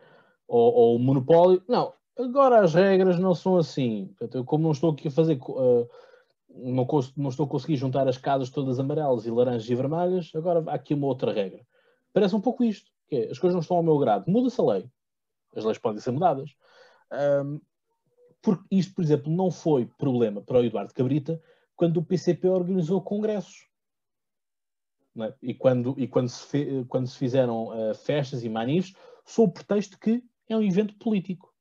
[0.47, 1.63] ou, ou, o monopólio.
[1.67, 4.07] Não, agora as regras não são assim.
[4.17, 5.89] Portanto, eu, como não estou aqui a fazer, uh,
[6.55, 6.87] não,
[7.17, 10.75] não, estou a conseguir juntar as casas todas amarelas e laranjas e vermelhas, agora há
[10.75, 11.65] aqui uma outra regra.
[12.13, 14.29] Parece um pouco isto, que é, as coisas não estão ao meu grado.
[14.29, 14.89] Muda-se a lei.
[15.55, 16.55] As leis podem ser mudadas.
[17.43, 17.59] Um,
[18.41, 21.41] porque isto, por exemplo, não foi problema para o Eduardo Cabrita
[21.75, 23.67] quando o PCP organizou congressos.
[25.19, 25.33] É?
[25.41, 28.93] E, quando, e quando, se fe, quando se fizeram uh, festas e manifes,
[29.25, 31.53] sob o pretexto que é um evento político.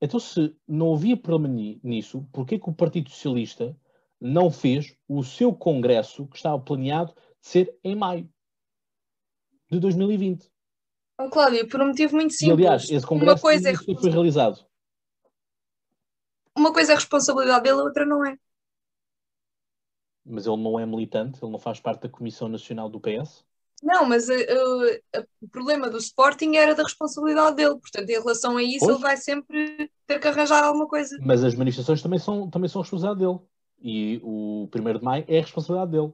[0.00, 3.76] Então, se não havia problema nisso, por que o Partido Socialista
[4.20, 8.28] não fez o seu congresso que estava planeado de ser em maio
[9.70, 10.50] de 2020?
[11.18, 12.58] Oh, Cláudio, por um motivo muito simples.
[12.58, 13.74] E, aliás, esse congresso Uma coisa é...
[13.74, 14.66] foi realizado.
[16.56, 18.36] Uma coisa é responsabilidade dele, a outra não é
[20.30, 23.44] mas ele não é militante, ele não faz parte da Comissão Nacional do PS?
[23.82, 28.56] Não, mas uh, uh, o problema do Sporting era da responsabilidade dele, portanto, em relação
[28.58, 28.90] a isso, pois?
[28.90, 31.16] ele vai sempre ter que arranjar alguma coisa.
[31.22, 33.40] Mas as manifestações também são, também são responsabilidade dele.
[33.80, 36.12] E o 1 de maio é a responsabilidade dele.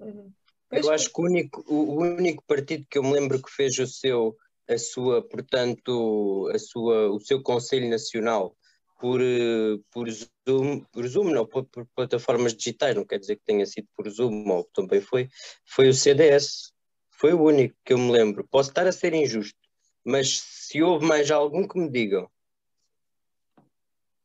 [0.00, 0.32] Uhum.
[0.70, 3.86] Eu acho que o único, o único partido que eu me lembro que fez o
[3.86, 4.36] seu,
[4.68, 8.56] a sua, portanto, a sua, o seu Conselho Nacional
[9.00, 13.44] por, eh, por Zoom, por Zoom não, por, por, plataformas digitais, não quer dizer que
[13.44, 15.28] tenha sido por Zoom, ou também foi,
[15.64, 16.72] foi o CDS.
[17.10, 18.46] Foi o único que eu me lembro.
[18.48, 19.58] Posso estar a ser injusto,
[20.04, 22.30] mas se houve mais algum que me digam.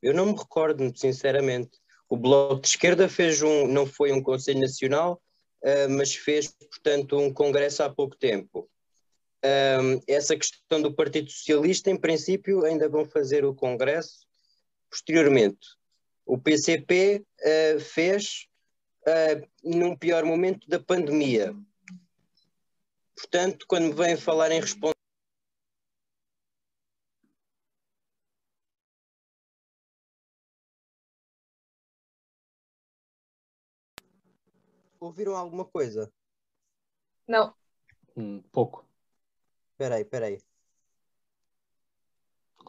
[0.01, 1.79] Eu não me recordo, sinceramente.
[2.09, 5.21] O Bloco de Esquerda fez um, não foi um Conselho Nacional,
[5.63, 8.69] uh, mas fez, portanto, um congresso há pouco tempo.
[9.43, 14.25] Um, essa questão do Partido Socialista, em princípio, ainda vão fazer o congresso
[14.95, 15.67] Posteriormente,
[16.25, 18.47] o PCP uh, eh, fez
[19.05, 21.53] uh, num pior momento da pandemia.
[23.13, 24.94] Portanto, quando vem falar em responsabilidade.
[34.99, 36.11] Ouviram alguma coisa?
[37.27, 37.53] Não.
[38.15, 38.85] Hum, pouco.
[39.71, 40.39] Espera aí, espera aí.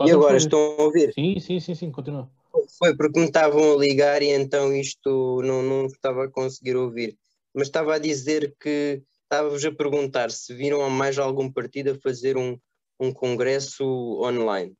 [0.04, 1.12] E agora estão a ouvir?
[1.14, 2.30] Sim, sim, sim, sim, continua.
[2.78, 7.16] Foi porque me estavam a ligar e então isto não, não estava a conseguir ouvir.
[7.54, 12.36] Mas estava a dizer que estava-vos a perguntar se viram mais algum partido a fazer
[12.36, 12.58] um,
[13.00, 13.84] um congresso
[14.22, 14.74] online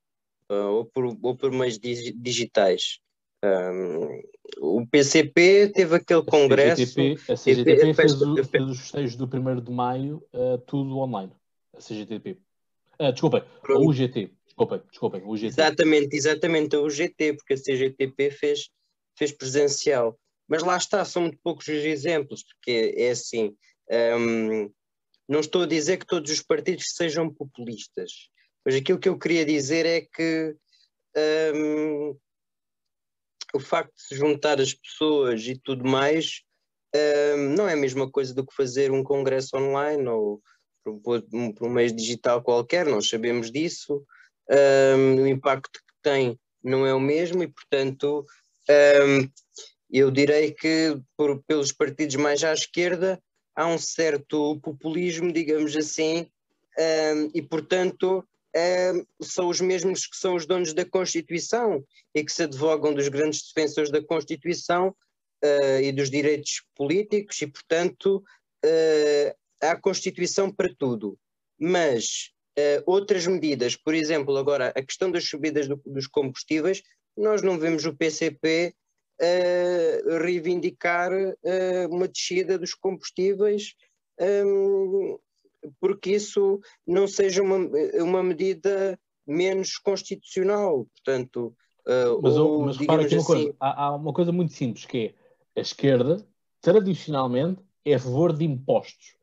[0.50, 2.98] uh, ou, por, ou por meios digitais.
[3.46, 4.22] Um,
[4.58, 6.82] o PCP teve aquele congresso.
[6.82, 10.98] A CGTP, a CGTP fez, fez, fez os festejos do 1 de maio uh, tudo
[10.98, 11.32] online.
[11.74, 12.38] A CGTP.
[12.98, 14.30] Uh, desculpem, a UGT.
[14.56, 15.48] Desculpem, desculpem, o GT.
[15.48, 18.70] Exatamente, exatamente, o GT, porque a CGTP fez,
[19.14, 20.18] fez presencial.
[20.48, 23.54] Mas lá está, são muito poucos os exemplos, porque é assim,
[24.18, 24.70] um,
[25.28, 28.30] não estou a dizer que todos os partidos sejam populistas,
[28.64, 30.56] mas aquilo que eu queria dizer é que
[31.54, 32.16] um,
[33.54, 36.42] o facto de se juntar as pessoas e tudo mais
[36.94, 40.40] um, não é a mesma coisa do que fazer um congresso online ou
[41.02, 44.04] por, por um meio digital qualquer, nós sabemos disso.
[44.48, 48.24] Um, o impacto que tem não é o mesmo e, portanto,
[48.70, 49.28] um,
[49.90, 53.20] eu direi que por, pelos partidos mais à esquerda
[53.54, 56.30] há um certo populismo, digamos assim,
[56.78, 58.24] um, e portanto
[59.20, 61.84] são os mesmos que são os donos da Constituição
[62.14, 64.88] e que se advogam dos grandes defensores da Constituição
[65.44, 68.24] uh, e dos direitos políticos, e portanto
[68.64, 71.18] uh, há Constituição para tudo.
[71.58, 76.82] Mas uh, outras medidas, por exemplo, agora a questão das subidas do, dos combustíveis,
[77.16, 78.74] nós não vemos o PCP
[80.20, 81.10] reivindicar
[81.88, 83.74] uma descida dos combustíveis,
[84.20, 85.18] um,
[85.80, 87.58] porque isso não seja uma,
[88.02, 90.86] uma medida menos constitucional.
[90.94, 91.54] Portanto,
[91.86, 93.26] uh, mas, ou, mas repara aqui uma assim...
[93.26, 95.14] coisa: há, há uma coisa muito simples que
[95.54, 96.26] é a esquerda,
[96.60, 99.16] tradicionalmente, é a favor de impostos.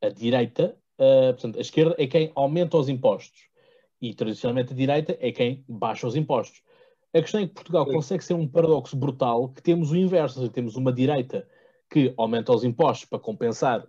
[0.00, 3.48] A direita, uh, portanto, a esquerda é quem aumenta os impostos.
[4.00, 6.62] E tradicionalmente a direita é quem baixa os impostos.
[7.14, 10.50] A questão é que Portugal consegue ser um paradoxo brutal que temos o inverso, seja,
[10.50, 11.48] temos uma direita
[11.88, 13.86] que aumenta os impostos para compensar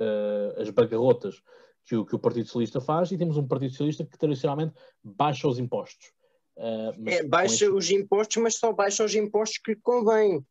[0.00, 1.42] uh, as bancarrotas
[1.84, 5.48] que o, que o Partido Socialista faz e temos um Partido Socialista que tradicionalmente baixa
[5.48, 6.12] os impostos.
[6.56, 7.68] Uh, é, baixa este...
[7.68, 10.44] os impostos, mas só baixa os impostos que convém.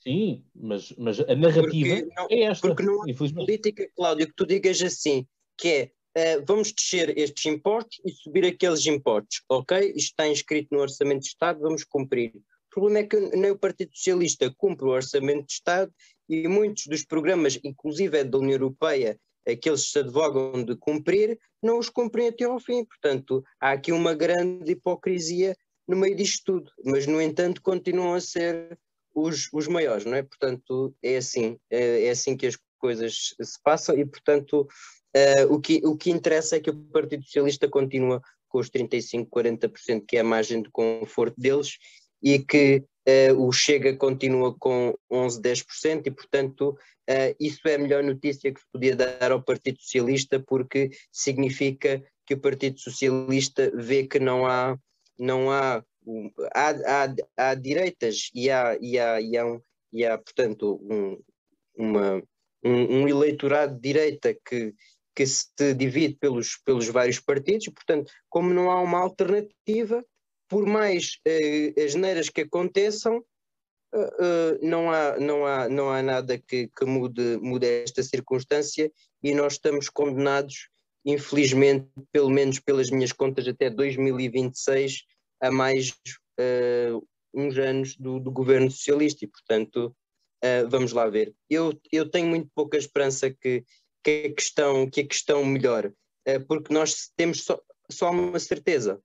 [0.00, 2.68] Sim, mas, mas a narrativa não, é esta.
[2.68, 5.26] Porque não há política, Cláudio, que tu digas assim,
[5.56, 9.78] que é uh, vamos descer estes impostos e subir aqueles impostos, ok?
[9.90, 12.32] Isto está inscrito no Orçamento de Estado, vamos cumprir.
[12.78, 15.92] Problema é que nem o Partido Socialista cumpre o Orçamento de Estado
[16.28, 21.80] e muitos dos programas, inclusive é da União Europeia, aqueles se advogam de cumprir, não
[21.80, 22.84] os cumprem até ao fim.
[22.84, 25.56] Portanto, há aqui uma grande hipocrisia
[25.88, 28.78] no meio disto tudo, mas no entanto continuam a ser
[29.12, 30.22] os, os maiores, não é?
[30.22, 34.68] Portanto, é assim, é, é assim que as coisas se passam e, portanto,
[35.16, 39.30] Uh, o, que, o que interessa é que o Partido Socialista continua com os 35,
[39.30, 41.78] 40% que é a margem de conforto deles
[42.22, 47.78] e que uh, o Chega continua com 11, 10% e, portanto, uh, isso é a
[47.78, 53.70] melhor notícia que se podia dar ao Partido Socialista porque significa que o Partido Socialista
[53.74, 54.78] vê que não há,
[55.18, 55.82] não há,
[56.54, 59.60] há, há, há direitas e há, e há, e há, um,
[59.92, 61.18] e há portanto, um,
[61.76, 62.22] uma,
[62.64, 64.74] um, um eleitorado de direita que
[65.18, 70.04] que se divide pelos, pelos vários partidos, portanto, como não há uma alternativa,
[70.48, 73.18] por mais eh, as neiras que aconteçam,
[73.94, 78.90] uh, uh, não, há, não, há, não há nada que, que mude, mude esta circunstância
[79.22, 80.68] e nós estamos condenados,
[81.04, 85.04] infelizmente, pelo menos pelas minhas contas, até 2026,
[85.40, 89.94] a mais uh, uns anos do, do governo socialista e, portanto,
[90.70, 91.34] vamos lá ver.
[91.50, 93.64] Eu, eu tenho muito pouca esperança que
[94.02, 95.92] que a questão, que a questão melhor,
[96.24, 97.60] eh, porque nós temos só,
[97.90, 99.00] só uma certeza,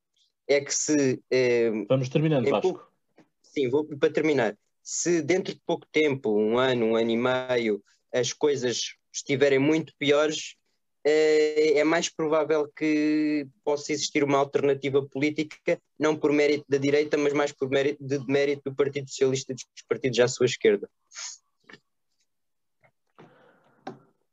[0.47, 1.21] é que se...
[1.31, 2.61] Eh, Vamos terminando, Vasco.
[2.61, 2.91] Pouco,
[3.41, 4.57] sim, vou para terminar.
[4.81, 7.83] Se dentro de pouco tempo, um ano, um ano e meio,
[8.13, 10.55] as coisas estiverem muito piores,
[11.05, 17.17] eh, é mais provável que possa existir uma alternativa política, não por mérito da direita,
[17.17, 20.89] mas mais por mérito, de mérito do Partido Socialista e dos partidos à sua esquerda.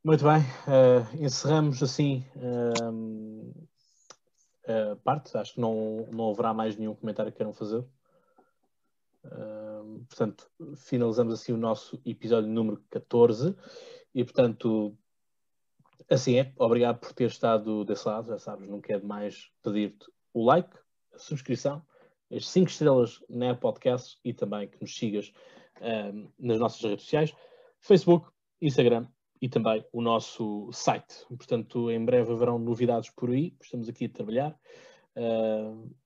[0.02, 3.68] Muito bem, uh, encerramos assim uh,
[4.70, 5.36] a parte.
[5.36, 7.84] Acho que não, não haverá mais nenhum comentário que queiram fazer.
[10.08, 13.54] Portanto, finalizamos assim o nosso episódio número 14
[14.14, 14.96] e, portanto,
[16.08, 16.52] assim é.
[16.56, 18.28] Obrigado por ter estado desse lado.
[18.28, 20.70] Já sabes, não quero mais pedir-te o like,
[21.12, 21.84] a subscrição,
[22.32, 25.32] as 5 estrelas na podcast e também que nos sigas
[26.38, 27.34] nas nossas redes sociais,
[27.80, 28.30] Facebook,
[28.60, 29.06] Instagram
[29.40, 31.24] e também o nosso site.
[31.28, 34.58] Portanto, em breve haverão novidades por aí, estamos aqui a trabalhar,
[35.16, 35.96] uh,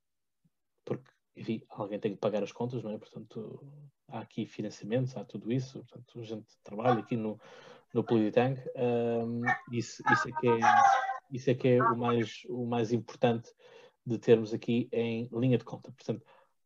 [0.84, 2.98] porque, enfim, alguém tem que pagar as contas, não é?
[2.98, 3.66] Portanto,
[4.08, 7.40] há aqui financiamentos, há tudo isso, portanto, a gente trabalha aqui no,
[7.92, 9.42] no Politank, uh,
[9.72, 10.58] isso, isso, é que é,
[11.32, 13.52] isso é que é o mais, o mais importante
[14.06, 15.90] de termos aqui em linha de conta.
[15.90, 16.24] Portanto,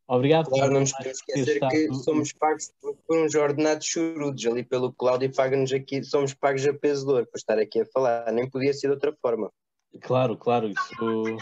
[0.09, 0.49] Obrigado.
[0.49, 5.31] Claro, não nos podemos esquecer que somos pagos por uns ordenados chorudos ali pelo Cláudio
[5.31, 8.73] paga-nos aqui, somos pagos a peso de ouro para estar aqui a falar, nem podia
[8.73, 9.51] ser de outra forma.
[10.01, 11.37] Claro, claro, isso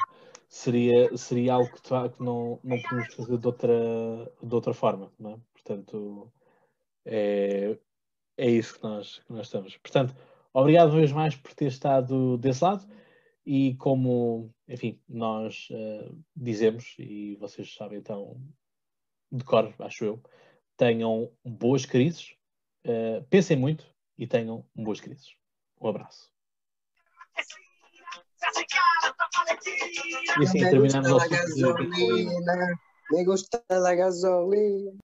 [0.50, 5.32] seria, seria algo que, que não, não podemos fazer de outra, de outra forma, não
[5.32, 5.38] é?
[5.54, 6.30] Portanto,
[7.06, 7.78] é,
[8.38, 9.78] é isso que nós, que nós estamos.
[9.78, 10.14] Portanto,
[10.54, 12.86] obrigado uma vez mais por ter estado desse lado
[13.48, 18.38] e como, enfim, nós uh, dizemos, e vocês sabem então,
[19.32, 20.22] de cor, acho eu,
[20.76, 22.36] tenham boas crises,
[22.86, 23.88] uh, pensem muito
[24.18, 25.34] e tenham boas crises.
[25.80, 26.30] Um abraço.
[30.40, 31.30] E assim terminamos o nosso
[33.12, 34.98] Me gusta la gasolina.